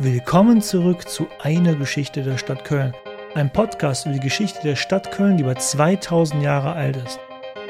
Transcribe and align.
Willkommen 0.00 0.60
zurück 0.60 1.08
zu 1.08 1.28
Eine 1.38 1.76
Geschichte 1.76 2.24
der 2.24 2.36
Stadt 2.36 2.64
Köln, 2.64 2.94
ein 3.36 3.52
Podcast 3.52 4.06
über 4.06 4.14
die 4.14 4.20
Geschichte 4.20 4.60
der 4.64 4.74
Stadt 4.74 5.12
Köln, 5.12 5.36
die 5.36 5.44
über 5.44 5.54
2000 5.54 6.42
Jahre 6.42 6.72
alt 6.72 6.96
ist. 6.96 7.20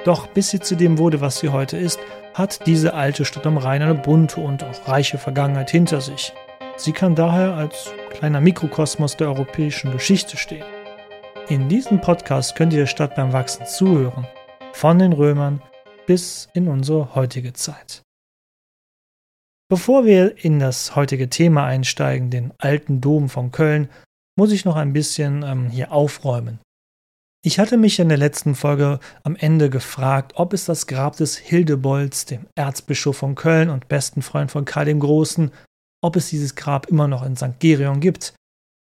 Doch 0.07 0.27
bis 0.29 0.49
sie 0.49 0.59
zu 0.59 0.75
dem 0.75 0.97
wurde, 0.97 1.21
was 1.21 1.41
sie 1.41 1.51
heute 1.51 1.77
ist, 1.77 1.99
hat 2.33 2.67
diese 2.67 2.95
alte 2.95 3.27
Stadt 3.27 3.47
am 3.47 3.59
Rhein 3.59 3.83
eine 3.83 3.95
bunte 3.95 4.41
und 4.41 4.65
auch 4.65 4.89
reiche 4.89 5.19
Vergangenheit 5.19 5.71
hinter 5.71 6.01
sich. 6.01 6.33
Sie 6.77 6.93
kann 6.93 7.15
daher 7.15 7.57
als 7.57 7.93
kleiner 8.09 8.41
Mikrokosmos 8.41 9.19
der 9.19 9.29
europäischen 9.29 9.93
Geschichte 9.93 10.39
stehen. 10.39 10.65
In 11.49 11.69
diesem 11.69 12.01
Podcast 12.01 12.57
könnt 12.57 12.73
ihr 12.73 12.81
der 12.81 12.87
Stadt 12.87 13.17
beim 13.17 13.35
Wachsen 13.35 13.67
zuhören, 13.67 14.27
von 14.73 14.99
den 14.99 15.13
Römern 15.13 15.61
bis 16.07 16.49
in 16.55 16.69
unsere 16.69 17.15
heutige 17.15 17.53
Zeit. 17.53 18.04
Bevor 19.71 20.05
wir 20.05 20.45
in 20.45 20.59
das 20.59 20.95
heutige 20.95 21.31
Thema 21.31 21.65
einsteigen, 21.65 22.31
den 22.31 22.53
alten 22.59 23.01
Dom 23.01 23.29
von 23.29 23.51
Köln, 23.51 23.89
muss 24.39 24.53
ich 24.53 24.65
noch 24.65 24.77
ein 24.77 24.93
bisschen 24.93 25.43
ähm, 25.43 25.71
hier 25.71 25.93
aufräumen. 25.93 26.59
Ich 27.47 27.59
hatte 27.59 27.77
mich 27.77 27.99
in 27.99 28.09
der 28.09 28.19
letzten 28.19 28.55
Folge 28.55 29.01
am 29.23 29.37
Ende 29.37 29.69
gefragt, 29.69 30.33
ob 30.37 30.55
es 30.55 30.65
das 30.65 30.87
Grab 30.87 31.17
des 31.17 31.37
Hildebolds, 31.37 32.25
dem 32.25 32.47
Erzbischof 32.55 33.19
von 33.19 33.35
Köln 33.35 33.69
und 33.69 33.89
besten 33.89 34.23
Freund 34.23 34.51
von 34.51 34.65
Karl 34.65 34.87
dem 34.87 35.01
Großen, 35.01 35.51
ob 36.03 36.17
es 36.17 36.31
dieses 36.31 36.55
Grab 36.55 36.87
immer 36.87 37.07
noch 37.07 37.23
in 37.23 37.37
St. 37.37 37.59
Gerion 37.59 38.01
gibt. 38.01 38.35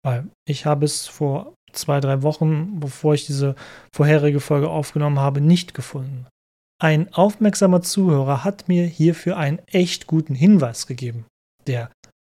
Weil 0.05 0.29
ich 0.49 0.65
habe 0.65 0.85
es 0.85 1.07
vor 1.07 1.55
zwei, 1.73 2.01
drei 2.01 2.23
Wochen, 2.23 2.79
bevor 2.81 3.15
ich 3.15 3.27
diese 3.27 3.57
vorherige 3.93 4.41
Folge 4.41 4.69
aufgenommen 4.69 5.19
habe, 5.19 5.41
nicht 5.41 5.75
gefunden. 5.75 6.27
Ein 6.83 7.15
aufmerksamer 7.15 7.81
Zuhörer 7.83 8.43
hat 8.43 8.67
mir 8.67 8.85
hierfür 8.85 9.37
einen 9.37 9.61
echt 9.69 10.09
guten 10.09 10.35
Hinweis 10.35 10.89
gegeben. 10.89 11.27
Der 11.69 11.93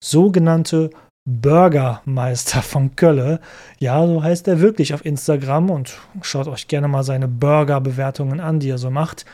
sogenannte 0.05 0.91
Burgermeister 1.27 2.61
von 2.61 2.95
Kölle, 2.95 3.41
ja, 3.79 4.07
so 4.07 4.23
heißt 4.23 4.47
er 4.47 4.61
wirklich 4.61 4.93
auf 4.93 5.03
Instagram 5.03 5.71
und 5.71 5.97
schaut 6.21 6.47
euch 6.49 6.69
gerne 6.69 6.89
mal 6.89 7.05
seine 7.05 7.27
Burger-Bewertungen 7.27 8.39
an, 8.39 8.61
die 8.61 8.69
er 8.69 8.77
so 8.77 8.91
macht, 8.91 9.25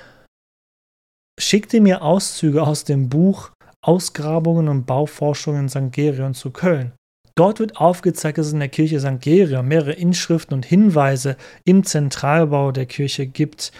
schickte 1.41 1.80
mir 1.80 2.02
Auszüge 2.02 2.62
aus 2.62 2.84
dem 2.84 3.08
Buch 3.08 3.50
Ausgrabungen 3.84 4.69
und 4.69 4.86
Bauforschungen 4.86 5.62
in 5.62 5.69
St. 5.69 5.91
Gerion 5.91 6.34
zu 6.34 6.52
Köln. 6.52 6.92
Dort 7.34 7.58
wird 7.58 7.78
aufgezeigt, 7.78 8.39
dass 8.39 8.47
es 8.47 8.52
in 8.52 8.61
der 8.61 8.69
Kirche 8.69 9.00
St. 9.00 9.20
Gerion 9.20 9.67
mehrere 9.67 9.95
Inschriften 9.95 10.55
und 10.55 10.67
Hinweise 10.67 11.36
im 11.64 11.83
Zentralbau 11.83 12.70
der 12.70 12.86
Kirche 12.86 13.27
gibt, 13.27 13.72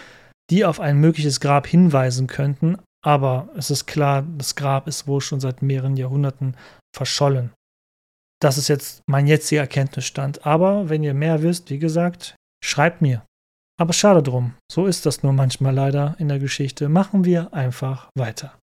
die 0.51 0.65
auf 0.65 0.79
ein 0.79 0.97
mögliches 0.97 1.39
Grab 1.39 1.65
hinweisen 1.65 2.27
könnten, 2.27 2.77
aber 3.03 3.49
es 3.55 3.71
ist 3.71 3.87
klar, 3.87 4.27
das 4.37 4.55
Grab 4.55 4.87
ist 4.87 5.07
wohl 5.07 5.21
schon 5.21 5.39
seit 5.39 5.61
mehreren 5.61 5.95
Jahrhunderten 5.95 6.55
verschollen. 6.95 7.51
Das 8.41 8.57
ist 8.57 8.67
jetzt 8.67 9.01
mein 9.07 9.27
jetziger 9.27 9.61
Erkenntnisstand, 9.61 10.45
aber 10.45 10.89
wenn 10.89 11.03
ihr 11.03 11.13
mehr 11.13 11.41
wisst, 11.41 11.69
wie 11.69 11.79
gesagt, 11.79 12.35
schreibt 12.63 13.01
mir. 13.01 13.25
Aber 13.79 13.93
schade 13.93 14.21
drum, 14.21 14.55
so 14.71 14.85
ist 14.85 15.05
das 15.05 15.23
nur 15.23 15.33
manchmal 15.33 15.73
leider 15.73 16.15
in 16.19 16.27
der 16.27 16.39
Geschichte. 16.39 16.89
Machen 16.89 17.23
wir 17.23 17.53
einfach 17.53 18.09
weiter. 18.15 18.59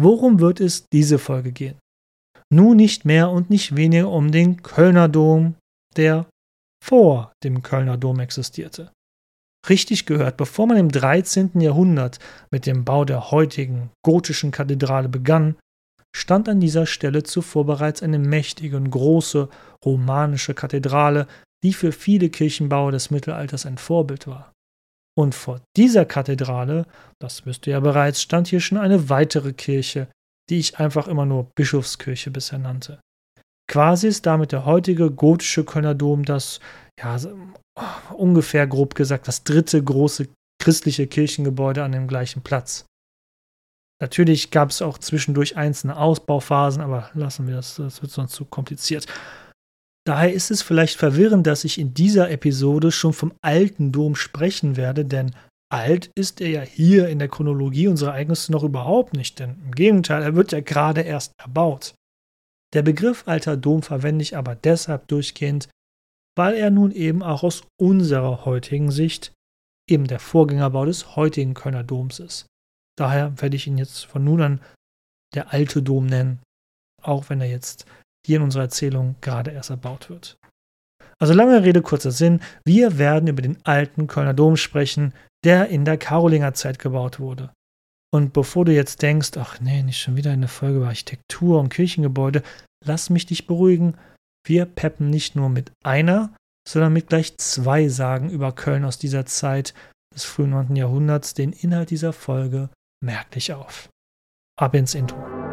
Worum 0.00 0.38
wird 0.38 0.60
es 0.60 0.86
diese 0.92 1.18
Folge 1.18 1.52
gehen? 1.52 1.78
Nun 2.52 2.76
nicht 2.76 3.04
mehr 3.04 3.30
und 3.30 3.50
nicht 3.50 3.74
weniger 3.76 4.10
um 4.10 4.30
den 4.30 4.62
Kölner 4.62 5.08
Dom, 5.08 5.56
der 5.96 6.26
vor 6.82 7.32
dem 7.42 7.62
Kölner 7.62 7.96
Dom 7.96 8.20
existierte 8.20 8.93
richtig 9.68 10.06
gehört, 10.06 10.36
bevor 10.36 10.66
man 10.66 10.76
im 10.76 10.90
13. 10.90 11.60
Jahrhundert 11.60 12.18
mit 12.50 12.66
dem 12.66 12.84
Bau 12.84 13.04
der 13.04 13.30
heutigen 13.30 13.90
gotischen 14.04 14.50
Kathedrale 14.50 15.08
begann, 15.08 15.56
stand 16.14 16.48
an 16.48 16.60
dieser 16.60 16.86
Stelle 16.86 17.22
zuvor 17.22 17.66
bereits 17.66 18.02
eine 18.02 18.18
mächtige 18.18 18.76
und 18.76 18.90
große 18.90 19.48
romanische 19.84 20.54
Kathedrale, 20.54 21.26
die 21.64 21.72
für 21.72 21.92
viele 21.92 22.30
Kirchenbaue 22.30 22.92
des 22.92 23.10
Mittelalters 23.10 23.66
ein 23.66 23.78
Vorbild 23.78 24.26
war. 24.26 24.52
Und 25.16 25.34
vor 25.34 25.60
dieser 25.76 26.04
Kathedrale, 26.04 26.86
das 27.20 27.46
wisst 27.46 27.66
ihr 27.66 27.72
ja 27.72 27.80
bereits, 27.80 28.20
stand 28.20 28.48
hier 28.48 28.60
schon 28.60 28.78
eine 28.78 29.08
weitere 29.08 29.52
Kirche, 29.52 30.08
die 30.50 30.58
ich 30.58 30.78
einfach 30.78 31.08
immer 31.08 31.24
nur 31.24 31.50
Bischofskirche 31.54 32.30
bisher 32.30 32.58
nannte. 32.58 33.00
Quasi 33.66 34.08
ist 34.08 34.26
damit 34.26 34.52
der 34.52 34.64
heutige 34.64 35.10
gotische 35.10 35.64
Kölner 35.64 35.94
Dom 35.94 36.24
das 36.24 36.60
ja, 37.00 37.18
ungefähr 38.12 38.66
grob 38.66 38.94
gesagt 38.94 39.26
das 39.26 39.44
dritte 39.44 39.82
große 39.82 40.28
christliche 40.62 41.06
Kirchengebäude 41.06 41.82
an 41.82 41.92
dem 41.92 42.06
gleichen 42.06 42.42
Platz. 42.42 42.86
Natürlich 44.00 44.50
gab 44.50 44.70
es 44.70 44.82
auch 44.82 44.98
zwischendurch 44.98 45.56
einzelne 45.56 45.96
Ausbauphasen, 45.96 46.82
aber 46.82 47.10
lassen 47.14 47.46
wir 47.46 47.54
das, 47.54 47.76
das 47.76 48.02
wird 48.02 48.12
sonst 48.12 48.32
zu 48.32 48.44
kompliziert. 48.44 49.06
Daher 50.06 50.32
ist 50.32 50.50
es 50.50 50.62
vielleicht 50.62 50.98
verwirrend, 50.98 51.46
dass 51.46 51.64
ich 51.64 51.78
in 51.78 51.94
dieser 51.94 52.30
Episode 52.30 52.92
schon 52.92 53.14
vom 53.14 53.32
alten 53.40 53.92
Dom 53.92 54.16
sprechen 54.16 54.76
werde, 54.76 55.04
denn 55.04 55.34
alt 55.72 56.10
ist 56.14 56.40
er 56.40 56.50
ja 56.50 56.60
hier 56.60 57.08
in 57.08 57.18
der 57.18 57.28
Chronologie 57.28 57.88
unserer 57.88 58.10
Ereignisse 58.10 58.52
noch 58.52 58.62
überhaupt 58.62 59.14
nicht, 59.14 59.38
denn 59.38 59.56
im 59.64 59.72
Gegenteil, 59.72 60.22
er 60.22 60.34
wird 60.34 60.52
ja 60.52 60.60
gerade 60.60 61.00
erst 61.00 61.32
erbaut. 61.38 61.94
Der 62.74 62.82
Begriff 62.82 63.26
alter 63.26 63.56
Dom 63.56 63.82
verwende 63.82 64.22
ich 64.22 64.36
aber 64.36 64.56
deshalb 64.56 65.06
durchgehend, 65.08 65.68
weil 66.36 66.54
er 66.54 66.70
nun 66.70 66.90
eben 66.90 67.22
auch 67.22 67.44
aus 67.44 67.62
unserer 67.80 68.44
heutigen 68.44 68.90
Sicht 68.90 69.32
eben 69.88 70.06
der 70.06 70.18
Vorgängerbau 70.18 70.84
des 70.84 71.14
heutigen 71.14 71.54
Kölner 71.54 71.84
Doms 71.84 72.18
ist. 72.18 72.46
Daher 72.98 73.40
werde 73.40 73.56
ich 73.56 73.66
ihn 73.66 73.78
jetzt 73.78 74.06
von 74.06 74.24
nun 74.24 74.42
an 74.42 74.60
der 75.34 75.52
alte 75.52 75.82
Dom 75.82 76.06
nennen, 76.06 76.40
auch 77.02 77.28
wenn 77.28 77.40
er 77.40 77.48
jetzt 77.48 77.86
hier 78.26 78.38
in 78.38 78.42
unserer 78.42 78.64
Erzählung 78.64 79.16
gerade 79.20 79.50
erst 79.50 79.70
erbaut 79.70 80.10
wird. 80.10 80.36
Also 81.18 81.32
lange 81.32 81.62
Rede, 81.62 81.82
kurzer 81.82 82.10
Sinn, 82.10 82.40
wir 82.64 82.98
werden 82.98 83.28
über 83.28 83.42
den 83.42 83.64
alten 83.64 84.06
Kölner 84.06 84.34
Dom 84.34 84.56
sprechen, 84.56 85.14
der 85.44 85.68
in 85.68 85.84
der 85.84 85.98
Karolingerzeit 85.98 86.78
gebaut 86.78 87.20
wurde. 87.20 87.52
Und 88.14 88.32
bevor 88.32 88.64
du 88.64 88.72
jetzt 88.72 89.02
denkst, 89.02 89.32
ach 89.38 89.58
nee, 89.58 89.82
nicht 89.82 90.00
schon 90.00 90.14
wieder 90.14 90.30
eine 90.30 90.46
Folge 90.46 90.76
über 90.76 90.86
Architektur 90.86 91.58
und 91.58 91.68
Kirchengebäude, 91.68 92.44
lass 92.84 93.10
mich 93.10 93.26
dich 93.26 93.48
beruhigen, 93.48 93.96
wir 94.46 94.66
peppen 94.66 95.10
nicht 95.10 95.34
nur 95.34 95.48
mit 95.48 95.72
einer, 95.82 96.32
sondern 96.68 96.92
mit 96.92 97.08
gleich 97.08 97.36
zwei 97.38 97.88
Sagen 97.88 98.30
über 98.30 98.52
Köln 98.52 98.84
aus 98.84 98.98
dieser 98.98 99.26
Zeit 99.26 99.74
des 100.14 100.22
frühen 100.22 100.50
9. 100.50 100.76
Jahrhunderts 100.76 101.34
den 101.34 101.52
Inhalt 101.52 101.90
dieser 101.90 102.12
Folge 102.12 102.68
merklich 103.04 103.52
auf. 103.52 103.88
Ab 104.60 104.76
ins 104.76 104.94
Intro. 104.94 105.43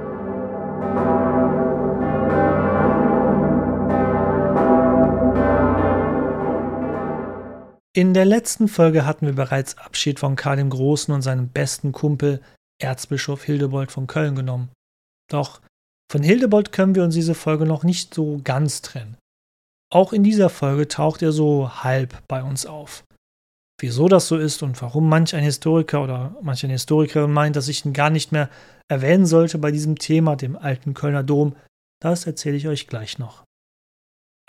In 7.94 8.13
der 8.13 8.24
letzten 8.24 8.69
Folge 8.69 9.06
hatten 9.06 9.25
wir 9.25 9.35
bereits 9.35 9.78
Abschied 9.78 10.19
von 10.19 10.38
Karl 10.38 10.56
dem 10.56 10.69
Großen 10.69 11.13
und 11.13 11.22
seinem 11.22 11.50
besten 11.50 11.91
Kumpel 11.91 12.41
Erzbischof 12.81 13.44
Hildebold 13.44 13.91
von 13.91 14.07
Köln 14.07 14.35
genommen. 14.35 14.69
Doch 15.29 15.59
von 16.09 16.24
Hildebold 16.24 16.72
können 16.72 16.96
wir 16.96 17.03
uns 17.03 17.16
diese 17.16 17.35
Folge 17.35 17.66
noch 17.66 17.84
nicht 17.84 18.13
so 18.13 18.40
ganz 18.44 18.81
trennen. 18.81 19.18
Auch 19.91 20.13
in 20.13 20.24
dieser 20.24 20.50
Folge 20.50 20.88
taucht 20.88 21.22
er 21.22 21.34
so 21.34 21.84
halb 21.84 22.25
bei 22.29 22.41
uns 22.41 22.66
auf. 22.66 23.03
Wieso 23.78 24.08
das 24.08 24.28
so 24.28 24.38
ist 24.38 24.63
und 24.63 24.81
warum 24.81 25.09
manch 25.09 25.35
ein 25.35 25.44
Historiker 25.44 26.02
oder 26.02 26.35
manch 26.41 26.63
eine 26.63 26.73
Historikerin 26.73 27.31
meint, 27.31 27.58
dass 27.58 27.68
ich 27.68 27.84
ihn 27.84 27.94
gar 27.94 28.09
nicht 28.09 28.31
mehr 28.31 28.50
erwähnen 28.88 29.25
sollte 29.25 29.58
bei 29.58 29.72
diesem 29.72 29.97
Thema, 29.97 30.38
dem 30.38 30.56
alten 30.56 30.94
Kölner 30.94 31.23
Dom, 31.23 31.58
das 32.02 32.25
erzähle 32.25 32.56
ich 32.56 32.68
euch 32.69 32.88
gleich 32.88 33.19
noch. 33.19 33.44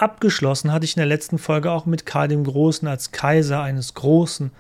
Abgeschlossen 0.03 0.73
hatte 0.73 0.85
ich 0.85 0.97
in 0.97 1.01
der 1.01 1.07
letzten 1.07 1.39
Folge 1.39 1.71
auch 1.71 1.87
mit 1.87 2.07
Karl 2.07 2.27
dem 2.27 2.43
Großen 2.43 2.89
als 2.89 3.13
Kaiser 3.13 3.63
eines 3.63 3.95
großen, 3.95 4.51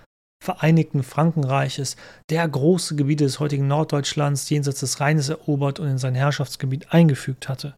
Vereinigten 0.41 1.03
Frankenreiches, 1.03 1.97
der 2.30 2.48
große 2.48 2.94
Gebiete 2.94 3.25
des 3.25 3.41
heutigen 3.41 3.66
Norddeutschlands 3.66 4.48
jenseits 4.50 4.78
des 4.81 5.00
Rheines 5.00 5.31
erobert 5.31 5.81
und 5.81 5.88
in 5.88 5.98
sein 5.98 6.14
Herrschaftsgebiet 6.14 6.92
eingefügt 6.92 7.48
hatte. 7.48 7.75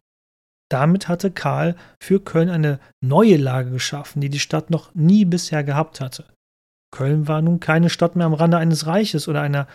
Damit 0.69 1.07
hatte 1.07 1.31
Karl 1.31 1.75
für 1.99 2.19
Köln 2.19 2.49
eine 2.49 2.79
neue 3.03 3.37
Lage 3.37 3.71
geschaffen, 3.71 4.21
die 4.21 4.29
die 4.29 4.39
Stadt 4.39 4.69
noch 4.69 4.93
nie 4.93 5.25
bisher 5.25 5.63
gehabt 5.63 6.01
hatte. 6.01 6.25
Köln 6.91 7.27
war 7.27 7.41
nun 7.41 7.59
keine 7.59 7.89
Stadt 7.89 8.15
mehr 8.15 8.27
am 8.27 8.35
Rande 8.35 8.57
eines 8.57 8.85
Reiches 8.85 9.27
oder 9.27 9.41
einer, 9.41 9.67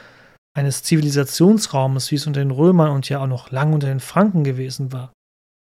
eines 0.56 0.84
Zivilisationsraumes, 0.84 2.12
wie 2.12 2.16
es 2.16 2.26
unter 2.28 2.40
den 2.40 2.52
Römern 2.52 2.92
und 2.92 3.08
ja 3.08 3.20
auch 3.20 3.26
noch 3.26 3.50
lang 3.50 3.72
unter 3.72 3.88
den 3.88 4.00
Franken 4.00 4.44
gewesen 4.44 4.92
war. 4.92 5.12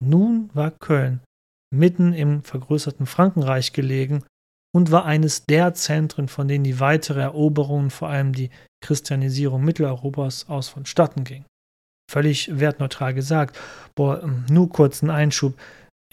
Nun 0.03 0.51
war 0.53 0.69
Köln 0.69 1.21
mitten 1.73 2.13
im 2.13 2.43
vergrößerten 2.43 3.05
Frankenreich 3.05 3.73
gelegen 3.73 4.23
und 4.73 4.91
war 4.91 5.05
eines 5.05 5.45
der 5.45 5.73
Zentren, 5.73 6.27
von 6.27 6.47
denen 6.47 6.63
die 6.63 6.79
weitere 6.79 7.21
Eroberung, 7.21 7.89
vor 7.89 8.09
allem 8.09 8.33
die 8.33 8.49
Christianisierung 8.83 9.63
Mitteleuropas 9.63 10.47
aus 10.49 10.69
vonstatten 10.69 11.23
ging. 11.23 11.45
Völlig 12.09 12.59
wertneutral 12.59 13.13
gesagt. 13.13 13.57
Boah, 13.95 14.23
ähm, 14.23 14.45
nur 14.49 14.69
kurzen 14.69 15.09
Einschub. 15.09 15.57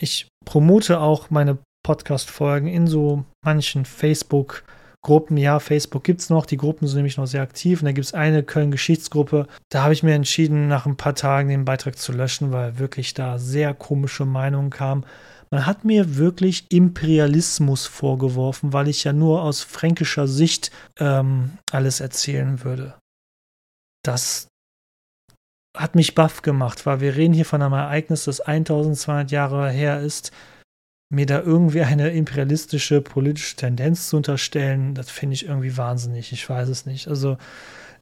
Ich 0.01 0.29
promote 0.45 1.01
auch 1.01 1.31
meine 1.31 1.59
Podcast-Folgen 1.85 2.69
in 2.69 2.87
so 2.87 3.25
manchen 3.45 3.85
Facebook- 3.85 4.65
Gruppen, 5.03 5.37
ja, 5.37 5.61
Facebook 5.61 6.03
gibt 6.03 6.21
es 6.21 6.31
noch, 6.31 6.45
die 6.45 6.57
Gruppen 6.57 6.89
sind 6.89 6.97
nämlich 6.97 7.17
noch 7.17 7.27
sehr 7.27 7.43
aktiv 7.43 7.81
und 7.81 7.87
da 7.87 7.93
gibt 7.93 8.07
es 8.07 8.15
eine 8.15 8.43
Köln-Geschichtsgruppe. 8.43 9.47
Da 9.69 9.83
habe 9.83 9.93
ich 9.93 10.03
mir 10.03 10.15
entschieden, 10.15 10.67
nach 10.67 10.87
ein 10.87 10.97
paar 10.97 11.15
Tagen 11.15 11.49
den 11.49 11.65
Beitrag 11.65 11.97
zu 11.97 12.13
löschen, 12.13 12.53
weil 12.53 12.79
wirklich 12.79 13.15
da 13.15 13.39
sehr 13.39 13.75
komische 13.75 14.25
Meinungen 14.25 14.71
kamen. 14.71 15.07
Man 15.51 15.67
hat 15.67 15.85
mir 15.85 16.17
wirklich 16.17 16.67
Imperialismus 16.71 17.87
vorgeworfen, 17.87 18.73
weil 18.73 18.89
ich 18.89 19.05
ja 19.05 19.13
nur 19.13 19.43
aus 19.43 19.63
fränkischer 19.63 20.27
Sicht 20.27 20.71
ähm, 20.99 21.59
alles 21.71 22.01
erzählen 22.01 22.65
würde. 22.65 22.99
Das 24.05 24.49
hat 25.77 25.95
mich 25.95 26.15
baff 26.15 26.43
gemacht, 26.43 26.87
weil 26.87 27.01
wir 27.01 27.17
reden 27.17 27.35
hier 27.35 27.45
von 27.45 27.63
einem 27.63 27.73
Ereignis, 27.73 28.25
das 28.25 28.41
1200 28.41 29.31
Jahre 29.31 29.71
her 29.71 30.01
ist 30.01 30.33
mir 31.11 31.27
da 31.27 31.41
irgendwie 31.41 31.83
eine 31.83 32.11
imperialistische 32.11 33.01
politische 33.01 33.57
Tendenz 33.57 34.09
zu 34.09 34.17
unterstellen, 34.17 34.95
das 34.95 35.11
finde 35.11 35.35
ich 35.35 35.47
irgendwie 35.47 35.77
wahnsinnig. 35.77 36.33
Ich 36.33 36.49
weiß 36.49 36.69
es 36.69 36.87
nicht. 36.87 37.09
Also 37.09 37.39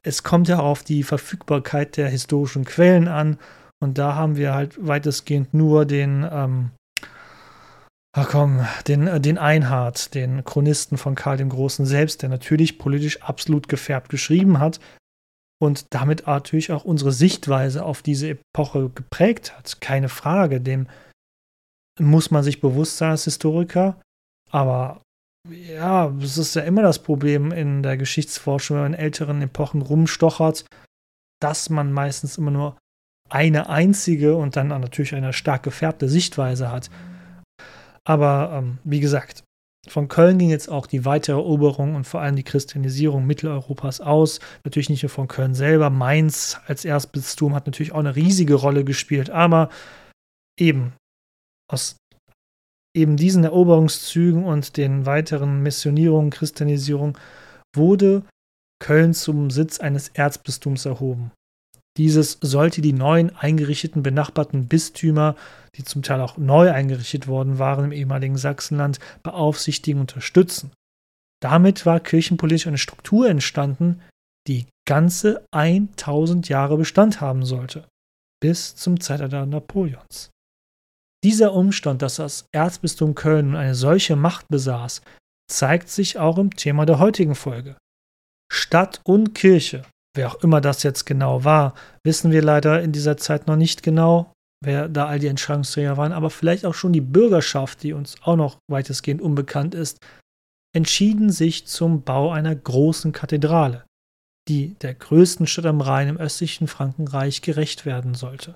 es 0.03 0.23
kommt 0.23 0.47
ja 0.47 0.59
auf 0.59 0.83
die 0.83 1.03
Verfügbarkeit 1.03 1.97
der 1.97 2.09
historischen 2.09 2.65
Quellen 2.65 3.07
an 3.07 3.37
und 3.79 3.97
da 3.97 4.15
haben 4.15 4.35
wir 4.35 4.53
halt 4.53 4.75
weitestgehend 4.85 5.53
nur 5.53 5.85
den, 5.85 6.27
ähm, 6.29 6.71
ach 8.15 8.29
komm, 8.29 8.65
den, 8.87 9.07
äh, 9.07 9.21
den 9.21 9.37
Einhard, 9.37 10.13
den 10.13 10.43
Chronisten 10.43 10.97
von 10.97 11.15
Karl 11.15 11.37
dem 11.37 11.49
Großen 11.49 11.85
selbst, 11.85 12.21
der 12.21 12.29
natürlich 12.29 12.77
politisch 12.77 13.21
absolut 13.21 13.69
gefärbt 13.69 14.09
geschrieben 14.09 14.59
hat 14.59 14.79
und 15.59 15.85
damit 15.91 16.27
natürlich 16.27 16.71
auch 16.71 16.83
unsere 16.83 17.11
Sichtweise 17.11 17.83
auf 17.83 18.01
diese 18.01 18.29
Epoche 18.29 18.89
geprägt 18.89 19.57
hat. 19.57 19.79
Keine 19.81 20.09
Frage, 20.09 20.61
dem 20.61 20.87
muss 21.99 22.31
man 22.31 22.43
sich 22.43 22.61
bewusst 22.61 22.97
sein 22.97 23.11
als 23.11 23.25
Historiker. 23.25 23.99
Aber 24.51 25.01
ja, 25.49 26.13
es 26.21 26.37
ist 26.37 26.55
ja 26.55 26.63
immer 26.63 26.81
das 26.81 26.99
Problem 26.99 27.51
in 27.51 27.83
der 27.83 27.97
Geschichtsforschung, 27.97 28.77
wenn 28.77 28.83
man 28.83 28.93
in 28.93 28.99
älteren 28.99 29.41
Epochen 29.41 29.81
rumstochert, 29.81 30.65
dass 31.41 31.69
man 31.69 31.91
meistens 31.91 32.37
immer 32.37 32.51
nur 32.51 32.77
eine 33.29 33.69
einzige 33.69 34.35
und 34.35 34.55
dann 34.55 34.69
natürlich 34.69 35.15
eine 35.15 35.33
stark 35.33 35.63
gefärbte 35.63 36.07
Sichtweise 36.09 36.71
hat. 36.71 36.89
Aber 38.05 38.51
ähm, 38.53 38.77
wie 38.83 39.01
gesagt, 39.01 39.43
von 39.89 40.07
Köln 40.07 40.37
ging 40.37 40.49
jetzt 40.49 40.69
auch 40.69 40.85
die 40.85 41.05
weitere 41.05 41.37
Eroberung 41.37 41.95
und 41.95 42.05
vor 42.05 42.21
allem 42.21 42.35
die 42.35 42.43
Christianisierung 42.43 43.25
Mitteleuropas 43.25 44.01
aus. 44.01 44.39
Natürlich 44.63 44.89
nicht 44.89 45.03
nur 45.03 45.09
von 45.09 45.27
Köln 45.27 45.55
selber. 45.55 45.89
Mainz 45.89 46.59
als 46.67 46.85
Erzbistum 46.85 47.55
hat 47.55 47.65
natürlich 47.67 47.93
auch 47.93 47.99
eine 47.99 48.15
riesige 48.15 48.55
Rolle 48.55 48.83
gespielt. 48.83 49.29
Aber 49.29 49.69
eben, 50.59 50.93
aus 51.71 51.97
eben 52.95 53.15
diesen 53.15 53.43
Eroberungszügen 53.43 54.43
und 54.43 54.75
den 54.77 55.05
weiteren 55.05 55.61
Missionierungen, 55.61 56.31
Christianisierung 56.31 57.17
wurde 57.75 58.23
Köln 58.79 59.13
zum 59.13 59.51
Sitz 59.51 59.79
eines 59.79 60.09
Erzbistums 60.09 60.85
erhoben. 60.85 61.31
Dieses 61.97 62.37
sollte 62.41 62.81
die 62.81 62.93
neuen 62.93 63.35
eingerichteten 63.35 64.03
benachbarten 64.03 64.67
Bistümer, 64.67 65.35
die 65.75 65.83
zum 65.83 66.03
Teil 66.03 66.21
auch 66.21 66.37
neu 66.37 66.71
eingerichtet 66.71 67.27
worden 67.27 67.57
waren 67.57 67.85
im 67.85 67.91
ehemaligen 67.91 68.37
Sachsenland, 68.37 68.99
beaufsichtigen 69.23 70.01
und 70.01 70.11
unterstützen. 70.11 70.71
Damit 71.41 71.85
war 71.85 71.99
kirchenpolitisch 71.99 72.67
eine 72.67 72.77
Struktur 72.77 73.29
entstanden, 73.29 74.01
die 74.47 74.67
ganze 74.87 75.45
1000 75.51 76.49
Jahre 76.49 76.77
Bestand 76.77 77.19
haben 77.19 77.45
sollte, 77.45 77.87
bis 78.41 78.75
zum 78.75 78.99
Zeitalter 78.99 79.45
Napoleons. 79.45 80.29
Dieser 81.23 81.53
Umstand, 81.53 82.01
dass 82.01 82.17
das 82.17 82.45
Erzbistum 82.51 83.15
Köln 83.15 83.55
eine 83.55 83.75
solche 83.75 84.15
Macht 84.15 84.47
besaß, 84.49 85.01
zeigt 85.51 85.89
sich 85.89 86.19
auch 86.19 86.37
im 86.37 86.55
Thema 86.55 86.85
der 86.85 86.99
heutigen 86.99 87.35
Folge. 87.35 87.77
Stadt 88.51 89.01
und 89.03 89.33
Kirche, 89.33 89.83
wer 90.15 90.29
auch 90.29 90.43
immer 90.43 90.61
das 90.61 90.83
jetzt 90.83 91.05
genau 91.05 91.43
war, 91.43 91.73
wissen 92.03 92.31
wir 92.31 92.41
leider 92.41 92.81
in 92.81 92.91
dieser 92.91 93.17
Zeit 93.17 93.47
noch 93.47 93.55
nicht 93.55 93.83
genau, 93.83 94.31
wer 94.63 94.89
da 94.89 95.07
all 95.07 95.19
die 95.19 95.27
Entscheidungsträger 95.27 95.97
waren, 95.97 96.13
aber 96.13 96.29
vielleicht 96.29 96.65
auch 96.65 96.73
schon 96.73 96.93
die 96.93 97.01
Bürgerschaft, 97.01 97.83
die 97.83 97.93
uns 97.93 98.15
auch 98.23 98.35
noch 98.35 98.57
weitestgehend 98.69 99.21
unbekannt 99.21 99.75
ist, 99.75 99.99
entschieden 100.75 101.31
sich 101.31 101.65
zum 101.65 102.03
Bau 102.03 102.31
einer 102.31 102.55
großen 102.55 103.11
Kathedrale, 103.11 103.85
die 104.47 104.75
der 104.75 104.93
größten 104.93 105.47
Stadt 105.47 105.65
am 105.65 105.81
Rhein 105.81 106.07
im 106.07 106.17
östlichen 106.17 106.67
Frankenreich 106.67 107.41
gerecht 107.41 107.85
werden 107.85 108.13
sollte. 108.13 108.55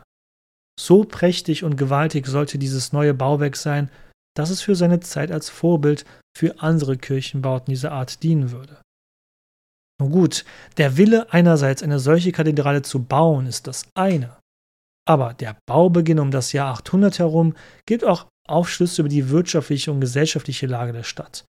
So 0.80 1.04
prächtig 1.04 1.64
und 1.64 1.78
gewaltig 1.78 2.28
sollte 2.28 2.58
dieses 2.58 2.94
neue 2.94 3.14
Bauwerk 3.14 3.56
sein, 3.56 3.90
dass 4.36 4.50
es 4.50 4.62
für 4.62 4.76
seine 4.76 5.00
Zeit 5.00 5.32
als 5.32 5.50
Vorbild 5.50 6.06
für 6.38 6.60
andere 6.60 6.98
Kirchenbauten 6.98 7.72
dieser 7.72 7.92
Art 7.92 8.24
dienen 8.24 8.52
würde. 8.52 8.82
Nun 10.00 10.12
gut, 10.12 10.46
der 10.78 10.98
Wille 10.98 11.32
einerseits 11.32 11.84
eine 11.84 12.00
solche 12.00 12.32
Kathedrale 12.32 12.82
zu 12.82 13.04
bauen 13.04 13.46
ist 13.46 13.68
das 13.68 13.86
eine, 13.94 14.38
aber 15.08 15.34
der 15.34 15.58
Baubeginn 15.68 16.20
um 16.20 16.32
das 16.32 16.54
Jahr 16.54 16.74
800 16.74 17.20
herum 17.20 17.56
gibt 17.86 18.04
auch 18.04 18.28
Aufschlüsse 18.48 19.02
über 19.02 19.10
die 19.10 19.30
wirtschaftliche 19.30 19.92
und 19.92 20.02
gesellschaftliche 20.02 20.68
Lage 20.68 20.94
der 20.94 21.04
Stadt. 21.04 21.46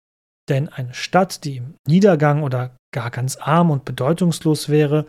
Denn 0.48 0.68
eine 0.68 0.94
Stadt, 0.94 1.44
die 1.44 1.58
im 1.58 1.74
Niedergang 1.86 2.42
oder 2.42 2.76
gar 2.92 3.10
ganz 3.10 3.36
arm 3.36 3.70
und 3.70 3.84
bedeutungslos 3.84 4.68
wäre, 4.68 5.06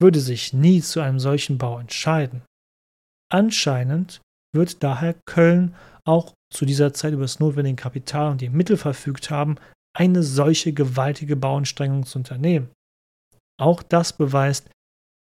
würde 0.00 0.18
sich 0.18 0.52
nie 0.52 0.80
zu 0.80 1.00
einem 1.00 1.20
solchen 1.20 1.58
Bau 1.58 1.78
entscheiden. 1.78 2.42
Anscheinend 3.32 4.20
wird 4.54 4.82
daher 4.82 5.14
Köln 5.26 5.74
auch 6.04 6.34
zu 6.52 6.64
dieser 6.64 6.92
Zeit 6.92 7.12
über 7.12 7.22
das 7.22 7.38
notwendige 7.38 7.76
Kapital 7.76 8.32
und 8.32 8.40
die 8.40 8.48
Mittel 8.48 8.76
verfügt 8.76 9.30
haben, 9.30 9.56
eine 9.96 10.22
solche 10.22 10.72
gewaltige 10.72 11.36
Bauanstrengung 11.36 12.04
zu 12.04 12.18
unternehmen. 12.18 12.70
Auch 13.60 13.82
das 13.82 14.12
beweist, 14.12 14.70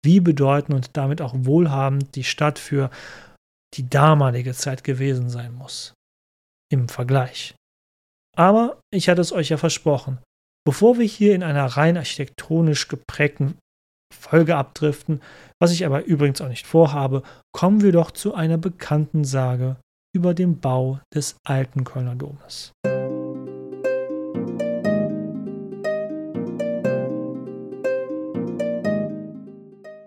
wie 0.04 0.20
bedeutend 0.20 0.74
und 0.74 0.96
damit 0.96 1.20
auch 1.20 1.34
wohlhabend 1.36 2.14
die 2.14 2.24
Stadt 2.24 2.58
für 2.58 2.90
die 3.74 3.88
damalige 3.88 4.54
Zeit 4.54 4.84
gewesen 4.84 5.28
sein 5.28 5.52
muss. 5.54 5.94
Im 6.70 6.88
Vergleich. 6.88 7.54
Aber 8.36 8.80
ich 8.92 9.08
hatte 9.08 9.20
es 9.20 9.32
euch 9.32 9.48
ja 9.48 9.56
versprochen, 9.56 10.18
bevor 10.64 10.98
wir 10.98 11.06
hier 11.06 11.34
in 11.34 11.42
einer 11.42 11.66
rein 11.66 11.96
architektonisch 11.96 12.88
geprägten 12.88 13.58
Folge 14.16 14.56
abdriften, 14.56 15.20
was 15.60 15.72
ich 15.72 15.86
aber 15.86 16.04
übrigens 16.04 16.40
auch 16.40 16.48
nicht 16.48 16.66
vorhabe, 16.66 17.22
kommen 17.52 17.82
wir 17.82 17.92
doch 17.92 18.10
zu 18.10 18.34
einer 18.34 18.58
bekannten 18.58 19.24
Sage 19.24 19.76
über 20.14 20.34
den 20.34 20.60
Bau 20.60 21.00
des 21.14 21.36
alten 21.44 21.84
Kölner 21.84 22.16
Domes. 22.16 22.72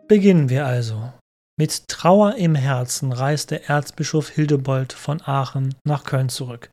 Beginnen 0.07 0.49
wir 0.49 0.65
also. 0.65 1.13
Mit 1.59 1.87
Trauer 1.87 2.35
im 2.35 2.55
Herzen 2.55 3.11
reiste 3.11 3.69
Erzbischof 3.69 4.29
Hildebold 4.29 4.93
von 4.93 5.21
Aachen 5.21 5.75
nach 5.85 6.03
Köln 6.03 6.29
zurück. 6.29 6.71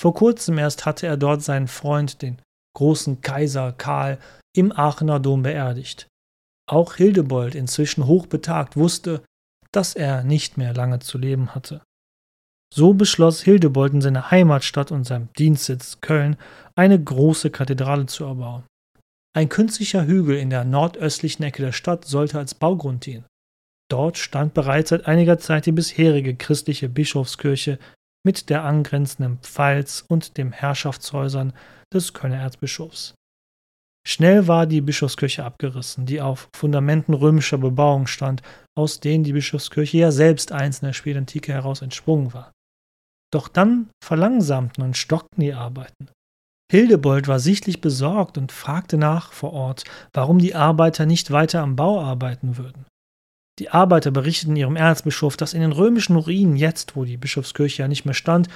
Vor 0.00 0.14
kurzem 0.14 0.58
erst 0.58 0.86
hatte 0.86 1.06
er 1.06 1.16
dort 1.16 1.42
seinen 1.42 1.66
Freund, 1.66 2.22
den 2.22 2.40
großen 2.76 3.20
Kaiser 3.20 3.72
Karl, 3.72 4.18
im 4.54 4.70
Aachener 4.70 5.18
Dom 5.18 5.42
beerdigt. 5.42 6.06
Auch 6.68 6.94
Hildebold, 6.94 7.54
inzwischen 7.54 8.06
hochbetagt, 8.06 8.76
wusste, 8.76 9.22
dass 9.72 9.94
er 9.94 10.22
nicht 10.22 10.58
mehr 10.58 10.74
lange 10.74 11.00
zu 11.00 11.18
leben 11.18 11.54
hatte. 11.54 11.82
So 12.72 12.94
beschloss 12.94 13.42
Hildebold 13.42 13.92
in 13.92 14.00
seiner 14.00 14.30
Heimatstadt 14.30 14.92
und 14.92 15.04
seinem 15.04 15.28
Dienstsitz 15.38 16.00
Köln 16.00 16.36
eine 16.74 17.02
große 17.02 17.50
Kathedrale 17.50 18.06
zu 18.06 18.24
erbauen. 18.24 18.64
Ein 19.34 19.48
künstlicher 19.48 20.06
Hügel 20.06 20.38
in 20.38 20.50
der 20.50 20.64
nordöstlichen 20.64 21.44
Ecke 21.44 21.62
der 21.62 21.72
Stadt 21.72 22.04
sollte 22.04 22.38
als 22.38 22.54
Baugrund 22.54 23.06
dienen. 23.06 23.26
Dort 23.90 24.16
stand 24.16 24.54
bereits 24.54 24.90
seit 24.90 25.06
einiger 25.06 25.38
Zeit 25.38 25.66
die 25.66 25.72
bisherige 25.72 26.34
christliche 26.34 26.88
Bischofskirche 26.88 27.78
mit 28.24 28.48
der 28.48 28.64
angrenzenden 28.64 29.38
Pfalz 29.38 30.04
und 30.08 30.38
den 30.38 30.52
Herrschaftshäusern 30.52 31.52
des 31.92 32.14
Kölner 32.14 32.38
Erzbischofs. 32.38 33.14
Schnell 34.06 34.48
war 34.48 34.66
die 34.66 34.80
Bischofskirche 34.80 35.44
abgerissen, 35.44 36.06
die 36.06 36.20
auf 36.20 36.48
Fundamenten 36.56 37.14
römischer 37.14 37.58
Bebauung 37.58 38.06
stand, 38.06 38.42
aus 38.76 39.00
denen 39.00 39.22
die 39.22 39.32
Bischofskirche 39.32 39.98
ja 39.98 40.10
selbst 40.10 40.50
einst 40.50 40.82
in 40.82 40.86
der 40.86 40.92
Spätantike 40.92 41.52
heraus 41.52 41.82
entsprungen 41.82 42.32
war. 42.32 42.52
Doch 43.32 43.48
dann 43.48 43.90
verlangsamten 44.04 44.82
und 44.82 44.96
stockten 44.96 45.40
die 45.40 45.54
Arbeiten. 45.54 46.10
Hildebold 46.70 47.28
war 47.28 47.38
sichtlich 47.38 47.80
besorgt 47.80 48.38
und 48.38 48.50
fragte 48.50 48.96
nach 48.96 49.32
vor 49.32 49.52
Ort, 49.52 49.84
warum 50.12 50.38
die 50.38 50.54
Arbeiter 50.54 51.06
nicht 51.06 51.30
weiter 51.30 51.60
am 51.60 51.76
Bau 51.76 52.00
arbeiten 52.00 52.56
würden. 52.56 52.86
Die 53.58 53.68
Arbeiter 53.68 54.10
berichteten 54.10 54.56
ihrem 54.56 54.76
Erzbischof, 54.76 55.36
dass 55.36 55.52
in 55.54 55.60
den 55.60 55.72
römischen 55.72 56.16
Ruinen, 56.16 56.56
jetzt 56.56 56.96
wo 56.96 57.04
die 57.04 57.18
Bischofskirche 57.18 57.82
ja 57.82 57.88
nicht 57.88 58.06
mehr 58.06 58.14
stand, 58.14 58.48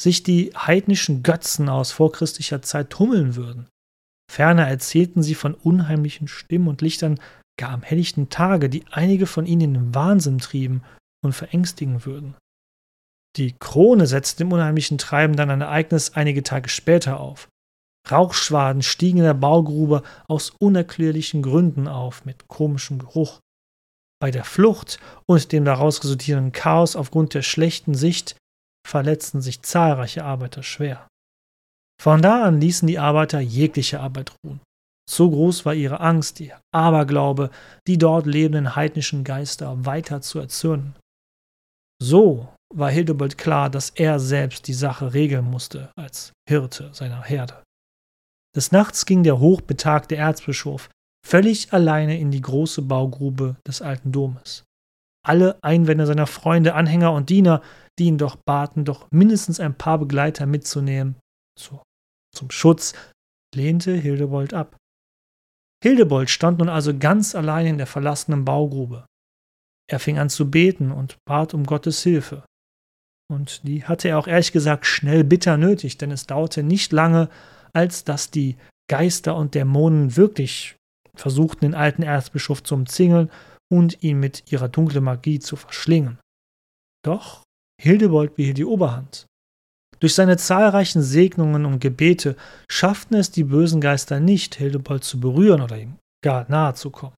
sich 0.00 0.22
die 0.22 0.52
heidnischen 0.56 1.22
Götzen 1.22 1.68
aus 1.68 1.92
vorchristlicher 1.92 2.60
Zeit 2.60 2.90
tummeln 2.90 3.36
würden. 3.36 3.68
Ferner 4.30 4.68
erzählten 4.68 5.24
sie 5.24 5.34
von 5.34 5.54
unheimlichen 5.54 6.28
Stimmen 6.28 6.68
und 6.68 6.82
Lichtern 6.82 7.18
gar 7.58 7.70
am 7.70 7.82
helllichten 7.82 8.28
Tage, 8.28 8.70
die 8.70 8.84
einige 8.92 9.26
von 9.26 9.44
ihnen 9.44 9.62
in 9.62 9.74
den 9.74 9.94
Wahnsinn 9.96 10.38
trieben 10.38 10.84
und 11.24 11.32
verängstigen 11.32 12.04
würden. 12.04 12.36
Die 13.36 13.56
Krone 13.58 14.06
setzte 14.06 14.44
dem 14.44 14.52
unheimlichen 14.52 14.98
Treiben 14.98 15.34
dann 15.34 15.50
ein 15.50 15.62
Ereignis 15.62 16.10
einige 16.10 16.44
Tage 16.44 16.68
später 16.68 17.18
auf. 17.18 17.48
Rauchschwaden 18.08 18.82
stiegen 18.82 19.18
in 19.18 19.24
der 19.24 19.34
Baugrube 19.34 20.04
aus 20.28 20.50
unerklärlichen 20.60 21.42
Gründen 21.42 21.88
auf, 21.88 22.24
mit 22.24 22.46
komischem 22.46 23.00
Geruch. 23.00 23.40
Bei 24.20 24.30
der 24.30 24.44
Flucht 24.44 25.00
und 25.26 25.50
dem 25.50 25.64
daraus 25.64 26.04
resultierenden 26.04 26.52
Chaos 26.52 26.94
aufgrund 26.94 27.34
der 27.34 27.42
schlechten 27.42 27.96
Sicht 27.96 28.36
verletzten 28.86 29.40
sich 29.40 29.62
zahlreiche 29.62 30.24
Arbeiter 30.24 30.62
schwer. 30.62 31.09
Von 32.00 32.22
da 32.22 32.44
an 32.44 32.62
ließen 32.62 32.88
die 32.88 32.98
Arbeiter 32.98 33.40
jegliche 33.40 34.00
Arbeit 34.00 34.32
ruhen. 34.42 34.60
So 35.06 35.28
groß 35.28 35.66
war 35.66 35.74
ihre 35.74 36.00
Angst, 36.00 36.40
ihr 36.40 36.58
Aberglaube, 36.72 37.50
die 37.86 37.98
dort 37.98 38.24
lebenden 38.24 38.74
heidnischen 38.74 39.22
Geister 39.22 39.84
weiter 39.84 40.22
zu 40.22 40.38
erzürnen. 40.38 40.96
So 42.02 42.48
war 42.74 42.90
Hildebold 42.90 43.36
klar, 43.36 43.68
dass 43.68 43.90
er 43.90 44.18
selbst 44.18 44.66
die 44.66 44.72
Sache 44.72 45.12
regeln 45.12 45.44
musste 45.44 45.90
als 45.94 46.32
Hirte 46.48 46.88
seiner 46.94 47.22
Herde. 47.22 47.62
Des 48.56 48.72
Nachts 48.72 49.04
ging 49.04 49.22
der 49.22 49.38
hochbetagte 49.38 50.16
Erzbischof 50.16 50.88
völlig 51.26 51.74
alleine 51.74 52.18
in 52.18 52.30
die 52.30 52.40
große 52.40 52.80
Baugrube 52.80 53.56
des 53.66 53.82
alten 53.82 54.10
Domes. 54.10 54.64
Alle 55.22 55.58
Einwände 55.62 56.06
seiner 56.06 56.26
Freunde, 56.26 56.72
Anhänger 56.72 57.12
und 57.12 57.28
Diener, 57.28 57.60
die 57.98 58.04
ihn 58.04 58.16
doch 58.16 58.36
baten, 58.46 58.86
doch 58.86 59.06
mindestens 59.10 59.60
ein 59.60 59.76
paar 59.76 59.98
Begleiter 59.98 60.46
mitzunehmen, 60.46 61.16
zur, 61.58 61.82
zum 62.34 62.50
Schutz, 62.50 62.94
lehnte 63.54 63.94
Hildebold 63.94 64.54
ab. 64.54 64.76
Hildebold 65.82 66.28
stand 66.30 66.58
nun 66.58 66.68
also 66.68 66.96
ganz 66.96 67.34
allein 67.34 67.66
in 67.66 67.78
der 67.78 67.86
verlassenen 67.86 68.44
Baugrube. 68.44 69.06
Er 69.90 69.98
fing 69.98 70.18
an 70.18 70.30
zu 70.30 70.50
beten 70.50 70.92
und 70.92 71.16
bat 71.26 71.54
um 71.54 71.64
Gottes 71.64 72.02
Hilfe. 72.02 72.44
Und 73.30 73.66
die 73.66 73.84
hatte 73.84 74.08
er 74.08 74.18
auch 74.18 74.26
ehrlich 74.26 74.52
gesagt 74.52 74.86
schnell 74.86 75.24
bitter 75.24 75.56
nötig, 75.56 75.98
denn 75.98 76.10
es 76.10 76.26
dauerte 76.26 76.62
nicht 76.62 76.92
lange, 76.92 77.28
als 77.72 78.04
dass 78.04 78.30
die 78.30 78.56
Geister 78.88 79.36
und 79.36 79.54
Dämonen 79.54 80.16
wirklich 80.16 80.76
versuchten, 81.14 81.64
den 81.64 81.74
alten 81.74 82.02
Erzbischof 82.02 82.62
zu 82.62 82.74
umzingeln 82.74 83.30
und 83.72 84.02
ihn 84.02 84.18
mit 84.18 84.50
ihrer 84.50 84.68
dunklen 84.68 85.04
Magie 85.04 85.38
zu 85.38 85.56
verschlingen. 85.56 86.18
Doch 87.04 87.42
Hildebold 87.80 88.34
behielt 88.34 88.58
die 88.58 88.64
Oberhand. 88.64 89.26
Durch 90.00 90.14
seine 90.14 90.38
zahlreichen 90.38 91.02
Segnungen 91.02 91.66
und 91.66 91.78
Gebete 91.78 92.36
schafften 92.68 93.14
es 93.14 93.30
die 93.30 93.44
bösen 93.44 93.80
Geister 93.80 94.18
nicht, 94.18 94.54
Hildebold 94.54 95.04
zu 95.04 95.20
berühren 95.20 95.60
oder 95.60 95.78
ihm 95.78 95.96
gar 96.24 96.50
nahe 96.50 96.74
zu 96.74 96.90
kommen. 96.90 97.14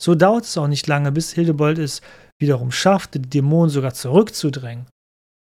So 0.00 0.14
dauerte 0.14 0.46
es 0.46 0.56
auch 0.56 0.68
nicht 0.68 0.86
lange, 0.86 1.12
bis 1.12 1.32
Hildebold 1.32 1.78
es 1.78 2.00
wiederum 2.40 2.70
schaffte, 2.70 3.20
die 3.20 3.28
Dämonen 3.28 3.70
sogar 3.70 3.94
zurückzudrängen. 3.94 4.86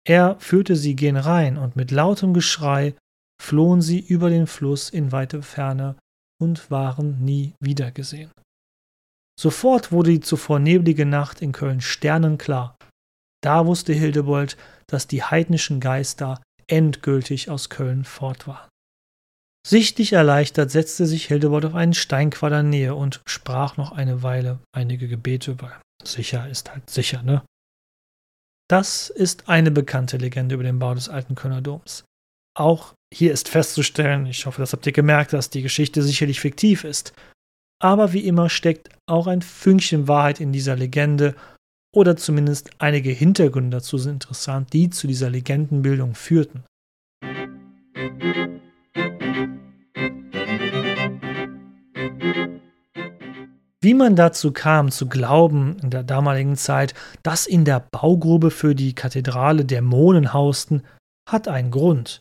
Er 0.07 0.37
führte 0.41 0.75
sie 0.75 0.97
gen 0.97 1.17
Rhein 1.17 1.59
und 1.59 1.77
mit 1.77 1.91
lautem 1.91 2.33
Geschrei 2.33 2.95
flohen 3.41 3.83
sie 3.83 4.01
über 4.01 4.31
den 4.31 4.47
Fluss 4.47 4.89
in 4.91 5.13
weite 5.13 5.43
Ferne 5.43 5.97
und 6.41 6.71
waren 6.71 7.25
nie 7.25 7.53
wiedergesehen. 7.61 8.31
Sofort 9.39 9.93
wurde 9.93 10.11
die 10.11 10.21
zuvor 10.21 10.59
neblige 10.59 11.07
Nacht 11.07 11.43
in 11.43 11.53
Köln 11.53 11.81
sternenklar. 11.81 12.75
Da 13.43 13.67
wusste 13.67 13.93
Hildebold, 13.93 14.57
dass 14.89 15.07
die 15.07 15.23
heidnischen 15.23 15.79
Geister 15.79 16.43
endgültig 16.69 17.51
aus 17.51 17.69
Köln 17.69 18.05
fort 18.05 18.47
waren. 18.47 18.69
Sichtlich 19.67 20.13
erleichtert 20.13 20.71
setzte 20.71 21.07
sich 21.07 21.27
Hildebold 21.27 21.67
auf 21.67 21.75
einen 21.75 21.95
Steinquader 21.95 22.63
Nähe 22.63 22.95
und 22.95 23.21
sprach 23.27 23.77
noch 23.77 23.93
eine 23.93 24.23
Weile 24.23 24.61
einige 24.73 25.09
Gebete, 25.09 25.61
weil 25.61 25.77
sicher 26.03 26.49
ist 26.49 26.71
halt 26.71 26.89
sicher, 26.89 27.23
ne? 27.23 27.43
Das 28.71 29.11
ist 29.11 29.49
eine 29.49 29.71
bekannte 29.71 30.19
Legende 30.19 30.55
über 30.55 30.65
den 30.65 30.79
Bau 30.79 30.95
des 30.95 31.09
alten 31.09 31.35
Kölner 31.35 31.63
Doms. 31.63 32.05
Auch 32.57 32.95
hier 33.13 33.33
ist 33.33 33.49
festzustellen, 33.49 34.27
ich 34.27 34.45
hoffe, 34.47 34.61
das 34.61 34.73
habt 34.73 34.87
ihr 34.87 34.93
gemerkt, 34.93 35.33
dass 35.33 35.51
die 35.51 35.63
Geschichte 35.63 36.03
sicherlich 36.03 36.41
fiktiv 36.41 36.85
ist. 36.85 37.15
Aber 37.81 38.13
wie 38.13 38.27
immer 38.27 38.51
steckt 38.51 38.91
auch 39.07 39.27
ein 39.27 39.41
Fünkchen 39.43 40.09
Wahrheit 40.09 40.41
in 40.41 40.53
dieser 40.53 40.77
Legende 40.77 41.35
oder 41.95 42.17
zumindest 42.17 42.71
einige 42.79 43.11
Hintergründe 43.11 43.79
dazu 43.79 43.99
sind 43.99 44.15
interessant, 44.15 44.73
die 44.73 44.91
zu 44.91 45.07
dieser 45.07 45.31
Legendenbildung 45.31 46.15
führten. 46.15 46.65
Wie 53.81 53.95
man 53.95 54.17
dazu 54.17 54.53
kam, 54.53 54.91
zu 54.91 55.09
glauben 55.09 55.77
in 55.81 55.91
der 55.91 56.03
damaligen 56.03 56.57
Zeit, 56.57 56.95
dass 57.23 57.47
in 57.47 57.65
der 57.65 57.81
Baugrube 57.91 58.51
für 58.51 58.75
die 58.75 58.95
Kathedrale 58.95 59.65
Dämonen 59.65 60.33
hausten, 60.33 60.83
hat 61.29 61.49
einen 61.49 61.71
Grund. 61.71 62.21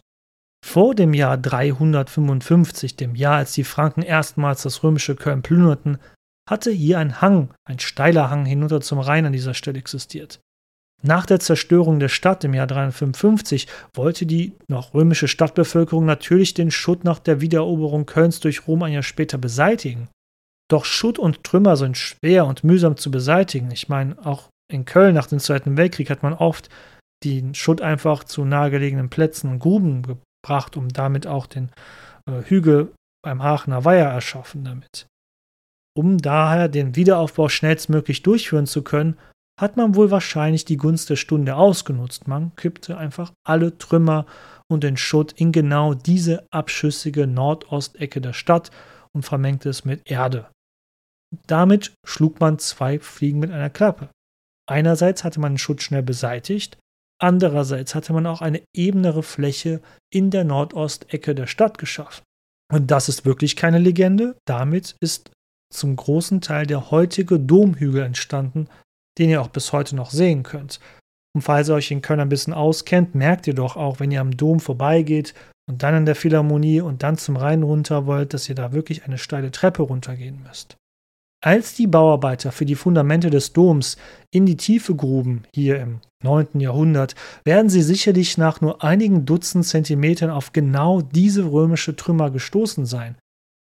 Vor 0.64 0.96
dem 0.96 1.14
Jahr 1.14 1.38
355, 1.38 2.96
dem 2.96 3.16
Jahr, 3.16 3.38
als 3.38 3.54
die 3.54 3.64
Franken 3.64 4.02
erstmals 4.02 4.64
das 4.64 4.84
römische 4.84 5.16
Köln 5.16 5.42
plünderten, 5.42 5.98
hatte 6.48 6.72
hier 6.72 7.00
ein 7.00 7.22
Hang, 7.22 7.54
ein 7.66 7.80
steiler 7.80 8.30
Hang 8.30 8.46
hinunter 8.46 8.82
zum 8.82 9.00
Rhein 9.00 9.26
an 9.26 9.34
dieser 9.34 9.54
Stelle 9.54 9.80
existiert. 9.80 10.40
Nach 11.04 11.28
der 11.28 11.40
Zerstörung 11.40 12.00
der 12.00 12.10
Stadt 12.10 12.44
im 12.44 12.56
Jahr 12.56 12.66
355 12.66 13.68
wollte 13.94 14.26
die 14.26 14.54
noch 14.68 14.96
römische 14.96 15.28
Stadtbevölkerung 15.28 16.06
natürlich 16.06 16.56
den 16.56 16.72
Schutt 16.72 17.04
nach 17.04 17.20
der 17.20 17.40
Wiedereroberung 17.40 18.08
Kölns 18.08 18.40
durch 18.40 18.68
Rom 18.68 18.82
ein 18.82 18.94
Jahr 18.94 19.04
später 19.04 19.38
beseitigen. 19.38 20.10
Doch 20.70 20.86
Schutt 20.86 21.20
und 21.20 21.44
Trümmer 21.44 21.78
sind 21.78 21.98
schwer 21.98 22.46
und 22.48 22.64
mühsam 22.64 22.98
zu 22.98 23.12
beseitigen. 23.12 23.70
Ich 23.72 23.90
meine, 23.90 24.18
auch 24.26 24.50
in 24.72 24.86
Köln 24.86 25.14
nach 25.14 25.28
dem 25.28 25.40
Zweiten 25.40 25.78
Weltkrieg 25.78 26.10
hat 26.10 26.24
man 26.24 26.34
oft 26.34 26.70
den 27.24 27.54
Schutt 27.54 27.82
einfach 27.82 28.24
zu 28.24 28.44
nahegelegenen 28.44 29.10
Plätzen 29.10 29.50
und 29.52 29.60
Gruben 29.60 30.02
gebracht, 30.02 30.78
um 30.78 30.90
damit 30.90 31.28
auch 31.28 31.46
den 31.46 31.72
äh, 32.30 32.42
Hügel 32.44 32.94
beim 33.24 33.40
Aachener 33.40 33.86
Weiher 33.86 34.10
erschaffen 34.10 34.64
damit. 34.64 35.08
Um 35.98 36.20
daher 36.20 36.68
den 36.68 36.96
Wiederaufbau 36.96 37.50
schnellstmöglich 37.50 38.22
durchführen 38.22 38.68
zu 38.68 38.84
können, 38.84 39.18
hat 39.60 39.78
man 39.78 39.96
wohl 39.96 40.12
wahrscheinlich 40.12 40.66
die 40.66 40.78
Gunst 40.78 41.10
der 41.10 41.16
Stunde 41.16 41.56
ausgenutzt. 41.56 42.28
Man 42.28 42.56
kippte 42.56 42.98
einfach 42.98 43.32
alle 43.44 43.78
Trümmer 43.78 44.28
und 44.70 44.84
den 44.84 44.98
Schutt 44.98 45.32
in 45.34 45.52
genau 45.52 45.96
diese 45.96 46.46
abschüssige 46.52 47.26
Nordostecke 47.26 48.22
der 48.22 48.34
Stadt 48.34 48.70
und 49.14 49.24
vermengte 49.24 49.70
es 49.70 49.86
mit 49.86 50.10
Erde. 50.10 50.48
Damit 51.48 51.96
schlug 52.06 52.40
man 52.40 52.60
zwei 52.60 53.00
Fliegen 53.00 53.40
mit 53.40 53.52
einer 53.52 53.72
Klappe. 53.72 54.10
Einerseits 54.70 55.24
hatte 55.24 55.40
man 55.40 55.54
den 55.54 55.58
Schutt 55.58 55.82
schnell 55.82 56.04
beseitigt, 56.04 56.78
Andererseits 57.20 57.96
hatte 57.96 58.14
man 58.14 58.28
auch 58.28 58.42
eine 58.42 58.62
ebenere 58.76 59.24
Fläche 59.24 59.82
in 60.14 60.30
der 60.30 60.44
Nordostecke 60.44 61.34
der 61.34 61.48
Stadt 61.48 61.78
geschaffen. 61.78 62.24
Und 62.72 62.92
das 62.92 63.10
ist 63.10 63.26
wirklich 63.26 63.56
keine 63.56 63.80
Legende. 63.80 64.38
Damit 64.46 64.96
ist 65.00 65.32
zum 65.74 65.96
großen 65.96 66.42
Teil 66.42 66.66
der 66.66 66.92
heutige 66.92 67.40
Domhügel 67.40 68.04
entstanden, 68.04 68.68
den 69.18 69.30
ihr 69.30 69.42
auch 69.42 69.50
bis 69.50 69.74
heute 69.74 69.96
noch 69.96 70.12
sehen 70.12 70.44
könnt. 70.44 70.80
Und 71.36 71.42
falls 71.42 71.70
ihr 71.70 71.76
euch 71.76 71.92
in 71.92 72.02
Köln 72.02 72.20
ein 72.20 72.30
bisschen 72.30 72.54
auskennt, 72.54 73.16
merkt 73.16 73.48
ihr 73.48 73.54
doch 73.54 73.76
auch, 73.76 74.00
wenn 74.00 74.12
ihr 74.12 74.22
am 74.22 74.36
Dom 74.36 74.60
vorbeigeht 74.60 75.34
und 75.70 75.84
dann 75.84 75.94
an 75.94 76.06
der 76.06 76.16
Philharmonie 76.16 76.82
und 76.82 77.04
dann 77.04 77.18
zum 77.18 77.36
Rhein 77.36 77.64
runter 77.64 78.06
wollt, 78.06 78.34
dass 78.34 78.50
ihr 78.50 78.56
da 78.56 78.72
wirklich 78.72 79.06
eine 79.06 79.18
steile 79.18 79.52
Treppe 79.52 79.84
runtergehen 79.84 80.42
müsst. 80.42 80.78
Als 81.44 81.76
die 81.76 81.86
Bauarbeiter 81.86 82.52
für 82.52 82.66
die 82.66 82.76
Fundamente 82.76 83.30
des 83.30 83.54
Doms 83.54 83.98
in 84.32 84.48
die 84.48 84.58
Tiefe 84.58 84.96
gruben, 84.96 85.44
hier 85.54 85.80
im 85.80 86.00
9. 86.24 86.60
Jahrhundert, 86.60 87.14
werden 87.44 87.70
sie 87.70 87.84
sicherlich 87.84 88.40
nach 88.40 88.60
nur 88.60 88.84
einigen 88.84 89.26
Dutzend 89.26 89.66
Zentimetern 89.66 90.32
auf 90.32 90.52
genau 90.52 91.02
diese 91.02 91.52
römische 91.52 91.96
Trümmer 91.96 92.32
gestoßen 92.32 92.88
sein. 92.88 93.16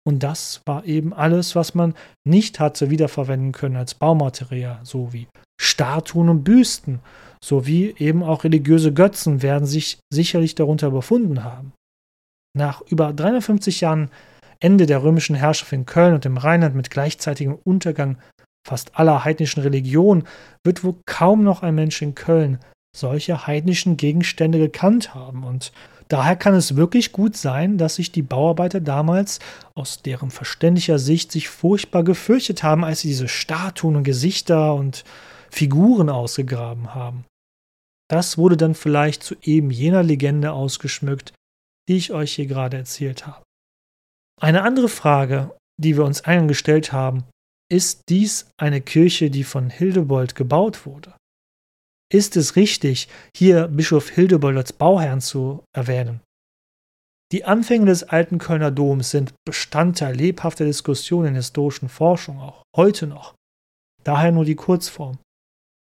Und 0.08 0.22
das 0.22 0.62
war 0.66 0.86
eben 0.86 1.14
alles, 1.14 1.56
was 1.56 1.74
man 1.74 1.96
nicht 2.28 2.60
hatte 2.60 2.90
wiederverwenden 2.92 3.52
können 3.52 3.76
als 3.76 3.96
Baumaterial, 3.96 4.80
so 4.84 5.12
wie 5.14 5.28
Statuen 5.60 6.30
und 6.30 6.44
Büsten, 6.44 7.00
sowie 7.44 7.96
eben 7.98 8.24
auch 8.24 8.44
religiöse 8.44 8.94
Götzen 8.94 9.42
werden 9.42 9.66
sich 9.66 10.00
sicherlich 10.14 10.56
darunter 10.56 10.92
befunden 10.92 11.44
haben. 11.44 11.74
Nach 12.56 12.82
über 12.82 13.14
350 13.14 13.82
Jahren 13.82 14.10
Ende 14.60 14.86
der 14.86 15.04
römischen 15.04 15.36
Herrschaft 15.36 15.74
in 15.74 15.86
Köln 15.86 16.14
und 16.14 16.26
im 16.26 16.38
Rheinland 16.38 16.76
mit 16.76 16.90
gleichzeitigem 16.90 17.58
Untergang 17.64 18.18
fast 18.66 18.98
aller 18.98 19.26
heidnischen 19.26 19.62
Religionen 19.62 20.24
wird 20.64 20.84
wohl 20.84 20.96
kaum 21.06 21.44
noch 21.44 21.62
ein 21.62 21.76
Mensch 21.76 22.02
in 22.02 22.16
Köln 22.16 22.60
solche 22.96 23.46
heidnischen 23.46 23.98
Gegenstände 23.98 24.58
gekannt 24.58 25.14
haben. 25.14 25.44
Und 25.44 25.72
daher 26.08 26.36
kann 26.36 26.54
es 26.54 26.76
wirklich 26.76 27.12
gut 27.12 27.36
sein, 27.36 27.78
dass 27.78 27.96
sich 27.96 28.12
die 28.12 28.22
Bauarbeiter 28.22 28.80
damals 28.80 29.40
aus 29.74 30.02
deren 30.02 30.32
verständlicher 30.32 31.00
Sicht 31.00 31.32
sich 31.32 31.50
furchtbar 31.50 32.04
gefürchtet 32.04 32.64
haben, 32.64 32.84
als 32.84 33.02
sie 33.02 33.10
diese 33.10 33.28
Statuen 33.28 33.96
und 33.96 34.04
Gesichter 34.04 34.74
und 34.74 35.04
Figuren 35.50 36.10
ausgegraben 36.10 36.94
haben. 36.94 37.26
Das 38.10 38.38
wurde 38.38 38.58
dann 38.58 38.76
vielleicht 38.76 39.24
zu 39.24 39.36
eben 39.42 39.72
jener 39.72 40.04
Legende 40.04 40.52
ausgeschmückt, 40.52 41.34
die 41.88 41.98
ich 41.98 42.14
euch 42.14 42.34
hier 42.34 42.46
gerade 42.46 42.78
erzählt 42.78 43.26
habe. 43.26 43.44
Eine 44.40 44.64
andere 44.64 44.90
Frage, 44.90 45.56
die 45.82 45.98
wir 45.98 46.04
uns 46.04 46.22
eingestellt 46.22 46.92
haben, 46.92 47.24
ist 47.72 48.04
dies 48.10 48.48
eine 48.58 48.82
Kirche, 48.82 49.30
die 49.30 49.44
von 49.44 49.70
Hildebold 49.70 50.36
gebaut 50.36 50.86
wurde? 50.86 51.16
Ist 52.14 52.38
es 52.38 52.56
richtig, 52.56 53.08
hier 53.36 53.68
Bischof 53.68 54.10
Hildebold 54.10 54.58
als 54.58 54.74
Bauherrn 54.74 55.22
zu 55.22 55.64
erwähnen? 55.76 56.22
Die 57.32 57.46
Anfänge 57.46 57.88
des 57.88 58.04
alten 58.04 58.38
Kölner 58.38 58.70
Doms 58.70 59.10
sind 59.10 59.34
Bestandteil 59.46 60.16
lebhafter 60.16 60.66
Diskussionen 60.66 61.30
in 61.30 61.36
historischen 61.36 61.90
Forschung, 61.90 62.40
auch 62.40 62.62
heute 62.76 63.08
noch. 63.08 63.34
Daher 64.04 64.32
nur 64.32 64.46
die 64.46 64.56
Kurzform. 64.56 65.18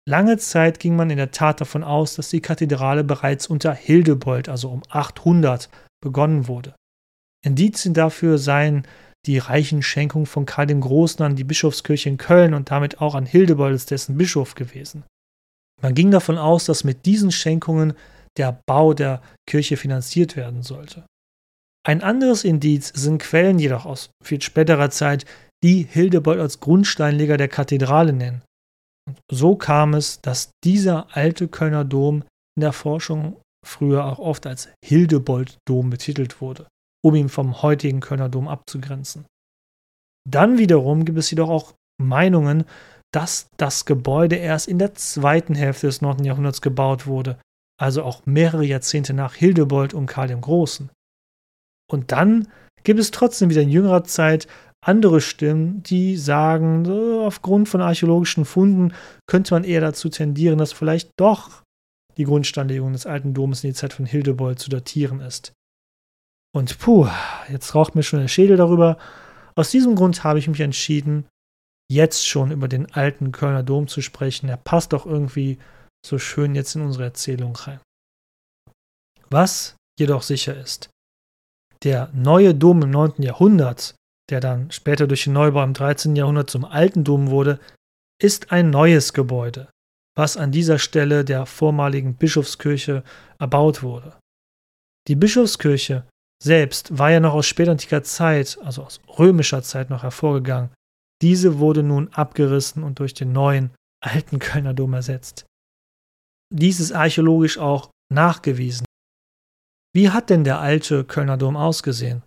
Lange 0.08 0.38
Zeit 0.38 0.80
ging 0.80 0.96
man 0.96 1.10
in 1.10 1.18
der 1.18 1.32
Tat 1.32 1.62
davon 1.62 1.84
aus, 1.84 2.16
dass 2.16 2.30
die 2.30 2.42
Kathedrale 2.42 3.06
bereits 3.06 3.48
unter 3.48 3.74
Hildebold, 3.74 4.50
also 4.50 4.70
um 4.70 4.84
800, 4.90 5.70
begonnen 6.04 6.48
wurde. 6.48 6.76
Indizien 7.46 7.94
dafür 7.94 8.38
seien 8.38 8.86
die 9.26 9.38
reichen 9.38 9.84
Schenkungen 9.84 10.26
von 10.26 10.46
Karl 10.46 10.68
dem 10.68 10.82
Großen 10.82 11.24
an 11.24 11.36
die 11.36 11.44
Bischofskirche 11.44 12.10
in 12.10 12.18
Köln 12.18 12.54
und 12.54 12.72
damit 12.72 13.00
auch 13.00 13.16
an 13.16 13.26
Hildebold 13.26 13.74
als 13.74 13.86
dessen 13.86 14.18
Bischof 14.18 14.56
gewesen. 14.56 15.04
Man 15.82 15.96
ging 15.96 16.12
davon 16.12 16.38
aus, 16.38 16.66
dass 16.66 16.84
mit 16.84 17.06
diesen 17.06 17.32
Schenkungen 17.32 17.94
der 18.38 18.62
Bau 18.66 18.94
der 18.94 19.22
Kirche 19.48 19.78
finanziert 19.78 20.36
werden 20.36 20.64
sollte. 20.64 21.06
Ein 21.86 22.04
anderes 22.04 22.44
Indiz 22.44 22.92
sind 22.96 23.20
Quellen 23.20 23.58
jedoch 23.58 23.86
aus 23.86 24.12
viel 24.24 24.42
späterer 24.42 24.92
Zeit, 24.92 25.26
die 25.64 25.84
Hildebold 25.84 26.40
als 26.40 26.60
Grundsteinleger 26.60 27.38
der 27.38 27.48
Kathedrale 27.48 28.14
nennen. 28.14 28.44
Und 29.08 29.20
so 29.32 29.56
kam 29.56 29.96
es, 29.96 30.22
dass 30.22 30.52
dieser 30.64 31.16
alte 31.16 31.48
Kölner 31.48 31.84
Dom 31.84 32.24
in 32.56 32.62
der 32.62 32.74
Forschung 32.74 33.42
früher 33.66 34.06
auch 34.06 34.20
oft 34.20 34.46
als 34.46 34.70
Hildebold-Dom 34.86 35.90
betitelt 35.90 36.42
wurde, 36.42 36.68
um 37.04 37.16
ihn 37.16 37.30
vom 37.30 37.62
heutigen 37.62 38.00
Kölner 38.00 38.30
Dom 38.30 38.48
abzugrenzen. 38.48 39.26
Dann 40.30 40.58
wiederum 40.58 41.06
gibt 41.06 41.18
es 41.18 41.32
jedoch 41.32 41.50
auch 41.50 41.74
Meinungen, 42.00 42.66
dass 43.14 43.48
das 43.58 43.86
Gebäude 43.86 44.38
erst 44.38 44.68
in 44.68 44.80
der 44.80 44.96
zweiten 44.96 45.56
Hälfte 45.56 45.88
des 45.88 46.02
9. 46.02 46.24
Jahrhunderts 46.24 46.62
gebaut 46.62 47.08
wurde, 47.08 47.40
also 47.80 48.04
auch 48.04 48.26
mehrere 48.26 48.66
Jahrzehnte 48.66 49.14
nach 49.14 49.36
Hildebold 49.36 49.94
und 49.94 50.06
Karl 50.06 50.28
dem 50.28 50.42
Großen. 50.42 50.90
Und 51.92 52.12
dann 52.12 52.48
gibt 52.84 53.00
es 53.00 53.12
trotzdem 53.12 53.50
wieder 53.50 53.62
in 53.62 53.70
jüngerer 53.70 54.04
Zeit 54.04 54.48
andere 54.84 55.22
Stimmen, 55.22 55.84
die 55.84 56.18
sagen, 56.18 56.90
aufgrund 57.22 57.70
von 57.70 57.82
archäologischen 57.82 58.46
Funden 58.46 58.94
könnte 59.28 59.54
man 59.54 59.64
eher 59.64 59.82
dazu 59.82 60.10
tendieren, 60.10 60.58
dass 60.58 60.72
vielleicht 60.72 61.12
doch 61.20 61.62
die 62.18 62.24
Grundsteinlegung 62.24 62.94
des 62.94 63.06
alten 63.06 63.34
Doms 63.34 63.64
in 63.64 63.70
die 63.70 63.76
Zeit 63.76 63.94
von 63.94 64.06
Hildebold 64.06 64.60
zu 64.60 64.70
datieren 64.70 65.20
ist. 65.20 65.54
Und 66.54 66.80
puh, 66.80 67.08
jetzt 67.50 67.76
raucht 67.76 67.96
mir 67.96 68.04
schon 68.04 68.20
der 68.20 68.28
Schädel 68.28 68.58
darüber. 68.58 68.98
Aus 69.56 69.70
diesem 69.72 69.96
Grund 69.96 70.24
habe 70.24 70.40
ich 70.40 70.48
mich 70.48 70.60
entschieden, 70.60 71.26
jetzt 71.92 72.26
schon 72.26 72.52
über 72.52 72.68
den 72.68 72.92
alten 72.94 73.32
Kölner 73.32 73.64
Dom 73.64 73.88
zu 73.88 74.02
sprechen. 74.02 74.48
Er 74.48 74.58
passt 74.58 74.94
doch 74.94 75.06
irgendwie 75.06 75.60
so 76.06 76.18
schön 76.18 76.56
jetzt 76.56 76.76
in 76.76 76.82
unsere 76.82 77.04
Erzählung 77.04 77.56
rein. 77.56 77.82
Was 79.30 79.76
jedoch 80.00 80.24
sicher 80.24 80.56
ist, 80.58 80.90
der 81.84 82.10
neue 82.14 82.56
Dom 82.56 82.82
im 82.82 82.92
9. 82.92 83.22
Jahrhundert, 83.22 83.96
der 84.30 84.40
dann 84.40 84.72
später 84.72 85.08
durch 85.08 85.26
den 85.26 85.34
Neubau 85.34 85.64
im 85.64 85.74
13. 85.74 86.16
Jahrhundert 86.16 86.50
zum 86.50 86.66
alten 86.66 87.04
Dom 87.04 87.30
wurde, 87.30 87.60
ist 88.22 88.52
ein 88.52 88.70
neues 88.70 89.14
Gebäude, 89.14 89.70
was 90.16 90.38
an 90.38 90.52
dieser 90.52 90.80
Stelle 90.80 91.26
der 91.26 91.46
vormaligen 91.46 92.16
Bischofskirche 92.16 93.04
erbaut 93.40 93.84
wurde. 93.84 94.18
Die 95.08 95.16
Bischofskirche 95.16 96.08
selbst 96.42 96.98
war 96.98 97.12
ja 97.12 97.20
noch 97.20 97.34
aus 97.34 97.48
spätantiker 97.48 98.04
Zeit, 98.04 98.58
also 98.64 98.84
aus 98.84 99.02
römischer 99.18 99.62
Zeit 99.62 99.90
noch 99.90 100.04
hervorgegangen. 100.04 100.70
Diese 101.22 101.60
wurde 101.60 101.84
nun 101.84 102.10
abgerissen 102.10 102.84
und 102.84 103.00
durch 103.00 103.14
den 103.14 103.32
neuen, 103.32 103.72
alten 104.04 104.40
Kölner 104.40 104.74
Dom 104.74 104.94
ersetzt. 104.94 105.46
Dies 106.52 106.80
ist 106.80 106.92
archäologisch 106.92 107.58
auch 107.58 107.92
nachgewiesen. 108.12 108.86
Wie 109.94 110.10
hat 110.10 110.30
denn 110.30 110.44
der 110.44 110.60
alte 110.60 111.04
Kölner 111.06 111.38
Dom 111.38 111.56
ausgesehen? 111.56 112.24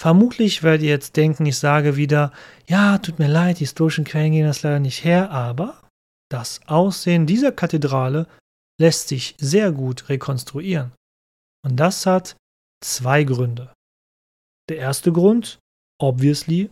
Vermutlich 0.00 0.62
werdet 0.62 0.82
ihr 0.82 0.90
jetzt 0.90 1.16
denken, 1.16 1.46
ich 1.46 1.58
sage 1.58 1.96
wieder, 1.96 2.32
ja, 2.68 2.98
tut 2.98 3.18
mir 3.18 3.28
leid, 3.28 3.58
die 3.58 3.64
historischen 3.64 4.04
Quellen 4.04 4.32
gehen 4.32 4.46
das 4.46 4.62
leider 4.62 4.80
nicht 4.80 5.04
her, 5.04 5.30
aber 5.30 5.82
das 6.30 6.60
Aussehen 6.66 7.26
dieser 7.26 7.52
Kathedrale 7.52 8.26
lässt 8.80 9.08
sich 9.08 9.36
sehr 9.38 9.72
gut 9.72 10.08
rekonstruieren. 10.08 10.92
Und 11.64 11.76
das 11.76 12.06
hat 12.06 12.36
zwei 12.82 13.24
Gründe. 13.24 13.72
Der 14.68 14.78
erste 14.78 15.12
Grund, 15.12 15.58
obviously, 16.00 16.70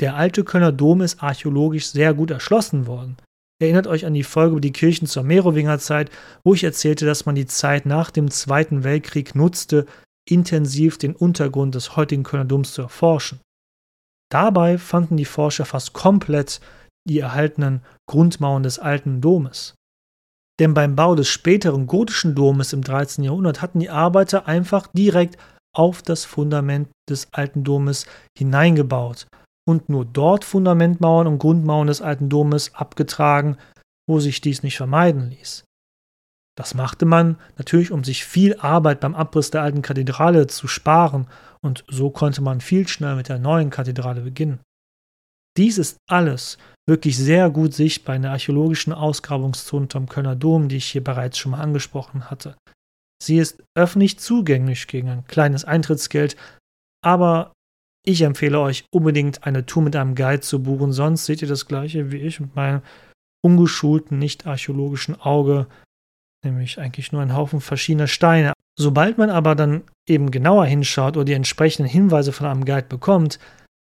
der 0.00 0.16
alte 0.16 0.44
Kölner 0.44 0.72
Dom 0.72 1.00
ist 1.00 1.22
archäologisch 1.22 1.86
sehr 1.86 2.12
gut 2.14 2.30
erschlossen 2.30 2.86
worden. 2.86 3.16
Erinnert 3.58 3.86
euch 3.86 4.04
an 4.04 4.12
die 4.12 4.24
Folge 4.24 4.52
über 4.52 4.60
die 4.60 4.72
Kirchen 4.72 5.06
zur 5.06 5.22
Merowingerzeit, 5.22 6.10
wo 6.44 6.52
ich 6.52 6.64
erzählte, 6.64 7.06
dass 7.06 7.24
man 7.24 7.34
die 7.34 7.46
Zeit 7.46 7.86
nach 7.86 8.10
dem 8.10 8.30
Zweiten 8.30 8.84
Weltkrieg 8.84 9.34
nutzte, 9.34 9.86
intensiv 10.28 10.98
den 10.98 11.16
Untergrund 11.16 11.74
des 11.74 11.96
heutigen 11.96 12.22
Kölner 12.22 12.44
Doms 12.44 12.74
zu 12.74 12.82
erforschen. 12.82 13.40
Dabei 14.30 14.76
fanden 14.76 15.16
die 15.16 15.24
Forscher 15.24 15.64
fast 15.64 15.94
komplett 15.94 16.60
die 17.08 17.20
erhaltenen 17.20 17.82
Grundmauern 18.10 18.64
des 18.64 18.78
alten 18.78 19.20
Domes. 19.20 19.74
Denn 20.58 20.74
beim 20.74 20.96
Bau 20.96 21.14
des 21.14 21.28
späteren 21.28 21.86
gotischen 21.86 22.34
Domes 22.34 22.72
im 22.72 22.82
13. 22.82 23.24
Jahrhundert 23.24 23.62
hatten 23.62 23.78
die 23.78 23.90
Arbeiter 23.90 24.46
einfach 24.46 24.88
direkt 24.88 25.38
auf 25.74 26.02
das 26.02 26.24
Fundament 26.24 26.88
des 27.08 27.28
alten 27.32 27.62
Domes 27.62 28.06
hineingebaut 28.36 29.26
und 29.68 29.88
nur 29.88 30.04
dort 30.04 30.44
Fundamentmauern 30.44 31.26
und 31.26 31.38
Grundmauern 31.38 31.88
des 31.88 32.00
alten 32.00 32.28
Domes 32.28 32.74
abgetragen, 32.74 33.56
wo 34.08 34.20
sich 34.20 34.40
dies 34.40 34.62
nicht 34.62 34.76
vermeiden 34.76 35.30
ließ. 35.30 35.64
Das 36.56 36.74
machte 36.74 37.04
man 37.04 37.38
natürlich, 37.58 37.90
um 37.90 38.02
sich 38.02 38.24
viel 38.24 38.56
Arbeit 38.58 39.00
beim 39.00 39.14
Abriss 39.14 39.50
der 39.50 39.62
alten 39.62 39.82
Kathedrale 39.82 40.46
zu 40.46 40.68
sparen, 40.68 41.26
und 41.60 41.84
so 41.88 42.10
konnte 42.10 42.42
man 42.42 42.60
viel 42.60 42.86
schneller 42.86 43.16
mit 43.16 43.28
der 43.28 43.38
neuen 43.38 43.70
Kathedrale 43.70 44.22
beginnen. 44.22 44.60
Dies 45.56 45.78
ist 45.78 45.96
alles 46.08 46.58
wirklich 46.88 47.16
sehr 47.18 47.50
gut 47.50 47.74
sichtbar 47.74 48.14
in 48.16 48.22
der 48.22 48.30
archäologischen 48.30 48.92
Ausgrabungszone 48.92 49.88
am 49.94 50.08
Kölner 50.08 50.36
Dom, 50.36 50.68
die 50.68 50.76
ich 50.76 50.86
hier 50.86 51.02
bereits 51.02 51.38
schon 51.38 51.52
mal 51.52 51.60
angesprochen 51.60 52.30
hatte. 52.30 52.56
Sie 53.22 53.38
ist 53.38 53.62
öffentlich 53.76 54.18
zugänglich 54.18 54.86
gegen 54.86 55.08
ein 55.08 55.26
kleines 55.26 55.64
Eintrittsgeld, 55.64 56.36
aber 57.02 57.52
ich 58.06 58.22
empfehle 58.22 58.60
euch 58.60 58.84
unbedingt 58.90 59.44
eine 59.44 59.66
Tour 59.66 59.82
mit 59.82 59.96
einem 59.96 60.14
Guide 60.14 60.40
zu 60.40 60.62
buchen, 60.62 60.92
sonst 60.92 61.26
seht 61.26 61.42
ihr 61.42 61.48
das 61.48 61.66
gleiche 61.66 62.12
wie 62.12 62.18
ich 62.18 62.40
mit 62.40 62.54
meinem 62.54 62.80
ungeschulten, 63.44 64.18
nicht 64.18 64.46
archäologischen 64.46 65.20
Auge, 65.20 65.66
nämlich 66.44 66.78
eigentlich 66.78 67.12
nur 67.12 67.20
ein 67.22 67.34
Haufen 67.34 67.60
verschiedener 67.60 68.06
Steine. 68.06 68.52
Sobald 68.78 69.18
man 69.18 69.30
aber 69.30 69.54
dann 69.54 69.84
eben 70.08 70.30
genauer 70.30 70.66
hinschaut 70.66 71.16
oder 71.16 71.24
die 71.24 71.32
entsprechenden 71.32 71.90
Hinweise 71.90 72.32
von 72.32 72.46
einem 72.46 72.64
Guide 72.64 72.86
bekommt, 72.88 73.38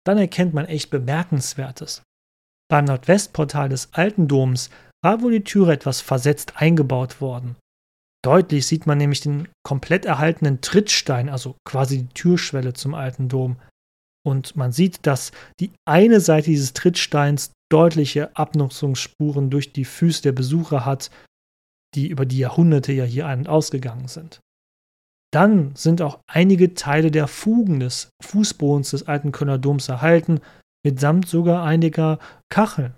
dann 0.06 0.18
erkennt 0.18 0.54
man 0.54 0.66
echt 0.66 0.90
Bemerkenswertes. 0.90 2.02
Beim 2.70 2.86
Nordwestportal 2.86 3.68
des 3.68 3.92
alten 3.92 4.28
Doms 4.28 4.70
war 5.02 5.20
wohl 5.20 5.32
die 5.32 5.44
Türe 5.44 5.72
etwas 5.72 6.00
versetzt 6.00 6.54
eingebaut 6.56 7.20
worden. 7.20 7.56
Deutlich 8.24 8.66
sieht 8.66 8.86
man 8.86 8.96
nämlich 8.96 9.20
den 9.20 9.48
komplett 9.64 10.06
erhaltenen 10.06 10.62
Trittstein, 10.62 11.28
also 11.28 11.56
quasi 11.66 12.04
die 12.04 12.14
Türschwelle 12.14 12.72
zum 12.72 12.94
alten 12.94 13.28
Dom. 13.28 13.56
Und 14.26 14.56
man 14.56 14.72
sieht, 14.72 15.06
dass 15.06 15.32
die 15.60 15.72
eine 15.86 16.20
Seite 16.20 16.50
dieses 16.50 16.72
Trittsteins 16.72 17.52
deutliche 17.70 18.36
Abnutzungsspuren 18.36 19.50
durch 19.50 19.72
die 19.72 19.84
Füße 19.84 20.22
der 20.22 20.32
Besucher 20.32 20.84
hat, 20.84 21.10
die 21.94 22.08
über 22.08 22.26
die 22.26 22.38
Jahrhunderte 22.38 22.92
ja 22.92 23.04
hier 23.04 23.26
ein- 23.26 23.40
und 23.40 23.48
ausgegangen 23.48 24.08
sind. 24.08 24.40
Dann 25.32 25.74
sind 25.74 26.00
auch 26.00 26.20
einige 26.26 26.74
Teile 26.74 27.10
der 27.10 27.26
Fugen 27.26 27.80
des 27.80 28.08
Fußbodens 28.22 28.90
des 28.90 29.08
alten 29.08 29.32
Kölner 29.32 29.58
Doms 29.58 29.88
erhalten, 29.88 30.40
mitsamt 30.84 31.28
sogar 31.28 31.64
einiger 31.64 32.18
Kacheln. 32.50 32.94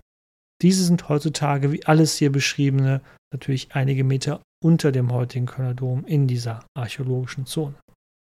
Diese 0.62 0.84
sind 0.84 1.08
heutzutage, 1.08 1.72
wie 1.72 1.86
alles 1.86 2.16
hier 2.16 2.30
beschriebene, 2.30 3.00
natürlich 3.32 3.74
einige 3.74 4.04
Meter 4.04 4.42
unter 4.62 4.92
dem 4.92 5.12
heutigen 5.12 5.46
Kölner 5.46 5.74
Dom 5.74 6.04
in 6.04 6.26
dieser 6.26 6.64
archäologischen 6.74 7.46
Zone. 7.46 7.74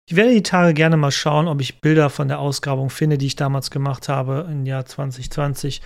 Ich 0.09 0.17
werde 0.17 0.33
die 0.33 0.43
Tage 0.43 0.73
gerne 0.73 0.97
mal 0.97 1.11
schauen, 1.11 1.47
ob 1.47 1.61
ich 1.61 1.79
Bilder 1.79 2.09
von 2.09 2.27
der 2.27 2.39
Ausgrabung 2.39 2.89
finde, 2.89 3.17
die 3.17 3.27
ich 3.27 3.35
damals 3.35 3.71
gemacht 3.71 4.09
habe 4.09 4.47
im 4.51 4.65
Jahr 4.65 4.85
2020. 4.85 5.81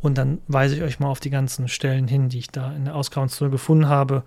Und 0.00 0.16
dann 0.16 0.40
weise 0.46 0.76
ich 0.76 0.82
euch 0.82 1.00
mal 1.00 1.08
auf 1.08 1.20
die 1.20 1.30
ganzen 1.30 1.66
Stellen 1.68 2.06
hin, 2.06 2.28
die 2.28 2.38
ich 2.38 2.48
da 2.48 2.72
in 2.72 2.84
der 2.84 2.94
Ausgrabungszone 2.94 3.50
gefunden 3.50 3.88
habe. 3.88 4.22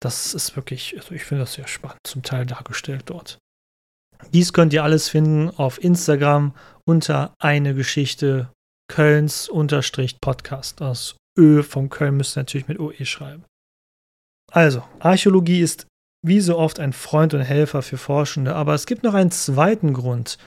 Das 0.00 0.32
ist 0.32 0.56
wirklich, 0.56 0.96
also 0.96 1.14
ich 1.14 1.24
finde 1.24 1.42
das 1.44 1.52
sehr 1.52 1.66
spannend, 1.66 1.98
zum 2.04 2.22
Teil 2.22 2.46
dargestellt 2.46 3.02
dort. 3.06 3.38
Dies 4.32 4.52
könnt 4.52 4.72
ihr 4.72 4.84
alles 4.84 5.08
finden 5.08 5.50
auf 5.50 5.82
Instagram 5.82 6.54
unter 6.86 7.34
eine 7.38 7.74
Geschichte 7.74 8.50
Kölns 8.90 9.48
unterstrich 9.48 10.20
Podcast. 10.20 10.80
Das 10.80 11.16
Ö 11.38 11.62
von 11.62 11.90
Köln 11.90 12.16
müsst 12.16 12.36
ihr 12.36 12.40
natürlich 12.40 12.68
mit 12.68 12.80
OE 12.80 13.04
schreiben. 13.04 13.44
Also, 14.52 14.82
Archäologie 14.98 15.60
ist 15.60 15.86
wie 16.22 16.40
so 16.40 16.58
oft 16.58 16.80
ein 16.80 16.92
Freund 16.92 17.34
und 17.34 17.40
Helfer 17.40 17.82
für 17.82 17.96
Forschende, 17.96 18.54
aber 18.54 18.74
es 18.74 18.86
gibt 18.86 19.02
noch 19.02 19.14
einen 19.14 19.30
zweiten 19.30 19.92
Grund, 19.92 20.38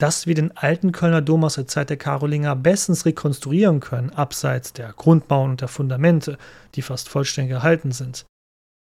dass 0.00 0.26
wir 0.26 0.34
den 0.34 0.56
alten 0.56 0.92
Kölner 0.92 1.20
Dom 1.20 1.44
aus 1.44 1.56
der 1.56 1.66
Zeit 1.66 1.90
der 1.90 1.96
Karolinger 1.96 2.54
bestens 2.54 3.04
rekonstruieren 3.04 3.80
können, 3.80 4.10
abseits 4.10 4.72
der 4.72 4.92
Grundmauern 4.92 5.50
und 5.50 5.60
der 5.60 5.68
Fundamente, 5.68 6.38
die 6.74 6.82
fast 6.82 7.08
vollständig 7.08 7.52
erhalten 7.52 7.90
sind. 7.90 8.24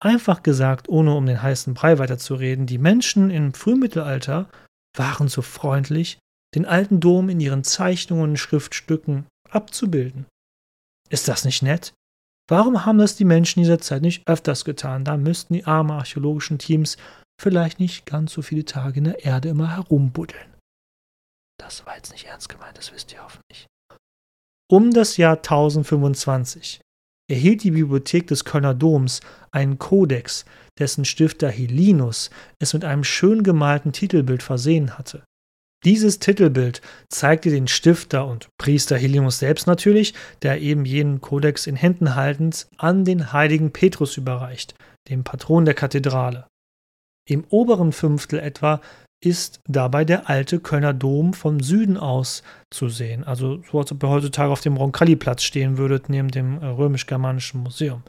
Einfach 0.00 0.42
gesagt, 0.42 0.88
ohne 0.88 1.14
um 1.14 1.26
den 1.26 1.42
heißen 1.42 1.74
Brei 1.74 1.98
weiterzureden, 1.98 2.66
die 2.66 2.78
Menschen 2.78 3.30
im 3.30 3.54
Frühmittelalter 3.54 4.48
waren 4.96 5.28
so 5.28 5.42
freundlich, 5.42 6.18
den 6.54 6.66
alten 6.66 7.00
Dom 7.00 7.28
in 7.28 7.40
ihren 7.40 7.64
Zeichnungen 7.64 8.30
und 8.30 8.36
Schriftstücken 8.36 9.26
abzubilden. 9.50 10.26
Ist 11.10 11.28
das 11.28 11.44
nicht 11.44 11.62
nett? 11.62 11.92
Warum 12.48 12.86
haben 12.86 12.98
das 12.98 13.14
die 13.14 13.26
Menschen 13.26 13.60
dieser 13.60 13.78
Zeit 13.78 14.00
nicht 14.00 14.26
öfters 14.26 14.64
getan? 14.64 15.04
Da 15.04 15.16
müssten 15.18 15.52
die 15.52 15.66
armen 15.66 15.90
archäologischen 15.90 16.58
Teams 16.58 16.96
vielleicht 17.40 17.78
nicht 17.78 18.06
ganz 18.06 18.32
so 18.32 18.42
viele 18.42 18.64
Tage 18.64 18.98
in 18.98 19.04
der 19.04 19.24
Erde 19.24 19.50
immer 19.50 19.76
herumbuddeln. 19.76 20.54
Das 21.60 21.84
war 21.86 21.96
jetzt 21.96 22.12
nicht 22.12 22.24
ernst 22.24 22.48
gemeint, 22.48 22.78
das 22.78 22.92
wisst 22.92 23.12
ihr 23.12 23.22
hoffentlich. 23.22 23.66
Um 24.70 24.92
das 24.92 25.16
Jahr 25.16 25.36
1025 25.36 26.80
erhielt 27.30 27.62
die 27.62 27.72
Bibliothek 27.72 28.26
des 28.26 28.44
Kölner 28.44 28.74
Doms 28.74 29.20
einen 29.50 29.78
Kodex, 29.78 30.46
dessen 30.78 31.04
Stifter 31.04 31.50
Helinus 31.50 32.30
es 32.58 32.72
mit 32.72 32.84
einem 32.84 33.04
schön 33.04 33.42
gemalten 33.42 33.92
Titelbild 33.92 34.42
versehen 34.42 34.96
hatte. 34.96 35.24
Dieses 35.84 36.18
Titelbild 36.18 36.82
zeigte 37.08 37.50
den 37.50 37.68
Stifter 37.68 38.26
und 38.26 38.48
Priester 38.58 38.96
Helinus 38.96 39.38
selbst 39.38 39.66
natürlich, 39.66 40.14
der 40.42 40.60
eben 40.60 40.84
jenen 40.84 41.20
Kodex 41.20 41.66
in 41.66 41.76
Händen 41.76 42.16
haltend 42.16 42.66
an 42.78 43.04
den 43.04 43.32
heiligen 43.32 43.72
Petrus 43.72 44.16
überreicht, 44.16 44.74
dem 45.08 45.22
Patron 45.22 45.64
der 45.64 45.74
Kathedrale. 45.74 46.46
Im 47.28 47.44
oberen 47.50 47.92
Fünftel 47.92 48.40
etwa 48.40 48.80
ist 49.20 49.60
dabei 49.66 50.04
der 50.04 50.28
alte 50.28 50.60
Kölner 50.60 50.94
Dom 50.94 51.34
vom 51.34 51.60
Süden 51.60 51.96
aus 51.96 52.42
zu 52.70 52.88
sehen. 52.88 53.24
Also 53.24 53.62
so, 53.70 53.78
als 53.78 53.92
ob 53.92 54.02
ihr 54.02 54.08
heutzutage 54.08 54.50
auf 54.50 54.60
dem 54.60 54.76
Roncalli-Platz 54.76 55.42
stehen 55.42 55.76
würdet, 55.76 56.08
neben 56.08 56.30
dem 56.30 56.60
äh, 56.62 56.66
römisch-germanischen 56.66 57.62
Museum. 57.62 58.02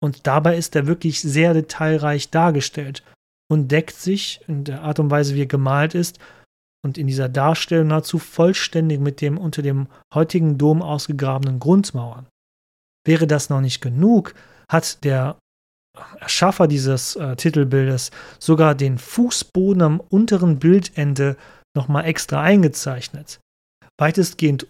Und 0.00 0.26
dabei 0.26 0.56
ist 0.56 0.76
er 0.76 0.86
wirklich 0.86 1.20
sehr 1.20 1.52
detailreich 1.52 2.30
dargestellt 2.30 3.02
und 3.48 3.72
deckt 3.72 3.96
sich 3.96 4.40
in 4.46 4.64
der 4.64 4.82
Art 4.82 5.00
und 5.00 5.10
Weise, 5.10 5.34
wie 5.34 5.42
er 5.42 5.46
gemalt 5.46 5.94
ist, 5.94 6.18
und 6.86 6.96
in 6.96 7.06
dieser 7.06 7.28
Darstellung 7.28 7.88
nahezu 7.88 8.18
vollständig 8.18 9.00
mit 9.00 9.20
dem 9.20 9.36
unter 9.36 9.60
dem 9.60 9.88
heutigen 10.14 10.56
Dom 10.56 10.80
ausgegrabenen 10.82 11.58
Grundmauern. 11.58 12.26
Wäre 13.04 13.26
das 13.26 13.50
noch 13.50 13.60
nicht 13.60 13.80
genug, 13.80 14.34
hat 14.70 15.04
der 15.04 15.36
Erschaffer 16.20 16.66
dieses 16.68 17.16
äh, 17.16 17.36
Titelbildes 17.36 18.10
sogar 18.38 18.74
den 18.74 18.98
Fußboden 18.98 19.82
am 19.82 20.00
unteren 20.00 20.58
Bildende 20.58 21.36
nochmal 21.76 22.04
extra 22.04 22.42
eingezeichnet. 22.42 23.40
Weitestgehend 23.98 24.66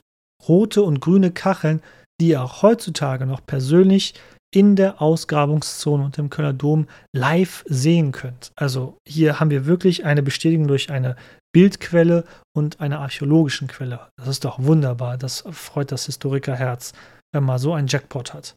rote 0.47 0.83
und 0.83 1.01
grüne 1.01 1.31
Kacheln, 1.31 1.83
die 2.21 2.37
auch 2.37 2.63
heutzutage 2.63 3.27
noch 3.27 3.45
persönlich 3.45 4.15
in 4.55 4.77
der 4.77 5.03
Ausgrabungszone 5.03 6.05
und 6.05 6.19
im 6.19 6.31
Kölner 6.31 6.53
Dom 6.53 6.87
live 7.13 7.65
sehen 7.67 8.13
könnt. 8.13 8.53
Also 8.57 8.97
hier 9.07 9.41
haben 9.41 9.51
wir 9.51 9.67
wirklich 9.67 10.05
eine 10.05 10.23
Bestätigung 10.23 10.69
durch 10.69 10.91
eine 10.91 11.17
Bildquelle 11.57 12.25
und 12.55 12.81
einer 12.81 13.01
archäologischen 13.01 13.67
Quelle. 13.67 14.11
Das 14.17 14.29
ist 14.29 14.45
doch 14.45 14.63
wunderbar. 14.63 15.17
Das 15.17 15.43
freut 15.53 15.91
das 15.91 16.05
Historikerherz, 16.05 16.93
wenn 17.33 17.45
man 17.45 17.59
so 17.59 17.73
einen 17.73 17.89
Jackpot 17.89 18.35
hat. 18.35 18.57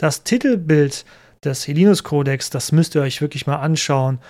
Das 0.00 0.24
Titelbild 0.24 1.04
des 1.44 1.68
Helinus-Kodex, 1.68 2.48
das 2.48 2.72
müsst 2.72 2.94
ihr 2.94 3.02
euch 3.02 3.20
wirklich 3.20 3.46
mal 3.46 3.56
anschauen. 3.56 4.20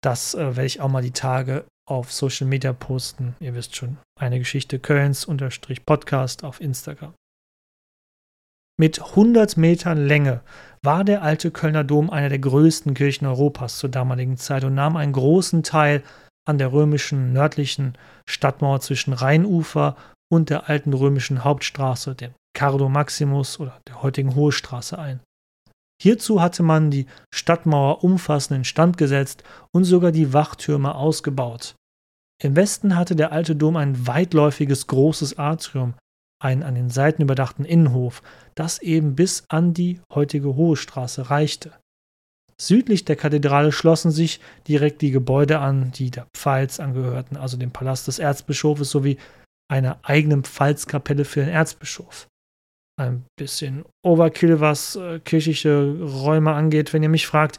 Das 0.00 0.34
äh, 0.34 0.54
werde 0.54 0.66
ich 0.66 0.80
auch 0.80 0.88
mal 0.88 1.02
die 1.02 1.10
Tage 1.10 1.64
auf 1.88 2.12
Social 2.12 2.46
Media 2.46 2.72
posten. 2.72 3.34
Ihr 3.40 3.56
wisst 3.56 3.74
schon, 3.74 3.98
eine 4.16 4.38
Geschichte 4.38 4.78
Kölns 4.78 5.24
unterstrich 5.24 5.84
Podcast 5.84 6.44
auf 6.44 6.60
Instagram. 6.60 7.14
Mit 8.78 9.02
100 9.02 9.56
Metern 9.56 10.06
Länge 10.06 10.42
war 10.84 11.02
der 11.02 11.22
alte 11.22 11.50
Kölner 11.50 11.82
Dom 11.82 12.10
eine 12.10 12.28
der 12.28 12.38
größten 12.38 12.94
Kirchen 12.94 13.26
Europas 13.26 13.78
zur 13.78 13.90
damaligen 13.90 14.36
Zeit 14.36 14.62
und 14.62 14.76
nahm 14.76 14.96
einen 14.96 15.14
großen 15.14 15.64
Teil 15.64 16.04
an 16.48 16.58
der 16.58 16.72
römischen 16.72 17.32
nördlichen 17.32 17.96
Stadtmauer 18.28 18.80
zwischen 18.80 19.12
Rheinufer 19.12 19.96
und 20.32 20.50
der 20.50 20.68
alten 20.68 20.92
römischen 20.92 21.44
Hauptstraße, 21.44 22.14
dem 22.14 22.32
Cardo 22.54 22.88
Maximus 22.88 23.60
oder 23.60 23.78
der 23.86 24.02
heutigen 24.02 24.34
Hohe 24.34 24.52
Straße 24.52 24.98
ein. 24.98 25.20
Hierzu 26.00 26.40
hatte 26.40 26.62
man 26.62 26.90
die 26.90 27.06
Stadtmauer 27.34 28.04
umfassend 28.04 28.58
instand 28.58 28.96
gesetzt 28.96 29.42
und 29.74 29.84
sogar 29.84 30.12
die 30.12 30.32
Wachtürme 30.32 30.94
ausgebaut. 30.94 31.74
Im 32.40 32.54
Westen 32.54 32.96
hatte 32.96 33.16
der 33.16 33.32
alte 33.32 33.56
Dom 33.56 33.76
ein 33.76 34.06
weitläufiges 34.06 34.86
großes 34.86 35.38
Atrium, 35.38 35.94
einen 36.40 36.62
an 36.62 36.76
den 36.76 36.88
Seiten 36.88 37.22
überdachten 37.22 37.64
Innenhof, 37.64 38.22
das 38.54 38.80
eben 38.80 39.16
bis 39.16 39.44
an 39.48 39.74
die 39.74 40.00
heutige 40.14 40.54
Hohe 40.54 40.76
Straße 40.76 41.30
reichte. 41.30 41.72
Südlich 42.60 43.04
der 43.04 43.16
Kathedrale 43.16 43.70
schlossen 43.70 44.10
sich 44.10 44.40
direkt 44.66 45.00
die 45.02 45.12
Gebäude 45.12 45.60
an, 45.60 45.92
die 45.92 46.10
der 46.10 46.26
Pfalz 46.34 46.80
angehörten, 46.80 47.36
also 47.36 47.56
dem 47.56 47.70
Palast 47.70 48.08
des 48.08 48.18
Erzbischofes 48.18 48.90
sowie 48.90 49.18
einer 49.70 49.98
eigenen 50.02 50.44
Pfalzkapelle 50.44 51.24
für 51.24 51.40
den 51.40 51.50
Erzbischof 51.50 52.26
ein 52.98 53.24
bisschen 53.36 53.84
Overkill, 54.04 54.60
was 54.60 54.96
äh, 54.96 55.20
kirchliche 55.20 55.98
Räume 56.02 56.52
angeht. 56.52 56.92
Wenn 56.92 57.02
ihr 57.02 57.08
mich 57.08 57.26
fragt, 57.26 57.58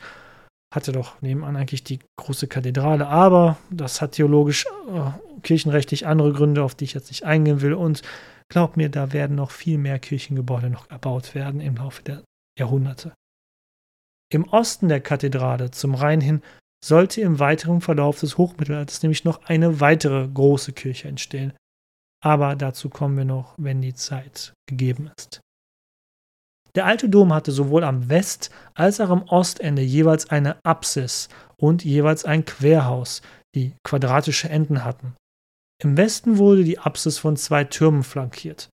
hatte 0.73 0.91
doch 0.91 1.21
nebenan 1.21 1.55
eigentlich 1.55 1.83
die 1.83 1.99
große 2.17 2.47
Kathedrale, 2.47 3.07
aber 3.07 3.57
das 3.71 4.01
hat 4.01 4.13
theologisch, 4.13 4.65
äh, 4.65 5.39
kirchenrechtlich 5.41 6.05
andere 6.05 6.33
Gründe, 6.33 6.63
auf 6.63 6.75
die 6.75 6.83
ich 6.83 6.93
jetzt 6.93 7.09
nicht 7.09 7.23
eingehen 7.23 7.61
will. 7.61 7.73
Und 7.73 8.01
glaubt 8.49 8.77
mir, 8.77 8.89
da 8.89 9.13
werden 9.13 9.35
noch 9.35 9.51
viel 9.51 9.77
mehr 9.77 9.97
Kirchengebäude 9.99 10.69
noch 10.69 10.89
erbaut 10.89 11.33
werden 11.33 11.61
im 11.61 11.77
Laufe 11.77 12.03
der 12.03 12.21
Jahrhunderte. 12.59 13.13
Im 14.31 14.47
Osten 14.49 14.89
der 14.89 15.01
Kathedrale 15.01 15.71
zum 15.71 15.95
Rhein 15.95 16.21
hin 16.21 16.41
sollte 16.85 17.21
im 17.21 17.39
weiteren 17.39 17.81
Verlauf 17.81 18.19
des 18.19 18.37
Hochmittelalters 18.37 19.01
nämlich 19.01 19.25
noch 19.25 19.43
eine 19.45 19.81
weitere 19.81 20.27
große 20.27 20.73
Kirche 20.73 21.07
entstehen, 21.07 21.53
aber 22.23 22.55
dazu 22.55 22.89
kommen 22.89 23.17
wir 23.17 23.25
noch, 23.25 23.55
wenn 23.57 23.81
die 23.81 23.93
Zeit 23.93 24.53
gegeben 24.67 25.11
ist. 25.17 25.41
Der 26.75 26.85
alte 26.85 27.09
Dom 27.09 27.33
hatte 27.33 27.51
sowohl 27.51 27.83
am 27.83 28.09
West- 28.09 28.51
als 28.75 29.01
auch 29.01 29.09
am 29.09 29.23
Ostende 29.23 29.81
jeweils 29.81 30.29
eine 30.29 30.63
Apsis 30.63 31.27
und 31.57 31.83
jeweils 31.83 32.25
ein 32.25 32.45
Querhaus, 32.45 33.21
die 33.55 33.73
quadratische 33.83 34.49
Enden 34.49 34.85
hatten. 34.85 35.15
Im 35.81 35.97
Westen 35.97 36.37
wurde 36.37 36.63
die 36.63 36.77
Apsis 36.77 37.17
von 37.17 37.35
zwei 37.37 37.63
Türmen 37.63 38.03
flankiert. 38.03 38.69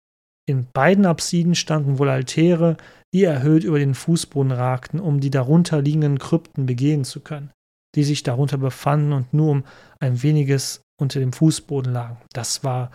In 0.47 0.67
beiden 0.71 1.05
Apsiden 1.05 1.55
standen 1.55 1.97
wohl 1.97 2.09
Altäre, 2.09 2.77
die 3.13 3.23
erhöht 3.23 3.63
über 3.63 3.79
den 3.79 3.95
Fußboden 3.95 4.51
ragten, 4.51 4.99
um 4.99 5.19
die 5.19 5.31
darunter 5.31 5.81
liegenden 5.81 6.19
Krypten 6.19 6.65
begehen 6.65 7.03
zu 7.03 7.21
können, 7.21 7.51
die 7.95 8.03
sich 8.03 8.23
darunter 8.23 8.57
befanden 8.57 9.13
und 9.13 9.33
nur 9.33 9.51
um 9.51 9.63
ein 9.99 10.21
weniges 10.21 10.81
unter 10.99 11.19
dem 11.19 11.33
Fußboden 11.33 11.91
lagen. 11.91 12.17
Das 12.33 12.63
war 12.63 12.91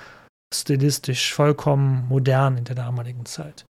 stilistisch 0.52 1.34
vollkommen 1.34 2.06
modern 2.08 2.56
in 2.56 2.64
der 2.64 2.76
damaligen 2.76 3.24
Zeit. 3.24 3.64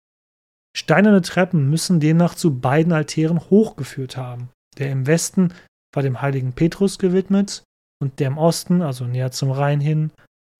Steinerne 0.77 1.23
Treppen 1.23 1.71
müssen 1.71 2.01
demnach 2.01 2.35
zu 2.35 2.61
beiden 2.61 2.93
Altären 2.93 3.41
hochgeführt 3.41 4.17
haben. 4.17 4.51
Der 4.79 4.91
im 4.91 5.07
Westen 5.07 5.53
war 5.93 6.03
dem 6.03 6.21
heiligen 6.21 6.53
Petrus 6.53 6.99
gewidmet 6.99 7.65
und 8.01 8.21
der 8.21 8.29
im 8.29 8.39
Osten, 8.39 8.83
also 8.83 9.05
näher 9.05 9.33
zum 9.33 9.51
Rhein 9.51 9.81
hin, 9.81 10.13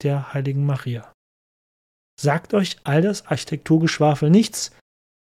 der 0.03 0.33
heiligen 0.35 0.67
Maria. 0.67 1.13
Sagt 2.21 2.55
euch 2.55 2.77
all 2.85 3.03
das 3.03 3.27
Architekturgeschwafel 3.27 4.31
nichts? 4.31 4.73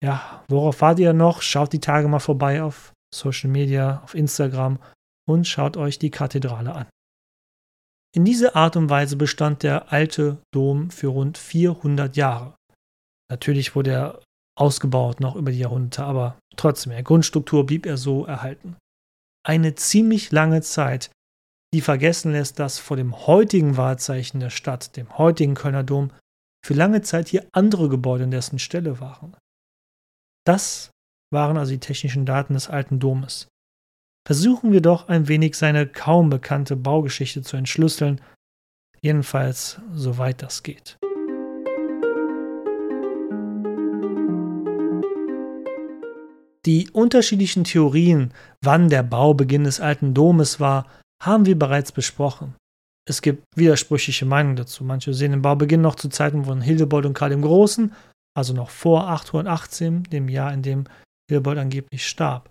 Ja, 0.03 0.43
worauf 0.49 0.81
wart 0.81 0.99
ihr 0.99 1.13
noch? 1.13 1.41
Schaut 1.41 1.71
die 1.71 1.79
Tage 1.79 2.07
mal 2.09 2.19
vorbei 2.19 2.61
auf 2.61 2.91
Social 3.13 3.49
Media, 3.49 4.01
auf 4.03 4.15
Instagram 4.15 4.79
und 5.25 5.47
schaut 5.47 5.77
euch 5.77 5.97
die 5.97 6.11
Kathedrale 6.11 6.73
an. 6.73 6.87
In 8.15 8.25
dieser 8.25 8.55
Art 8.55 8.75
und 8.75 8.89
Weise 8.89 9.15
bestand 9.15 9.63
der 9.63 9.91
alte 9.91 10.37
Dom 10.53 10.91
für 10.91 11.07
rund 11.07 11.37
400 11.37 12.15
Jahre. 12.17 12.55
Natürlich 13.31 13.75
wurde 13.75 13.91
er 13.91 14.21
ausgebaut 14.55 15.19
noch 15.19 15.35
über 15.35 15.51
die 15.51 15.59
Jahrhunderte, 15.59 16.03
aber 16.03 16.37
trotzdem, 16.55 16.91
der 16.91 17.01
Grundstruktur 17.01 17.65
blieb 17.65 17.85
er 17.85 17.97
so 17.97 18.25
erhalten. 18.25 18.75
Eine 19.45 19.73
ziemlich 19.75 20.31
lange 20.31 20.61
Zeit, 20.61 21.09
die 21.73 21.81
vergessen 21.81 22.33
lässt, 22.33 22.59
dass 22.59 22.77
vor 22.77 22.97
dem 22.97 23.25
heutigen 23.25 23.77
Wahrzeichen 23.77 24.39
der 24.39 24.51
Stadt, 24.51 24.95
dem 24.95 25.17
heutigen 25.17 25.55
Kölner 25.55 25.83
Dom, 25.83 26.11
für 26.65 26.73
lange 26.73 27.01
Zeit 27.01 27.27
hier 27.27 27.47
andere 27.51 27.89
Gebäude 27.89 28.23
in 28.23 28.31
dessen 28.31 28.59
Stelle 28.59 28.99
waren. 28.99 29.35
Das 30.45 30.91
waren 31.31 31.57
also 31.57 31.71
die 31.71 31.79
technischen 31.79 32.25
Daten 32.25 32.53
des 32.53 32.69
alten 32.69 32.99
Domes 32.99 33.47
versuchen 34.25 34.71
wir 34.71 34.81
doch 34.81 35.09
ein 35.09 35.27
wenig 35.27 35.55
seine 35.55 35.87
kaum 35.87 36.29
bekannte 36.29 36.75
Baugeschichte 36.75 37.41
zu 37.41 37.57
entschlüsseln, 37.57 38.21
jedenfalls 39.01 39.79
soweit 39.93 40.41
das 40.41 40.63
geht. 40.63 40.97
Die 46.65 46.89
unterschiedlichen 46.91 47.65
Theorien, 47.65 48.33
wann 48.61 48.87
der 48.87 49.03
Baubeginn 49.03 49.65
des 49.65 49.81
alten 49.81 50.13
Domes 50.13 50.61
war, 50.61 50.87
haben 51.21 51.45
wir 51.45 51.59
bereits 51.59 51.91
besprochen. 51.91 52.55
Es 53.05 53.21
gibt 53.21 53.43
widersprüchliche 53.55 54.25
Meinungen 54.25 54.55
dazu. 54.55 54.83
Manche 54.83 55.13
sehen 55.13 55.31
den 55.31 55.41
Baubeginn 55.41 55.81
noch 55.81 55.95
zu 55.95 56.09
Zeiten 56.09 56.45
von 56.45 56.61
Hildebold 56.61 57.05
und 57.05 57.13
Karl 57.13 57.31
dem 57.31 57.41
Großen, 57.41 57.93
also 58.35 58.53
noch 58.53 58.69
vor 58.69 59.09
818, 59.09 60.03
dem 60.03 60.29
Jahr, 60.29 60.53
in 60.53 60.61
dem 60.61 60.85
Hildebold 61.29 61.57
angeblich 61.57 62.07
starb. 62.07 62.49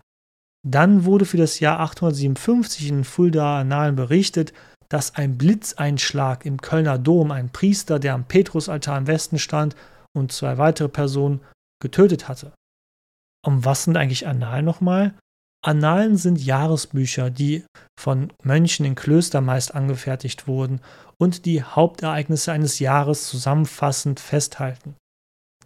Dann 0.67 1.05
wurde 1.05 1.25
für 1.25 1.39
das 1.39 1.59
Jahr 1.61 1.81
857 1.81 2.89
in 2.89 3.05
Fuldaer 3.05 3.61
Annalen 3.61 3.97
berichtet, 3.97 4.53
dass 4.89 5.15
ein 5.15 5.39
Blitzeinschlag 5.39 6.45
im 6.45 6.61
Kölner 6.61 6.99
Dom 6.99 7.31
ein 7.31 7.51
Priester, 7.51 7.99
der 7.99 8.15
am 8.15 8.25
Petrusaltar 8.25 8.99
im 8.99 9.07
Westen 9.07 9.39
stand, 9.39 9.75
und 10.15 10.33
zwei 10.33 10.59
weitere 10.59 10.89
Personen 10.89 11.41
getötet 11.83 12.29
hatte. 12.29 12.53
Um 13.45 13.65
was 13.65 13.85
sind 13.85 13.97
eigentlich 13.97 14.27
Annalen 14.27 14.67
nochmal? 14.67 15.15
Annalen 15.65 16.17
sind 16.17 16.45
Jahresbücher, 16.45 17.31
die 17.31 17.65
von 17.99 18.33
Mönchen 18.43 18.85
in 18.85 18.97
Klöstern 18.97 19.45
meist 19.45 19.75
angefertigt 19.75 20.49
wurden 20.49 20.81
und 21.19 21.47
die 21.47 21.63
Hauptereignisse 21.63 22.51
eines 22.51 22.81
Jahres 22.81 23.29
zusammenfassend 23.29 24.19
festhalten. 24.19 24.97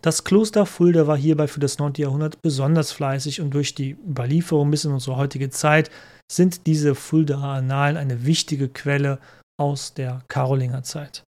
Das 0.02 0.24
Kloster 0.24 0.66
Fulda 0.66 1.06
war 1.06 1.16
hierbei 1.16 1.48
für 1.48 1.60
das 1.60 1.78
9. 1.78 1.94
Jahrhundert 1.96 2.42
besonders 2.42 2.92
fleißig 2.92 3.40
und 3.40 3.50
durch 3.52 3.74
die 3.74 3.92
Überlieferung 3.92 4.70
bis 4.70 4.84
in 4.84 4.92
unsere 4.92 5.16
heutige 5.16 5.50
Zeit 5.50 5.90
sind 6.30 6.66
diese 6.66 6.94
Fuldaer 6.94 7.42
Annalen 7.42 7.96
eine 7.96 8.26
wichtige 8.26 8.68
Quelle 8.68 9.18
aus 9.58 9.94
der 9.94 10.22
Karolingerzeit. 10.28 11.24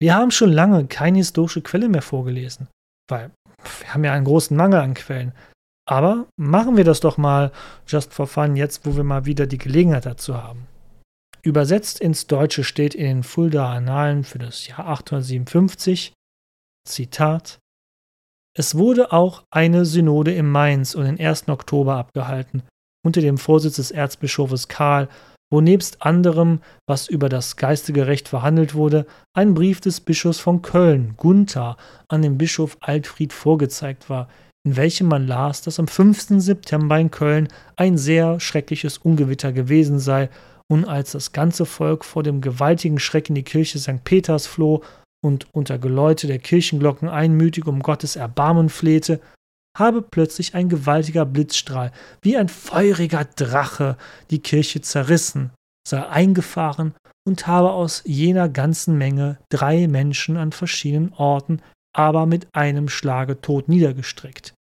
Wir 0.00 0.14
haben 0.14 0.30
schon 0.30 0.52
lange 0.52 0.86
keine 0.86 1.18
historische 1.18 1.62
Quelle 1.62 1.88
mehr 1.88 2.02
vorgelesen, 2.02 2.68
weil 3.08 3.30
wir 3.80 3.92
haben 3.92 4.04
ja 4.04 4.12
einen 4.12 4.24
großen 4.24 4.56
Mangel 4.56 4.80
an 4.80 4.94
Quellen. 4.94 5.32
Aber 5.88 6.26
machen 6.36 6.76
wir 6.76 6.84
das 6.84 7.00
doch 7.00 7.16
mal 7.16 7.52
just 7.86 8.12
for 8.12 8.26
fun, 8.26 8.56
jetzt 8.56 8.84
wo 8.84 8.96
wir 8.96 9.04
mal 9.04 9.24
wieder 9.24 9.46
die 9.46 9.58
Gelegenheit 9.58 10.06
dazu 10.06 10.42
haben. 10.42 10.66
Übersetzt 11.42 12.00
ins 12.00 12.26
Deutsche 12.26 12.64
steht 12.64 12.94
in 12.96 13.04
den 13.04 13.22
Fuldaer 13.22 13.68
Annalen 13.68 14.24
für 14.24 14.38
das 14.38 14.66
Jahr 14.66 14.88
857, 14.88 16.12
Zitat, 16.88 17.58
Es 18.56 18.76
wurde 18.76 19.12
auch 19.12 19.44
eine 19.52 19.84
Synode 19.84 20.34
in 20.34 20.50
Mainz 20.50 20.94
um 20.94 21.04
den 21.04 21.20
1. 21.20 21.48
Oktober 21.48 21.96
abgehalten, 21.96 22.64
unter 23.04 23.20
dem 23.20 23.38
Vorsitz 23.38 23.76
des 23.76 23.92
Erzbischofes 23.92 24.66
Karl, 24.66 25.08
wo 25.52 25.60
nebst 25.60 26.02
anderem, 26.02 26.60
was 26.88 27.06
über 27.06 27.28
das 27.28 27.56
geistige 27.56 28.08
Recht 28.08 28.28
verhandelt 28.28 28.74
wurde, 28.74 29.06
ein 29.36 29.54
Brief 29.54 29.80
des 29.80 30.00
Bischofs 30.00 30.40
von 30.40 30.62
Köln, 30.62 31.14
Gunther, 31.16 31.76
an 32.08 32.22
den 32.22 32.38
Bischof 32.38 32.76
Altfried 32.80 33.32
vorgezeigt 33.32 34.10
war, 34.10 34.28
in 34.66 34.76
welchem 34.76 35.06
man 35.06 35.28
las, 35.28 35.62
dass 35.62 35.78
am 35.78 35.86
5. 35.86 36.40
September 36.40 36.98
in 36.98 37.12
Köln 37.12 37.48
ein 37.76 37.96
sehr 37.96 38.40
schreckliches 38.40 38.98
Ungewitter 38.98 39.52
gewesen 39.52 40.00
sei, 40.00 40.28
und 40.68 40.84
als 40.86 41.12
das 41.12 41.30
ganze 41.30 41.64
Volk 41.64 42.04
vor 42.04 42.24
dem 42.24 42.40
gewaltigen 42.40 42.98
Schreck 42.98 43.28
in 43.28 43.36
die 43.36 43.44
Kirche 43.44 43.78
St. 43.78 44.02
Peters 44.02 44.48
floh 44.48 44.82
und 45.24 45.46
unter 45.54 45.78
Geläute 45.78 46.26
der 46.26 46.40
Kirchenglocken 46.40 47.08
einmütig 47.08 47.68
um 47.68 47.80
Gottes 47.80 48.16
Erbarmen 48.16 48.68
flehte, 48.68 49.20
habe 49.78 50.02
plötzlich 50.02 50.56
ein 50.56 50.68
gewaltiger 50.68 51.24
Blitzstrahl, 51.24 51.92
wie 52.22 52.36
ein 52.36 52.48
feuriger 52.48 53.24
Drache, 53.24 53.96
die 54.30 54.40
Kirche 54.40 54.80
zerrissen, 54.80 55.52
sei 55.86 56.04
eingefahren 56.04 56.94
und 57.24 57.46
habe 57.46 57.70
aus 57.70 58.02
jener 58.04 58.48
ganzen 58.48 58.98
Menge 58.98 59.38
drei 59.48 59.86
Menschen 59.86 60.36
an 60.36 60.50
verschiedenen 60.50 61.12
Orten, 61.12 61.62
aber 61.92 62.26
mit 62.26 62.48
einem 62.52 62.88
Schlage 62.88 63.40
tot 63.40 63.68
niedergestreckt, 63.68 64.54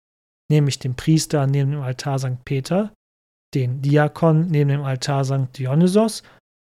nämlich 0.50 0.80
den 0.80 0.96
Priester 0.96 1.48
neben 1.48 1.72
dem 1.72 1.82
Altar 1.82 2.20
St. 2.20 2.44
Peter, 2.46 2.94
den 3.54 3.82
Diakon 3.82 4.48
neben 4.48 4.70
dem 4.70 4.84
Altar 4.84 5.24
St. 5.24 5.58
Dionysos 5.58 6.24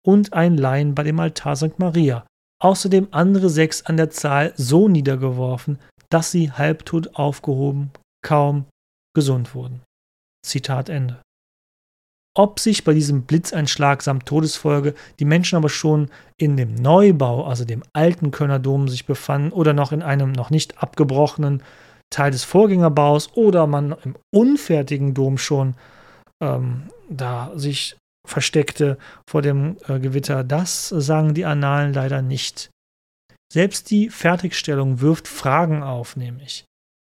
und 0.06 0.34
ein 0.34 0.58
Laien 0.58 0.96
bei 0.96 1.04
dem 1.04 1.20
Altar 1.20 1.56
St. 1.56 1.78
Maria, 1.78 2.26
außerdem 2.62 3.10
andere 3.12 3.50
sechs 3.50 3.82
an 3.84 3.98
der 3.98 4.10
Zahl 4.10 4.54
so 4.56 4.88
niedergeworfen, 4.88 5.80
dass 6.10 6.32
sie 6.32 6.52
halbtot 6.52 7.16
aufgehoben 7.16 7.92
kaum 8.26 8.66
gesund 9.16 9.54
wurden. 9.54 9.82
Zitat 10.46 10.90
Ende. 10.90 11.22
Ob 12.38 12.60
sich 12.60 12.84
bei 12.84 12.94
diesem 12.94 13.24
Blitzeinschlag 13.24 14.02
samt 14.02 14.26
Todesfolge 14.26 14.94
die 15.20 15.26
Menschen 15.26 15.58
aber 15.58 15.70
schon 15.70 16.10
in 16.38 16.58
dem 16.58 16.76
Neubau, 16.76 17.46
also 17.46 17.66
dem 17.66 17.84
alten 17.92 18.32
Kölner 18.32 18.60
Dom, 18.60 18.88
sich 18.88 19.06
befanden 19.06 19.52
oder 19.52 19.74
noch 19.74 19.92
in 19.92 20.02
einem 20.02 20.32
noch 20.32 20.50
nicht 20.50 20.82
abgebrochenen 20.82 21.64
Teil 22.10 22.32
des 22.32 22.44
Vorgängerbaus 22.44 23.34
oder 23.36 23.68
man 23.68 23.96
im 24.04 24.16
unfertigen 24.34 25.14
Dom 25.14 25.38
schon 25.38 25.76
ähm, 26.42 26.90
da 27.10 27.52
sich 27.56 27.98
versteckte 28.28 28.98
vor 29.30 29.42
dem 29.42 29.78
äh, 29.88 30.00
Gewitter, 30.00 30.44
das 30.44 30.90
sagen 30.90 31.34
die 31.34 31.46
Annalen 31.46 31.94
leider 31.94 32.22
nicht. 32.22 32.70
Selbst 33.52 33.90
die 33.90 34.10
Fertigstellung 34.10 35.02
wirft 35.02 35.28
Fragen 35.28 35.82
auf, 35.82 36.16
nämlich 36.16 36.66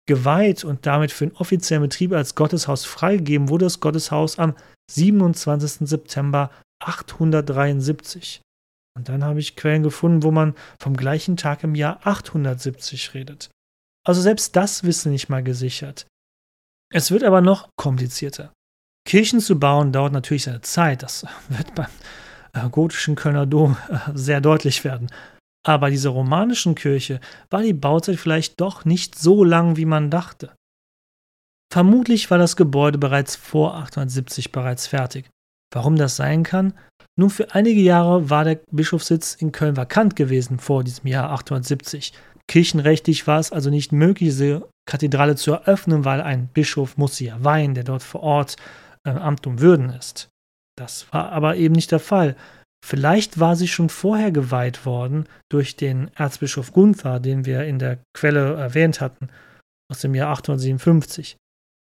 geweiht 0.06 0.64
und 0.64 0.86
damit 0.86 1.12
für 1.12 1.26
den 1.26 1.36
offiziellen 1.36 1.82
Betrieb 1.82 2.12
als 2.12 2.34
Gotteshaus 2.34 2.84
freigegeben 2.84 3.48
wurde 3.48 3.66
das 3.66 3.80
Gotteshaus 3.80 4.38
am 4.38 4.54
27. 4.90 5.88
September 5.88 6.50
873. 6.82 8.42
Und 8.96 9.08
dann 9.08 9.24
habe 9.24 9.40
ich 9.40 9.56
Quellen 9.56 9.82
gefunden, 9.82 10.22
wo 10.22 10.30
man 10.30 10.54
vom 10.78 10.96
gleichen 10.96 11.36
Tag 11.36 11.64
im 11.64 11.74
Jahr 11.74 12.00
870 12.06 13.14
redet. 13.14 13.50
Also 14.06 14.20
selbst 14.20 14.54
das 14.54 14.84
wissen 14.84 15.12
nicht 15.12 15.28
mal 15.28 15.42
gesichert. 15.42 16.06
Es 16.92 17.10
wird 17.10 17.24
aber 17.24 17.40
noch 17.40 17.70
komplizierter. 17.76 18.52
Kirchen 19.06 19.40
zu 19.40 19.58
bauen 19.58 19.92
dauert 19.92 20.12
natürlich 20.12 20.44
seine 20.44 20.60
Zeit. 20.60 21.02
Das 21.02 21.26
wird 21.48 21.74
beim 21.74 21.88
äh, 22.52 22.68
gotischen 22.68 23.16
Kölner 23.16 23.46
Dom 23.46 23.76
äh, 23.88 23.98
sehr 24.14 24.40
deutlich 24.40 24.84
werden. 24.84 25.10
Aber 25.66 25.88
dieser 25.90 26.10
romanischen 26.10 26.74
Kirche 26.74 27.20
war 27.50 27.62
die 27.62 27.72
Bauzeit 27.72 28.16
vielleicht 28.16 28.60
doch 28.60 28.84
nicht 28.84 29.18
so 29.18 29.44
lang, 29.44 29.76
wie 29.76 29.86
man 29.86 30.10
dachte. 30.10 30.54
Vermutlich 31.72 32.30
war 32.30 32.38
das 32.38 32.56
Gebäude 32.56 32.98
bereits 32.98 33.34
vor 33.34 33.74
870 33.74 34.52
bereits 34.52 34.86
fertig. 34.86 35.28
Warum 35.72 35.96
das 35.96 36.16
sein 36.16 36.42
kann? 36.44 36.74
Nun, 37.16 37.30
für 37.30 37.54
einige 37.54 37.80
Jahre 37.80 38.30
war 38.30 38.44
der 38.44 38.60
Bischofssitz 38.70 39.34
in 39.34 39.52
Köln 39.52 39.76
vakant 39.76 40.14
gewesen 40.16 40.58
vor 40.58 40.84
diesem 40.84 41.06
Jahr 41.06 41.30
870. 41.30 42.12
Kirchenrechtlich 42.48 43.26
war 43.26 43.40
es 43.40 43.52
also 43.52 43.70
nicht 43.70 43.92
möglich, 43.92 44.28
diese 44.30 44.68
Kathedrale 44.86 45.36
zu 45.36 45.52
eröffnen, 45.52 46.04
weil 46.04 46.20
ein 46.20 46.48
Bischof 46.48 46.96
muss 46.96 47.16
sie 47.16 47.26
ja 47.26 47.42
weihen, 47.42 47.74
der 47.74 47.84
dort 47.84 48.02
vor 48.02 48.22
Ort 48.22 48.56
äh, 49.06 49.10
Amt 49.10 49.46
und 49.46 49.60
Würden 49.60 49.90
ist. 49.90 50.28
Das 50.76 51.12
war 51.12 51.32
aber 51.32 51.56
eben 51.56 51.74
nicht 51.74 51.92
der 51.92 52.00
Fall. 52.00 52.36
Vielleicht 52.84 53.40
war 53.40 53.56
sie 53.56 53.68
schon 53.68 53.88
vorher 53.88 54.30
geweiht 54.30 54.84
worden 54.84 55.26
durch 55.50 55.76
den 55.76 56.10
Erzbischof 56.16 56.72
Gunther, 56.72 57.18
den 57.18 57.46
wir 57.46 57.64
in 57.64 57.78
der 57.78 57.98
Quelle 58.14 58.56
erwähnt 58.56 59.00
hatten, 59.00 59.28
aus 59.90 60.00
dem 60.00 60.14
Jahr 60.14 60.30
857. 60.32 61.36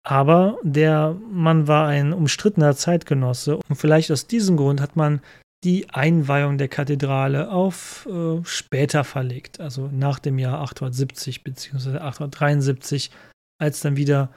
Aber 0.08 0.58
der 0.64 1.18
Mann 1.30 1.68
war 1.68 1.88
ein 1.88 2.14
umstrittener 2.14 2.76
Zeitgenosse 2.76 3.58
und 3.58 3.76
vielleicht 3.76 4.12
aus 4.12 4.28
diesem 4.28 4.56
Grund 4.56 4.80
hat 4.80 4.96
man 4.96 5.20
die 5.66 5.90
Einweihung 5.90 6.58
der 6.58 6.68
Kathedrale 6.68 7.50
auf 7.50 8.08
äh, 8.10 8.46
später 8.46 9.04
verlegt, 9.04 9.60
also 9.60 9.90
nach 9.92 10.20
dem 10.20 10.38
Jahr 10.38 10.62
870 10.62 11.44
bzw. 11.44 11.98
873, 11.98 13.12
als 13.60 13.82
dann 13.82 13.98
wieder 13.98 14.32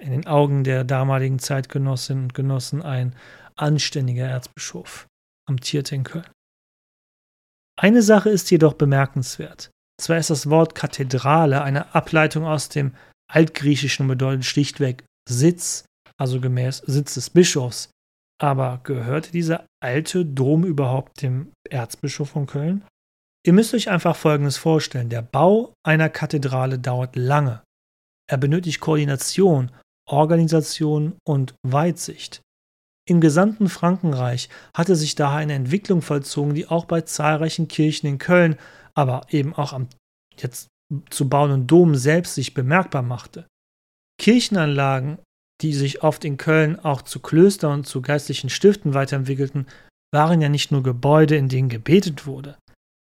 in 0.00 0.10
den 0.10 0.26
Augen 0.26 0.64
der 0.64 0.84
damaligen 0.84 1.38
Zeitgenossinnen 1.38 2.24
und 2.24 2.34
Genossen 2.34 2.82
ein 2.82 3.14
anständiger 3.54 4.26
Erzbischof 4.26 5.06
amtierte 5.48 5.94
in 5.94 6.04
Köln. 6.04 6.28
Eine 7.78 8.02
Sache 8.02 8.30
ist 8.30 8.50
jedoch 8.50 8.74
bemerkenswert. 8.74 9.70
Zwar 10.00 10.18
ist 10.18 10.30
das 10.30 10.50
Wort 10.50 10.74
Kathedrale 10.74 11.62
eine 11.62 11.94
Ableitung 11.94 12.44
aus 12.44 12.68
dem 12.68 12.94
Altgriechischen 13.30 14.04
und 14.04 14.08
bedeutet 14.08 14.44
schlichtweg 14.44 15.04
Sitz, 15.28 15.84
also 16.18 16.40
gemäß 16.40 16.78
Sitz 16.78 17.14
des 17.14 17.30
Bischofs. 17.30 17.90
Aber 18.38 18.80
gehörte 18.84 19.32
dieser 19.32 19.66
alte 19.86 20.26
Dom 20.26 20.64
überhaupt 20.64 21.22
dem 21.22 21.52
Erzbischof 21.70 22.30
von 22.30 22.46
Köln? 22.46 22.84
Ihr 23.46 23.52
müsst 23.52 23.72
euch 23.72 23.88
einfach 23.88 24.16
Folgendes 24.16 24.56
vorstellen. 24.56 25.10
Der 25.10 25.22
Bau 25.22 25.74
einer 25.86 26.08
Kathedrale 26.08 26.80
dauert 26.80 27.14
lange. 27.14 27.62
Er 28.28 28.36
benötigt 28.36 28.80
Koordination, 28.80 29.70
Organisation 30.10 31.16
und 31.24 31.54
Weitsicht. 31.62 32.40
Im 33.08 33.20
gesamten 33.20 33.68
Frankenreich 33.68 34.48
hatte 34.74 34.96
sich 34.96 35.14
daher 35.14 35.38
eine 35.38 35.54
Entwicklung 35.54 36.02
vollzogen, 36.02 36.54
die 36.54 36.66
auch 36.66 36.86
bei 36.86 37.02
zahlreichen 37.02 37.68
Kirchen 37.68 38.08
in 38.08 38.18
Köln, 38.18 38.56
aber 38.94 39.26
eben 39.30 39.54
auch 39.54 39.72
am 39.72 39.88
jetzt 40.36 40.66
zu 41.10 41.28
bauenden 41.28 41.68
Dom 41.68 41.94
selbst 41.94 42.34
sich 42.34 42.54
bemerkbar 42.54 43.02
machte. 43.02 43.46
Kirchenanlagen, 44.20 45.18
die 45.62 45.72
sich 45.72 46.02
oft 46.02 46.24
in 46.24 46.36
Köln 46.36 46.78
auch 46.78 47.02
zu 47.02 47.20
Klöstern 47.20 47.72
und 47.72 47.86
zu 47.86 48.02
geistlichen 48.02 48.50
Stiften 48.50 48.94
weiterentwickelten, 48.94 49.66
waren 50.14 50.40
ja 50.40 50.48
nicht 50.48 50.70
nur 50.70 50.82
Gebäude, 50.82 51.36
in 51.36 51.48
denen 51.48 51.68
gebetet 51.68 52.26
wurde. 52.26 52.56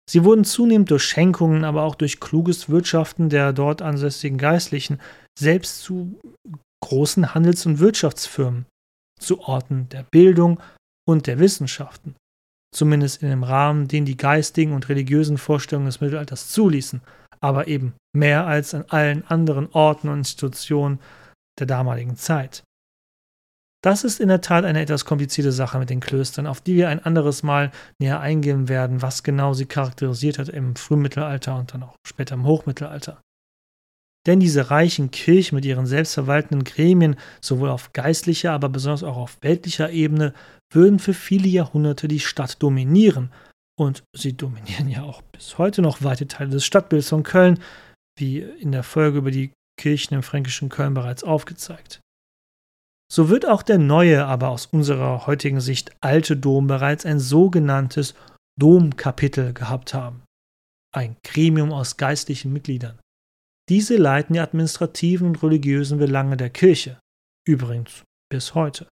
Sie 0.08 0.24
wurden 0.24 0.44
zunehmend 0.44 0.90
durch 0.90 1.04
Schenkungen, 1.04 1.64
aber 1.64 1.82
auch 1.82 1.94
durch 1.94 2.20
kluges 2.20 2.68
Wirtschaften 2.68 3.30
der 3.30 3.52
dort 3.52 3.82
ansässigen 3.82 4.38
Geistlichen 4.38 5.00
selbst 5.38 5.82
zu 5.82 6.20
großen 6.84 7.34
Handels- 7.34 7.66
und 7.66 7.78
Wirtschaftsfirmen 7.78 8.66
zu 9.18 9.40
Orten 9.40 9.88
der 9.88 10.02
Bildung 10.02 10.60
und 11.08 11.26
der 11.26 11.38
Wissenschaften, 11.38 12.14
zumindest 12.74 13.22
in 13.22 13.30
dem 13.30 13.42
Rahmen, 13.42 13.88
den 13.88 14.04
die 14.04 14.16
geistigen 14.16 14.72
und 14.72 14.88
religiösen 14.88 15.38
Vorstellungen 15.38 15.86
des 15.86 16.00
Mittelalters 16.00 16.50
zuließen, 16.50 17.00
aber 17.40 17.68
eben 17.68 17.94
mehr 18.14 18.46
als 18.46 18.74
an 18.74 18.84
allen 18.88 19.26
anderen 19.26 19.72
Orten 19.72 20.08
und 20.08 20.18
Institutionen 20.18 20.98
der 21.58 21.66
damaligen 21.66 22.16
Zeit. 22.16 22.64
Das 23.84 24.02
ist 24.02 24.18
in 24.18 24.28
der 24.28 24.40
Tat 24.40 24.64
eine 24.64 24.80
etwas 24.80 25.04
komplizierte 25.04 25.52
Sache 25.52 25.78
mit 25.78 25.90
den 25.90 26.00
Klöstern, 26.00 26.46
auf 26.46 26.62
die 26.62 26.74
wir 26.74 26.88
ein 26.88 27.04
anderes 27.04 27.42
Mal 27.42 27.70
näher 28.00 28.18
eingehen 28.18 28.70
werden, 28.70 29.02
was 29.02 29.22
genau 29.22 29.52
sie 29.52 29.66
charakterisiert 29.66 30.38
hat 30.38 30.48
im 30.48 30.74
Frühmittelalter 30.74 31.54
und 31.58 31.74
dann 31.74 31.82
auch 31.82 31.94
später 32.06 32.34
im 32.34 32.46
Hochmittelalter. 32.46 33.20
Denn 34.26 34.40
diese 34.40 34.70
reichen 34.70 35.10
Kirchen 35.10 35.56
mit 35.56 35.66
ihren 35.66 35.84
selbstverwaltenden 35.84 36.64
Gremien, 36.64 37.16
sowohl 37.42 37.68
auf 37.68 37.92
geistlicher, 37.92 38.52
aber 38.52 38.70
besonders 38.70 39.02
auch 39.02 39.18
auf 39.18 39.36
weltlicher 39.42 39.90
Ebene, 39.90 40.32
würden 40.72 40.98
für 40.98 41.12
viele 41.12 41.48
Jahrhunderte 41.48 42.08
die 42.08 42.20
Stadt 42.20 42.62
dominieren. 42.62 43.30
Und 43.78 44.02
sie 44.16 44.34
dominieren 44.34 44.88
ja 44.88 45.02
auch 45.02 45.20
bis 45.20 45.58
heute 45.58 45.82
noch 45.82 46.02
weite 46.02 46.26
Teile 46.26 46.48
des 46.48 46.64
Stadtbilds 46.64 47.10
von 47.10 47.22
Köln, 47.22 47.60
wie 48.18 48.38
in 48.38 48.72
der 48.72 48.82
Folge 48.82 49.18
über 49.18 49.30
die 49.30 49.52
Kirchen 49.76 50.14
im 50.14 50.22
fränkischen 50.22 50.68
Köln 50.68 50.94
bereits 50.94 51.24
aufgezeigt. 51.24 52.00
So 53.12 53.28
wird 53.28 53.46
auch 53.46 53.62
der 53.62 53.78
neue, 53.78 54.24
aber 54.24 54.48
aus 54.48 54.66
unserer 54.66 55.26
heutigen 55.26 55.60
Sicht 55.60 55.92
alte 56.00 56.36
Dom 56.36 56.66
bereits 56.66 57.06
ein 57.06 57.20
sogenanntes 57.20 58.14
Domkapitel 58.58 59.52
gehabt 59.52 59.94
haben. 59.94 60.22
Ein 60.94 61.16
Gremium 61.24 61.72
aus 61.72 61.96
geistlichen 61.96 62.52
Mitgliedern. 62.52 62.98
Diese 63.68 63.96
leiten 63.96 64.34
die 64.34 64.40
administrativen 64.40 65.28
und 65.28 65.42
religiösen 65.42 65.98
Belange 65.98 66.36
der 66.36 66.50
Kirche, 66.50 67.00
übrigens 67.46 68.02
bis 68.30 68.54
heute. 68.54 68.88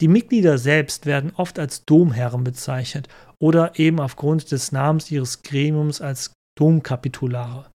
Die 0.00 0.08
Mitglieder 0.08 0.58
selbst 0.58 1.06
werden 1.06 1.32
oft 1.34 1.58
als 1.58 1.84
Domherren 1.84 2.44
bezeichnet 2.44 3.08
oder 3.40 3.78
eben 3.78 4.00
aufgrund 4.00 4.50
des 4.52 4.70
Namens 4.70 5.10
ihres 5.10 5.42
Gremiums 5.42 6.00
als 6.00 6.32
Domkapitulare. 6.56 7.70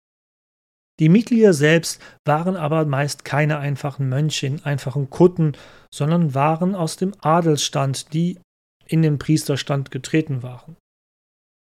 Die 1.00 1.10
Mitglieder 1.10 1.54
selbst 1.54 2.02
waren 2.26 2.56
aber 2.56 2.86
meist 2.86 3.26
keine 3.26 3.58
einfachen 3.58 4.10
Mönche 4.10 4.48
in 4.48 4.64
einfachen 4.64 5.10
Kutten, 5.10 5.54
sondern 5.94 6.36
waren 6.36 6.76
aus 6.76 6.98
dem 6.98 7.14
Adelsstand, 7.22 8.14
die 8.14 8.40
in 8.88 9.02
den 9.02 9.18
Priesterstand 9.18 9.92
getreten 9.92 10.44
waren. 10.44 10.76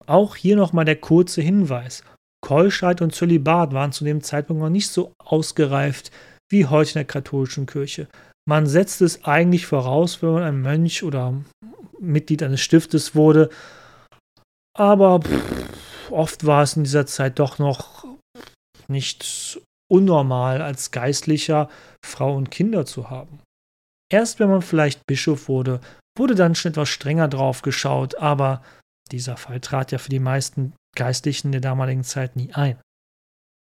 Auch 0.06 0.36
hier 0.36 0.56
nochmal 0.56 0.86
der 0.86 0.98
kurze 0.98 1.41
Hinweis. 1.41 2.04
Keuschheit 2.44 3.02
und 3.02 3.13
Zölibat 3.13 3.74
waren 3.74 3.91
zu 3.91 4.04
dem 4.04 4.22
Zeitpunkt 4.22 4.62
noch 4.62 4.70
nicht 4.70 4.89
so 4.89 5.13
ausgereift 5.24 6.12
wie 6.50 6.65
heute 6.65 6.89
in 6.89 6.94
der 6.96 7.06
katholischen 7.06 7.67
Kirche. 7.67 8.08
Man 8.48 8.65
setzt 8.65 9.02
es 9.02 9.24
eigentlich 9.24 9.67
voraus, 9.67 10.22
wenn 10.22 10.34
man 10.34 10.44
ein 10.44 10.62
Mönch 10.62 11.04
oder 11.04 11.36
Mitglied 12.00 12.41
eines 12.41 12.62
Stiftes 12.62 13.15
wurde, 13.15 13.50
aber 14.76 15.20
pff, 15.22 16.12
oft 16.12 16.46
war 16.46 16.63
es 16.63 16.76
in 16.76 16.84
dieser 16.84 17.06
Zeit 17.06 17.38
doch 17.38 17.60
noch 17.60 18.06
nicht 18.91 19.62
unnormal, 19.91 20.62
als 20.62 20.91
Geistlicher 20.91 21.69
Frau 22.06 22.36
und 22.36 22.51
Kinder 22.51 22.86
zu 22.86 23.10
haben. 23.10 23.39
Erst 24.12 24.39
wenn 24.39 24.49
man 24.49 24.62
vielleicht 24.62 25.06
Bischof 25.08 25.47
wurde, 25.47 25.82
wurde 26.17 26.36
dann 26.36 26.56
schon 26.56 26.71
etwas 26.71 26.89
strenger 26.89 27.27
drauf 27.27 27.62
geschaut, 27.62 28.15
aber 28.15 28.63
dieser 29.12 29.38
Fall 29.38 29.60
trat 29.60 29.91
ja 29.91 29.97
für 29.97 30.10
die 30.10 30.19
meisten 30.19 30.73
Geistlichen 30.95 31.51
der 31.51 31.62
damaligen 31.62 32.04
Zeit 32.04 32.36
nie 32.36 32.54
ein. 32.54 32.80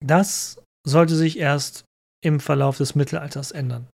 Das 0.03 0.61
sollte 0.87 1.15
sich 1.15 1.37
erst 1.37 1.85
im 2.23 2.39
Verlauf 2.39 2.77
des 2.77 2.95
Mittelalters 2.95 3.51
ändern, 3.51 3.87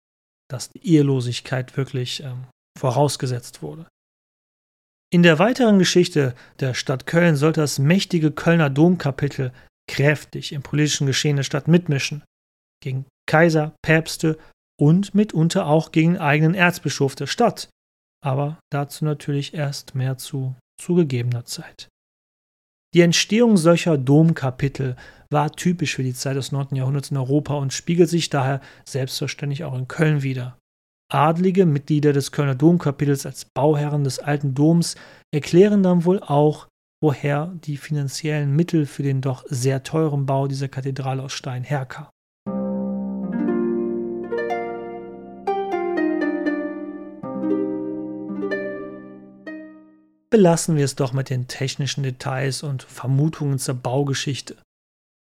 dass 0.50 0.70
die 0.70 0.86
Ehelosigkeit 0.86 1.76
wirklich 1.76 2.24
ähm, 2.24 2.46
vorausgesetzt 2.78 3.62
wurde. 3.62 3.88
In 5.14 5.24
der 5.24 5.40
weiteren 5.40 5.80
Geschichte 5.80 6.36
der 6.60 6.74
Stadt 6.74 7.06
Köln 7.06 7.38
sollte 7.38 7.62
das 7.62 7.80
mächtige 7.80 8.32
Kölner 8.32 8.70
Domkapitel 8.70 9.54
kräftig 9.88 10.52
im 10.52 10.62
politischen 10.62 11.08
Geschehen 11.08 11.38
der 11.38 11.44
Stadt 11.44 11.68
mitmischen, 11.68 12.24
gegen 12.84 13.06
Kaiser, 13.28 13.76
Päpste 13.82 14.38
und 14.80 15.16
mitunter 15.16 15.68
auch 15.68 15.92
gegen 15.92 16.18
eigenen 16.18 16.54
Erzbischof 16.54 17.16
der 17.16 17.28
Stadt, 17.28 17.70
aber 18.24 18.60
dazu 18.72 19.06
natürlich 19.06 19.54
erst 19.54 19.96
mehr 19.96 20.18
zu 20.18 20.56
zugegebener 20.80 21.46
Zeit. 21.46 21.88
Die 22.94 23.02
Entstehung 23.02 23.58
solcher 23.58 23.98
Domkapitel 23.98 24.96
war 25.30 25.52
typisch 25.52 25.96
für 25.96 26.04
die 26.04 26.14
Zeit 26.14 26.38
des 26.38 26.52
9. 26.52 26.76
Jahrhunderts 26.76 27.12
in 27.12 27.18
Europa 27.18 27.56
und 27.56 27.74
spiegelt 27.74 28.10
sich 28.10 28.30
daher 28.30 28.62
selbstverständlich 28.86 29.64
auch 29.66 29.78
in 29.78 29.88
Köln 29.88 30.24
wider. 30.24 30.58
Adlige 31.12 31.66
Mitglieder 31.66 32.14
des 32.14 32.32
Kölner 32.32 32.56
Domkapitels 32.56 33.26
als 33.26 33.46
Bauherren 33.46 34.04
des 34.04 34.20
alten 34.20 34.54
Doms 34.54 34.96
erklären 35.34 35.84
dann 35.84 36.06
wohl 36.06 36.22
auch, 36.22 36.67
woher 37.02 37.54
die 37.64 37.78
finanziellen 37.78 38.56
Mittel 38.56 38.86
für 38.86 39.04
den 39.04 39.22
doch 39.22 39.44
sehr 39.48 39.84
teuren 39.84 40.26
Bau 40.26 40.48
dieser 40.48 40.68
Kathedrale 40.68 41.24
aus 41.24 41.34
Stein 41.34 41.64
herkamen. 41.64 42.10
Belassen 50.30 50.76
wir 50.76 50.86
es 50.86 50.96
doch 50.96 51.14
mit 51.14 51.30
den 51.30 51.48
technischen 51.48 52.04
Details 52.04 52.62
und 52.62 52.84
Vermutungen 52.84 53.60
zur 53.60 53.76
Baugeschichte. 53.76 54.58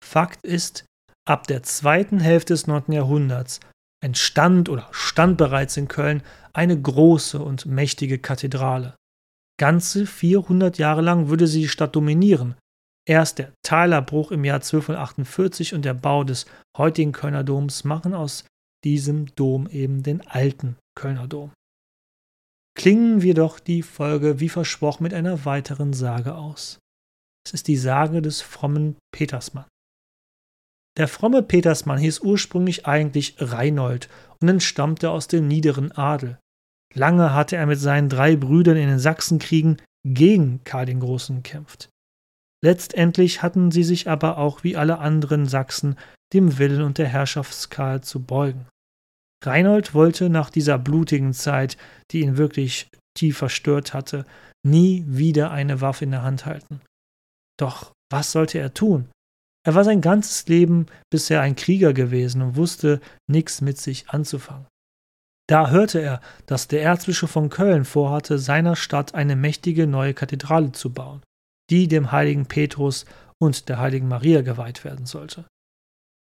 Fakt 0.03 0.45
ist, 0.45 0.85
ab 1.25 1.45
der 1.47 1.63
zweiten 1.63 2.19
Hälfte 2.19 2.53
des 2.53 2.67
9. 2.67 2.91
Jahrhunderts 2.93 3.59
entstand 4.03 4.69
oder 4.69 4.87
stand 4.91 5.37
bereits 5.37 5.77
in 5.77 5.87
Köln 5.87 6.23
eine 6.53 6.79
große 6.79 7.39
und 7.39 7.65
mächtige 7.65 8.17
Kathedrale. 8.17 8.95
Ganze 9.63 10.05
400 10.05 10.77
Jahre 10.77 10.99
lang 10.99 11.29
würde 11.29 11.47
sie 11.47 11.61
die 11.61 11.69
Stadt 11.69 11.95
dominieren. 11.95 12.55
Erst 13.07 13.39
der 13.39 13.53
Teilerbruch 13.65 14.33
im 14.33 14.43
Jahr 14.43 14.57
1248 14.57 15.73
und 15.73 15.85
der 15.85 15.93
Bau 15.93 16.25
des 16.25 16.47
heutigen 16.77 17.13
Kölner 17.13 17.45
Doms 17.45 17.85
machen 17.85 18.13
aus 18.13 18.43
diesem 18.83 19.33
Dom 19.35 19.69
eben 19.69 20.03
den 20.03 20.19
alten 20.27 20.75
Kölner 20.99 21.29
Dom. 21.29 21.53
Klingen 22.77 23.21
wir 23.21 23.35
doch 23.35 23.57
die 23.57 23.83
Folge 23.83 24.41
wie 24.41 24.49
versprochen 24.49 25.03
mit 25.03 25.13
einer 25.13 25.45
weiteren 25.45 25.93
Sage 25.93 26.35
aus. 26.35 26.79
Es 27.47 27.53
ist 27.53 27.69
die 27.69 27.77
Sage 27.77 28.21
des 28.21 28.41
frommen 28.41 28.97
Petersmann. 29.13 29.69
Der 30.97 31.07
fromme 31.07 31.41
Petersmann 31.41 31.99
hieß 31.99 32.19
ursprünglich 32.19 32.85
eigentlich 32.85 33.35
Reinhold 33.37 34.09
und 34.41 34.49
entstammte 34.49 35.09
aus 35.09 35.29
dem 35.29 35.47
niederen 35.47 35.93
Adel. 35.93 36.37
Lange 36.93 37.33
hatte 37.33 37.55
er 37.55 37.65
mit 37.65 37.79
seinen 37.79 38.09
drei 38.09 38.35
Brüdern 38.35 38.77
in 38.77 38.87
den 38.87 38.99
Sachsenkriegen 38.99 39.81
gegen 40.05 40.63
Karl 40.63 40.85
den 40.85 40.99
Großen 40.99 41.37
gekämpft. 41.37 41.89
Letztendlich 42.63 43.41
hatten 43.41 43.71
sie 43.71 43.83
sich 43.83 44.09
aber 44.09 44.37
auch 44.37 44.63
wie 44.63 44.77
alle 44.77 44.99
anderen 44.99 45.47
Sachsen 45.47 45.97
dem 46.33 46.57
Willen 46.57 46.81
und 46.81 46.97
der 46.97 47.07
Herrschaft 47.07 47.69
Karl 47.69 48.01
zu 48.01 48.21
beugen. 48.21 48.67
Reinhold 49.43 49.93
wollte 49.93 50.29
nach 50.29 50.49
dieser 50.49 50.77
blutigen 50.77 51.33
Zeit, 51.33 51.77
die 52.11 52.21
ihn 52.21 52.37
wirklich 52.37 52.89
tief 53.17 53.37
verstört 53.37 53.93
hatte, 53.93 54.25
nie 54.65 55.03
wieder 55.05 55.51
eine 55.51 55.81
Waffe 55.81 56.05
in 56.05 56.11
der 56.11 56.23
Hand 56.23 56.45
halten. 56.45 56.81
Doch 57.59 57.91
was 58.09 58.31
sollte 58.31 58.59
er 58.59 58.73
tun? 58.73 59.09
Er 59.65 59.75
war 59.75 59.83
sein 59.83 60.01
ganzes 60.01 60.47
Leben 60.47 60.87
bisher 61.09 61.41
ein 61.41 61.55
Krieger 61.55 61.93
gewesen 61.93 62.41
und 62.41 62.55
wusste 62.55 63.01
nichts 63.29 63.61
mit 63.61 63.77
sich 63.77 64.09
anzufangen. 64.09 64.67
Da 65.53 65.69
hörte 65.69 65.99
er, 65.99 66.19
dass 66.47 66.67
der 66.67 66.81
Erzbischof 66.81 67.29
von 67.29 67.51
Köln 67.51 67.85
vorhatte, 67.85 68.39
seiner 68.39 68.75
Stadt 68.75 69.13
eine 69.13 69.35
mächtige 69.35 69.85
neue 69.85 70.15
Kathedrale 70.15 70.71
zu 70.71 70.91
bauen, 70.91 71.21
die 71.69 71.87
dem 71.87 72.11
heiligen 72.11 72.47
Petrus 72.47 73.05
und 73.39 73.69
der 73.69 73.77
heiligen 73.77 74.07
Maria 74.07 74.41
geweiht 74.41 74.83
werden 74.83 75.05
sollte. 75.05 75.45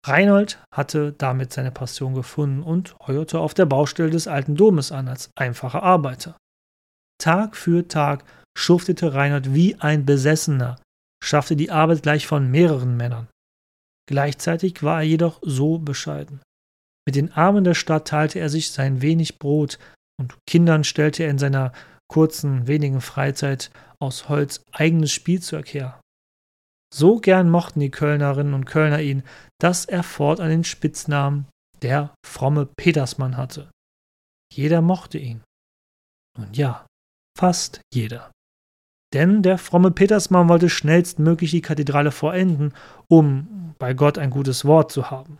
Reinhold 0.07 0.57
hatte 0.73 1.13
damit 1.13 1.53
seine 1.53 1.69
Passion 1.69 2.15
gefunden 2.15 2.63
und 2.63 2.95
heuerte 3.05 3.37
auf 3.37 3.53
der 3.53 3.67
Baustelle 3.67 4.09
des 4.09 4.27
alten 4.27 4.55
Domes 4.55 4.91
an 4.91 5.07
als 5.07 5.29
einfacher 5.35 5.83
Arbeiter. 5.83 6.35
Tag 7.19 7.55
für 7.55 7.87
Tag 7.87 8.23
schuftete 8.57 9.13
Reinhold 9.13 9.53
wie 9.53 9.75
ein 9.75 10.03
Besessener, 10.03 10.77
schaffte 11.23 11.55
die 11.55 11.69
Arbeit 11.69 12.01
gleich 12.01 12.25
von 12.25 12.49
mehreren 12.49 12.97
Männern. 12.97 13.27
Gleichzeitig 14.09 14.81
war 14.81 15.01
er 15.01 15.07
jedoch 15.07 15.39
so 15.43 15.77
bescheiden. 15.77 16.41
Mit 17.07 17.15
den 17.15 17.31
Armen 17.33 17.63
der 17.63 17.73
Stadt 17.73 18.07
teilte 18.07 18.39
er 18.39 18.49
sich 18.49 18.71
sein 18.71 19.01
wenig 19.01 19.39
Brot 19.39 19.79
und 20.19 20.37
Kindern 20.47 20.83
stellte 20.83 21.23
er 21.23 21.29
in 21.29 21.39
seiner 21.39 21.71
kurzen, 22.07 22.67
wenigen 22.67 23.01
Freizeit 23.01 23.71
aus 23.99 24.29
Holz 24.29 24.63
eigenes 24.71 25.11
Spielzeug 25.11 25.73
her. 25.73 26.01
So 26.93 27.19
gern 27.19 27.49
mochten 27.49 27.79
die 27.79 27.89
Kölnerinnen 27.89 28.53
und 28.53 28.65
Kölner 28.65 29.01
ihn, 29.01 29.23
dass 29.59 29.85
er 29.85 30.03
fortan 30.03 30.49
den 30.49 30.63
Spitznamen 30.63 31.47
der 31.81 32.13
fromme 32.25 32.65
Petersmann 32.65 33.37
hatte. 33.37 33.71
Jeder 34.53 34.81
mochte 34.81 35.17
ihn. 35.17 35.41
Und 36.37 36.57
ja, 36.57 36.85
fast 37.37 37.81
jeder. 37.93 38.31
Denn 39.13 39.41
der 39.41 39.57
fromme 39.57 39.91
Petersmann 39.91 40.49
wollte 40.49 40.69
schnellstmöglich 40.69 41.51
die 41.51 41.61
Kathedrale 41.61 42.11
vollenden, 42.11 42.73
um 43.09 43.75
bei 43.79 43.93
Gott 43.93 44.17
ein 44.17 44.29
gutes 44.29 44.65
Wort 44.65 44.91
zu 44.91 45.09
haben. 45.09 45.39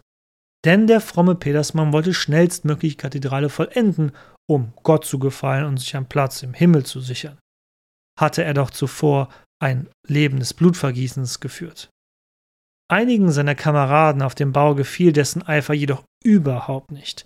Denn 0.65 0.85
der 0.87 1.01
fromme 1.01 1.35
Petersmann 1.35 1.91
wollte 1.91 2.13
schnellstmöglich 2.13 2.93
die 2.93 2.97
Kathedrale 2.97 3.49
vollenden, 3.49 4.11
um 4.47 4.73
Gott 4.83 5.05
zu 5.05 5.17
gefallen 5.17 5.65
und 5.65 5.77
sich 5.77 5.95
einen 5.95 6.07
Platz 6.07 6.43
im 6.43 6.53
Himmel 6.53 6.85
zu 6.85 6.99
sichern. 6.99 7.39
Hatte 8.19 8.43
er 8.43 8.53
doch 8.53 8.69
zuvor 8.69 9.29
ein 9.61 9.89
Leben 10.07 10.39
des 10.39 10.53
Blutvergießens 10.53 11.39
geführt. 11.39 11.89
Einigen 12.91 13.31
seiner 13.31 13.55
Kameraden 13.55 14.21
auf 14.21 14.35
dem 14.35 14.51
Bau 14.51 14.75
gefiel 14.75 15.13
dessen 15.13 15.43
Eifer 15.43 15.73
jedoch 15.73 16.03
überhaupt 16.23 16.91
nicht. 16.91 17.25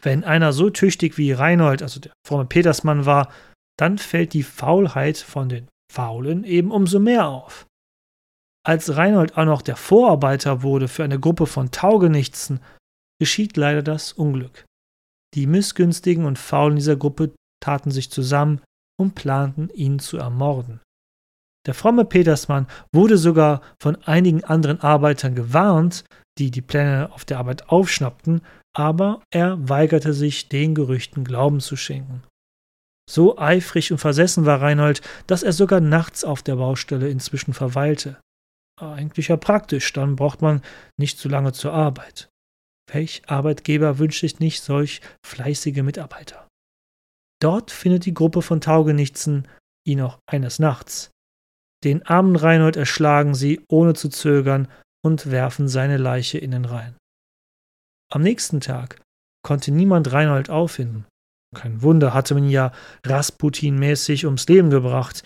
Wenn 0.00 0.24
einer 0.24 0.52
so 0.52 0.70
tüchtig 0.70 1.18
wie 1.18 1.32
Reinhold, 1.32 1.82
also 1.82 2.00
der 2.00 2.12
fromme 2.26 2.46
Petersmann 2.46 3.06
war, 3.06 3.32
dann 3.78 3.98
fällt 3.98 4.32
die 4.32 4.42
Faulheit 4.42 5.18
von 5.18 5.48
den 5.48 5.68
Faulen 5.92 6.44
eben 6.44 6.70
umso 6.70 7.00
mehr 7.00 7.26
auf. 7.26 7.66
Als 8.66 8.96
Reinhold 8.96 9.36
auch 9.36 9.46
noch 9.46 9.62
der 9.62 9.76
Vorarbeiter 9.76 10.62
wurde 10.62 10.88
für 10.88 11.04
eine 11.04 11.18
Gruppe 11.18 11.46
von 11.46 11.70
Taugenichtsen, 11.70 12.60
geschieht 13.18 13.56
leider 13.56 13.82
das 13.82 14.12
Unglück. 14.12 14.64
Die 15.34 15.46
Missgünstigen 15.46 16.24
und 16.24 16.38
Faulen 16.38 16.76
dieser 16.76 16.96
Gruppe 16.96 17.32
taten 17.62 17.90
sich 17.90 18.10
zusammen 18.10 18.60
und 18.98 19.14
planten, 19.14 19.70
ihn 19.70 19.98
zu 19.98 20.18
ermorden. 20.18 20.80
Der 21.66 21.74
fromme 21.74 22.04
Petersmann 22.04 22.66
wurde 22.92 23.18
sogar 23.18 23.60
von 23.80 23.96
einigen 24.04 24.44
anderen 24.44 24.80
Arbeitern 24.80 25.34
gewarnt, 25.34 26.04
die 26.38 26.50
die 26.50 26.62
Pläne 26.62 27.10
auf 27.12 27.24
der 27.24 27.38
Arbeit 27.38 27.68
aufschnappten, 27.68 28.40
aber 28.74 29.22
er 29.30 29.68
weigerte 29.68 30.14
sich, 30.14 30.48
den 30.48 30.74
Gerüchten 30.74 31.24
Glauben 31.24 31.60
zu 31.60 31.76
schenken. 31.76 32.22
So 33.10 33.38
eifrig 33.38 33.92
und 33.92 33.98
versessen 33.98 34.46
war 34.46 34.62
Reinhold, 34.62 35.02
dass 35.26 35.42
er 35.42 35.52
sogar 35.52 35.80
nachts 35.80 36.24
auf 36.24 36.42
der 36.42 36.56
Baustelle 36.56 37.08
inzwischen 37.10 37.52
verweilte. 37.52 38.16
Eigentlich 38.80 39.28
ja 39.28 39.36
praktisch, 39.36 39.92
dann 39.92 40.16
braucht 40.16 40.42
man 40.42 40.62
nicht 40.98 41.18
so 41.18 41.28
lange 41.28 41.52
zur 41.52 41.72
Arbeit. 41.72 42.30
Welch 42.90 43.22
Arbeitgeber 43.26 43.98
wünscht 43.98 44.20
sich 44.20 44.40
nicht 44.40 44.62
solch 44.62 45.00
fleißige 45.24 45.82
Mitarbeiter? 45.82 46.48
Dort 47.42 47.70
findet 47.70 48.04
die 48.06 48.14
Gruppe 48.14 48.42
von 48.42 48.60
Taugenichtsen 48.60 49.46
ihn 49.86 50.00
auch 50.00 50.18
eines 50.26 50.58
Nachts. 50.58 51.10
Den 51.84 52.04
armen 52.04 52.36
Reinhold 52.36 52.76
erschlagen 52.76 53.34
sie, 53.34 53.64
ohne 53.68 53.94
zu 53.94 54.08
zögern, 54.08 54.68
und 55.02 55.30
werfen 55.30 55.68
seine 55.68 55.96
Leiche 55.96 56.38
in 56.38 56.50
den 56.50 56.66
Rhein. 56.66 56.96
Am 58.12 58.22
nächsten 58.22 58.60
Tag 58.60 59.00
konnte 59.42 59.70
niemand 59.70 60.12
Reinhold 60.12 60.50
auffinden. 60.50 61.06
Kein 61.56 61.82
Wunder, 61.82 62.12
hatte 62.12 62.34
man 62.34 62.44
ihn 62.44 62.50
ja 62.50 62.72
Rasputin-mäßig 63.04 64.26
ums 64.26 64.46
Leben 64.46 64.70
gebracht. 64.70 65.22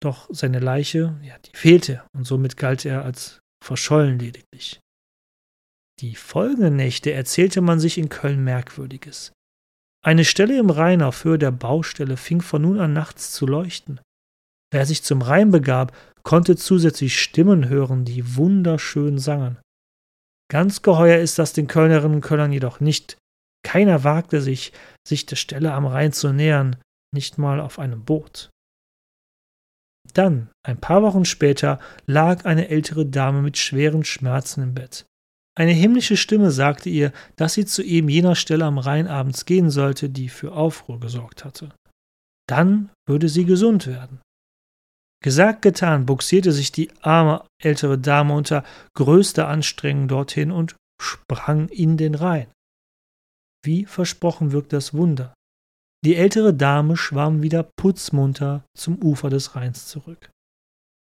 Doch 0.00 0.28
seine 0.30 0.60
Leiche, 0.60 1.18
ja, 1.22 1.36
die 1.38 1.56
fehlte, 1.56 2.04
und 2.12 2.24
somit 2.24 2.56
galt 2.56 2.84
er 2.84 3.04
als 3.04 3.40
verschollen 3.64 4.18
lediglich. 4.18 4.80
Die 6.00 6.14
folgenden 6.14 6.76
Nächte 6.76 7.12
erzählte 7.12 7.60
man 7.60 7.80
sich 7.80 7.98
in 7.98 8.08
Köln 8.08 8.44
Merkwürdiges. 8.44 9.32
Eine 10.04 10.24
Stelle 10.24 10.56
im 10.58 10.70
Rhein 10.70 11.02
auf 11.02 11.24
Höhe 11.24 11.38
der 11.38 11.50
Baustelle 11.50 12.16
fing 12.16 12.40
von 12.40 12.62
nun 12.62 12.78
an 12.78 12.92
nachts 12.92 13.32
zu 13.32 13.46
leuchten. 13.46 14.00
Wer 14.70 14.86
sich 14.86 15.02
zum 15.02 15.22
Rhein 15.22 15.50
begab, 15.50 15.96
konnte 16.22 16.56
zusätzlich 16.56 17.20
Stimmen 17.20 17.68
hören, 17.68 18.04
die 18.04 18.36
wunderschön 18.36 19.18
sangen. 19.18 19.58
Ganz 20.50 20.82
geheuer 20.82 21.18
ist 21.18 21.38
das 21.38 21.52
den 21.52 21.66
Kölnerinnen 21.66 22.16
und 22.16 22.20
Kölnern 22.20 22.52
jedoch 22.52 22.78
nicht. 22.78 23.18
Keiner 23.64 24.04
wagte 24.04 24.40
sich, 24.40 24.72
sich 25.06 25.26
der 25.26 25.36
Stelle 25.36 25.72
am 25.72 25.86
Rhein 25.86 26.12
zu 26.12 26.32
nähern, 26.32 26.76
nicht 27.12 27.38
mal 27.38 27.60
auf 27.60 27.78
einem 27.78 28.04
Boot. 28.04 28.50
Dann, 30.14 30.50
ein 30.62 30.80
paar 30.80 31.02
Wochen 31.02 31.24
später, 31.24 31.78
lag 32.06 32.44
eine 32.44 32.68
ältere 32.68 33.06
Dame 33.06 33.42
mit 33.42 33.58
schweren 33.58 34.04
Schmerzen 34.04 34.62
im 34.62 34.74
Bett. 34.74 35.06
Eine 35.58 35.72
himmlische 35.72 36.16
Stimme 36.16 36.50
sagte 36.52 36.88
ihr, 36.88 37.12
dass 37.36 37.54
sie 37.54 37.64
zu 37.64 37.82
eben 37.82 38.08
jener 38.08 38.36
Stelle 38.36 38.64
am 38.64 38.78
Rhein 38.78 39.08
abends 39.08 39.44
gehen 39.44 39.70
sollte, 39.70 40.08
die 40.08 40.28
für 40.28 40.52
Aufruhr 40.52 41.00
gesorgt 41.00 41.44
hatte. 41.44 41.70
Dann 42.48 42.90
würde 43.08 43.28
sie 43.28 43.44
gesund 43.44 43.86
werden. 43.86 44.20
Gesagt, 45.20 45.62
getan, 45.62 46.06
buxierte 46.06 46.52
sich 46.52 46.70
die 46.70 46.92
arme 47.02 47.44
ältere 47.60 47.98
Dame 47.98 48.34
unter 48.34 48.64
größter 48.94 49.48
Anstrengung 49.48 50.06
dorthin 50.06 50.52
und 50.52 50.76
sprang 51.02 51.68
in 51.70 51.96
den 51.96 52.14
Rhein. 52.14 52.46
Wie 53.64 53.84
versprochen 53.84 54.52
wirkt 54.52 54.72
das 54.72 54.94
Wunder. 54.94 55.34
Die 56.04 56.16
ältere 56.16 56.54
Dame 56.54 56.96
schwamm 56.96 57.42
wieder 57.42 57.64
putzmunter 57.76 58.64
zum 58.76 59.02
Ufer 59.02 59.30
des 59.30 59.56
Rheins 59.56 59.86
zurück. 59.86 60.30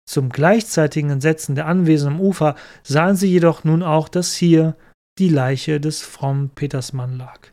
Zum 0.10 0.30
gleichzeitigen 0.30 1.12
Entsetzen 1.12 1.54
der 1.54 1.68
Anwesenden 1.68 2.16
am 2.16 2.22
Ufer 2.22 2.56
sahen 2.84 3.16
sie 3.16 3.30
jedoch 3.30 3.64
nun 3.64 3.84
auch, 3.84 4.10
dass 4.10 4.34
hier 4.34 4.76
die 5.20 5.30
Leiche 5.30 5.80
des 5.80 6.02
frommen 6.02 6.50
Petersmann 6.50 7.16
lag. 7.16 7.52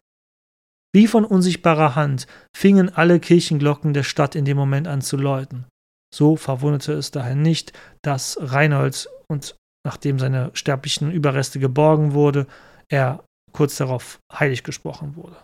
Wie 0.94 1.06
von 1.06 1.26
unsichtbarer 1.26 1.94
Hand 1.94 2.26
fingen 2.56 2.88
alle 2.88 3.20
Kirchenglocken 3.20 3.92
der 3.92 4.04
Stadt 4.04 4.34
in 4.34 4.46
dem 4.46 4.56
Moment 4.56 4.88
an 4.88 5.02
zu 5.02 5.18
läuten. 5.18 5.66
So 6.14 6.36
verwunderte 6.36 6.94
es 6.94 7.10
daher 7.10 7.34
nicht, 7.34 7.74
dass 8.02 8.38
Reinhold 8.40 9.10
und 9.28 9.56
nachdem 9.84 10.18
seine 10.18 10.50
sterblichen 10.54 11.12
Überreste 11.12 11.58
geborgen 11.60 12.14
wurde, 12.14 12.46
er 12.88 13.22
kurz 13.52 13.76
darauf 13.76 14.20
heilig 14.32 14.64
gesprochen 14.64 15.16
wurde. 15.16 15.36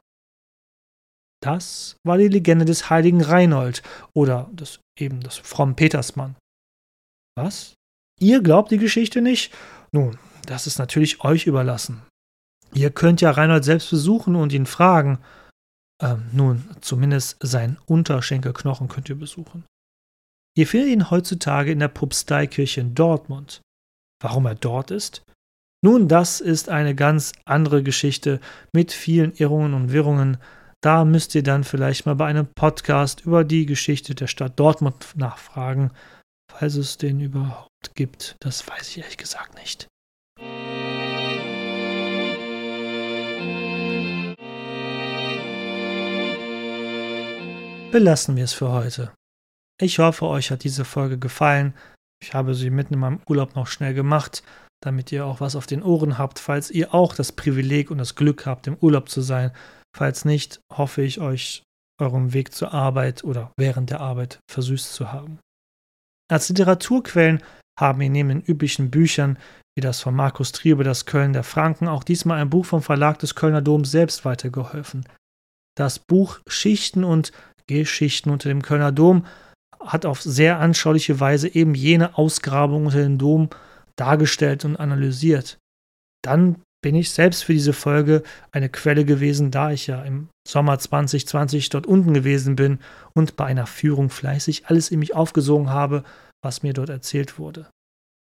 Das 1.43 1.97
war 2.07 2.19
die 2.19 2.29
Legende 2.29 2.65
des 2.65 2.89
heiligen 2.89 3.21
Reinhold 3.21 3.83
oder 4.15 4.49
des, 4.53 4.81
eben 4.99 5.21
des 5.21 5.37
frommen 5.39 5.75
Petersmann. 5.75 6.37
Was? 7.37 7.75
Ihr 8.21 8.43
glaubt 8.43 8.71
die 8.71 8.79
Geschichte 8.79 9.21
nicht? 9.21 9.53
Nun, 9.91 10.19
das 10.47 10.67
ist 10.67 10.79
natürlich 10.79 11.25
euch 11.25 11.47
überlassen. 11.47 12.03
Ihr 12.73 12.91
könnt 12.91 13.21
ja 13.21 13.33
Reinhold 13.33 13.65
selbst 13.65 13.91
besuchen 13.91 14.37
und 14.37 14.53
ihn 14.53 14.67
fragen. 14.67 15.19
Ähm, 16.01 16.31
nun, 16.33 16.65
zumindest 16.81 17.37
seinen 17.41 17.79
Unterschenkelknochen 17.87 18.89
könnt 18.89 19.09
ihr 19.09 19.19
besuchen. 19.19 19.65
Ihr 20.57 20.67
findet 20.67 20.91
ihn 20.91 21.11
heutzutage 21.11 21.73
in 21.73 21.81
der 21.81 21.89
Propsteikirche 21.89 22.81
in 22.81 22.95
Dortmund. 22.95 23.63
Warum 24.23 24.47
er 24.47 24.55
dort 24.55 24.91
ist? 24.91 25.23
Nun, 25.85 26.07
das 26.07 26.41
ist 26.41 26.69
eine 26.69 26.95
ganz 26.95 27.33
andere 27.45 27.83
Geschichte 27.83 28.41
mit 28.73 28.93
vielen 28.93 29.33
Irrungen 29.33 29.75
und 29.75 29.91
Wirrungen. 29.91 30.39
Da 30.83 31.05
müsst 31.05 31.35
ihr 31.35 31.43
dann 31.43 31.65
vielleicht 31.65 32.07
mal 32.07 32.17
bei 32.17 32.27
einem 32.27 32.49
Podcast 32.55 33.23
über 33.23 33.45
die 33.45 33.67
Geschichte 33.67 34.15
der 34.15 34.27
Stadt 34.27 34.59
Dortmund 34.59 35.15
nachfragen 35.15 35.93
falls 36.59 36.77
es 36.77 36.99
den 36.99 37.21
überhaupt 37.21 37.95
gibt. 37.95 38.37
Das 38.41 38.69
weiß 38.69 38.89
ich 38.89 38.99
ehrlich 38.99 39.17
gesagt 39.17 39.55
nicht. 39.59 39.89
Belassen 47.91 48.37
wir 48.37 48.45
es 48.45 48.53
für 48.53 48.71
heute. 48.71 49.13
Ich 49.81 49.99
hoffe, 49.99 50.27
euch 50.27 50.51
hat 50.51 50.65
diese 50.65 50.85
Folge 50.85 51.19
gefallen. 51.19 51.75
Ich 52.23 52.33
habe 52.33 52.55
sie 52.55 52.71
mitten 52.71 52.95
in 52.95 53.01
meinem 53.01 53.21
Urlaub 53.29 53.55
noch 53.55 53.67
schnell 53.67 53.93
gemacht, 53.93 54.43
damit 54.83 55.13
ihr 55.13 55.27
auch 55.27 55.41
was 55.41 55.57
auf 55.57 55.67
den 55.67 55.83
Ohren 55.83 56.17
habt, 56.17 56.39
falls 56.39 56.71
ihr 56.71 56.95
auch 56.95 57.15
das 57.15 57.33
Privileg 57.33 57.91
und 57.91 57.99
das 57.99 58.15
Glück 58.15 58.47
habt, 58.47 58.67
im 58.67 58.77
Urlaub 58.77 59.09
zu 59.09 59.21
sein. 59.21 59.51
Falls 59.97 60.25
nicht, 60.25 60.61
hoffe 60.73 61.03
ich 61.03 61.21
euch 61.21 61.63
euren 62.01 62.33
Weg 62.33 62.53
zur 62.55 62.73
Arbeit 62.73 63.25
oder 63.25 63.53
während 63.57 63.91
der 63.91 64.01
Arbeit 64.01 64.41
versüßt 64.51 64.93
zu 64.93 65.13
haben. 65.13 65.39
Als 66.31 66.49
Literaturquellen 66.49 67.43
haben 67.79 67.99
mir 67.99 68.11
neben 68.11 68.29
den 68.29 68.41
üblichen 68.41 68.91
Büchern 68.91 69.39
wie 69.77 69.81
das 69.81 70.01
von 70.01 70.15
Markus 70.15 70.53
Triebe, 70.53 70.85
das 70.85 71.07
Köln 71.07 71.33
der 71.33 71.45
Franken, 71.45 71.89
auch 71.89 72.05
diesmal 72.05 72.41
ein 72.41 72.51
Buch 72.51 72.67
vom 72.67 72.83
Verlag 72.83 73.19
des 73.19 73.35
Kölner 73.35 73.63
Doms 73.63 73.91
selbst 73.91 74.25
weitergeholfen. 74.25 75.07
Das 75.77 75.99
Buch 75.99 76.41
Schichten 76.47 77.05
und 77.05 77.33
Geschichten 77.67 78.31
unter 78.31 78.49
dem 78.49 78.63
Kölner 78.63 78.93
Dom 78.93 79.25
hat 79.81 80.05
auf 80.05 80.21
sehr 80.21 80.59
anschauliche 80.59 81.21
Weise 81.21 81.49
eben 81.49 81.75
jene 81.75 82.19
Ausgrabung 82.19 82.87
unter 82.87 83.03
dem 83.03 83.19
Dom 83.19 83.49
dargestellt 83.97 84.65
und 84.65 84.77
analysiert. 84.77 85.59
Dann 86.23 86.63
bin 86.83 86.95
ich 86.95 87.11
selbst 87.11 87.45
für 87.45 87.53
diese 87.53 87.73
Folge 87.73 88.23
eine 88.51 88.69
Quelle 88.69 89.05
gewesen, 89.05 89.51
da 89.51 89.71
ich 89.71 89.87
ja 89.87 90.03
im 90.03 90.29
Sommer 90.47 90.79
2020 90.79 91.69
dort 91.71 91.87
unten 91.87 92.13
gewesen 92.13 92.57
bin 92.57 92.81
und 93.15 93.37
bei 93.37 93.47
einer 93.47 93.67
Führung 93.67 94.11
fleißig 94.11 94.67
alles 94.67 94.91
in 94.91 94.99
mich 94.99 95.15
aufgesogen 95.15 95.71
habe, 95.71 96.03
was 96.45 96.63
mir 96.63 96.73
dort 96.73 96.91
erzählt 96.91 97.39
wurde. 97.39 97.71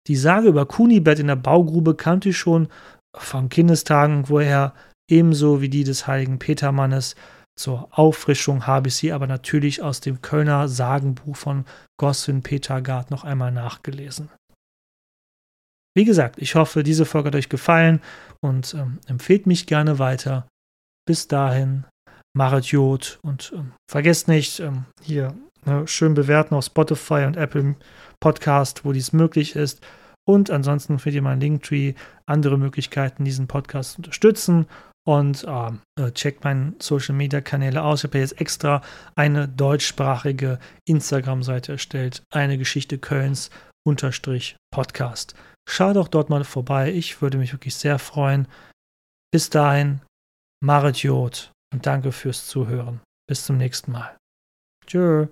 Die 0.09 0.17
Sage 0.17 0.49
über 0.49 0.67
Kunibert 0.67 1.21
in 1.21 1.29
der 1.29 1.37
Baugrube 1.37 1.95
kannte 1.95 2.31
ich 2.31 2.39
schon 2.39 2.69
von 3.17 3.49
Kindestagen 3.49 4.29
woher, 4.29 4.75
ebenso 5.09 5.61
wie 5.61 5.69
die 5.69 5.85
des 5.85 6.07
heiligen 6.07 6.39
Petermannes. 6.39 7.15
Zur 7.57 7.89
Auffrischung 7.91 8.67
habe 8.67 8.89
ich 8.89 8.97
sie 8.97 9.13
aber 9.13 9.27
natürlich 9.27 9.83
aus 9.83 10.01
dem 10.01 10.23
Kölner 10.23 10.69
Sagenbuch 10.69 11.37
von 11.37 11.65
Goswin 11.99 12.43
Peter 12.43 12.81
Gard 12.81 13.11
noch 13.11 13.25
einmal 13.25 13.53
nachgelesen. 13.53 14.31
Wie 15.97 16.05
gesagt, 16.05 16.41
ich 16.41 16.55
hoffe, 16.55 16.83
diese 16.83 17.05
Folge 17.05 17.29
hat 17.29 17.37
euch 17.37 17.49
gefallen 17.49 18.01
und 18.41 18.75
ähm, 18.75 18.99
empfehlt 19.07 19.47
mich 19.47 19.67
gerne 19.67 19.99
weiter. 19.99 20.47
Bis 21.07 21.27
dahin, 21.27 21.85
machet 22.37 22.67
Jod 22.67 23.19
und 23.23 23.53
ähm, 23.55 23.73
vergesst 23.91 24.29
nicht, 24.29 24.61
ähm, 24.61 24.85
hier 25.03 25.35
ne, 25.65 25.87
schön 25.89 26.15
bewerten 26.15 26.55
auf 26.55 26.65
Spotify 26.65 27.25
und 27.27 27.37
Apple 27.37 27.75
Podcast, 28.21 28.85
wo 28.85 28.93
dies 28.93 29.13
möglich 29.13 29.57
ist. 29.57 29.81
Und 30.29 30.51
ansonsten 30.51 30.99
findet 30.99 31.17
ihr 31.17 31.23
meinen 31.23 31.41
Linktree, 31.41 31.95
andere 32.27 32.57
Möglichkeiten, 32.59 33.25
diesen 33.25 33.49
Podcast 33.49 33.93
zu 33.93 33.99
unterstützen. 33.99 34.67
Und 35.09 35.45
ähm, 35.49 35.81
äh, 35.99 36.13
checkt 36.13 36.45
meine 36.45 36.75
Social 36.79 37.15
Media 37.15 37.41
Kanäle 37.41 37.83
aus. 37.83 38.01
Ich 38.01 38.11
habe 38.11 38.19
jetzt 38.19 38.41
extra 38.41 38.83
eine 39.17 39.49
deutschsprachige 39.49 40.59
Instagram-Seite 40.87 41.73
erstellt. 41.73 42.23
Eine 42.33 42.59
Geschichte 42.59 42.99
Kölns 42.99 43.51
Podcast. 44.73 45.35
Schaut 45.71 45.95
doch 45.95 46.09
dort 46.09 46.31
mal 46.31 46.43
vorbei. 46.43 46.93
Ich 46.93 47.23
würde 47.23 47.39
mich 47.39 47.53
wirklich 47.53 47.77
sehr 47.77 48.01
freuen. 48.01 48.49
Bis 49.33 49.51
dahin, 49.51 50.01
Marit 50.61 51.05
Jod 51.05 51.53
und 51.73 51.87
danke 51.87 52.11
fürs 52.11 52.49
Zuhören. 52.49 53.01
Bis 53.29 53.45
zum 53.47 53.57
nächsten 53.57 53.93
Mal. 53.93 54.17
Tschö. 54.85 55.29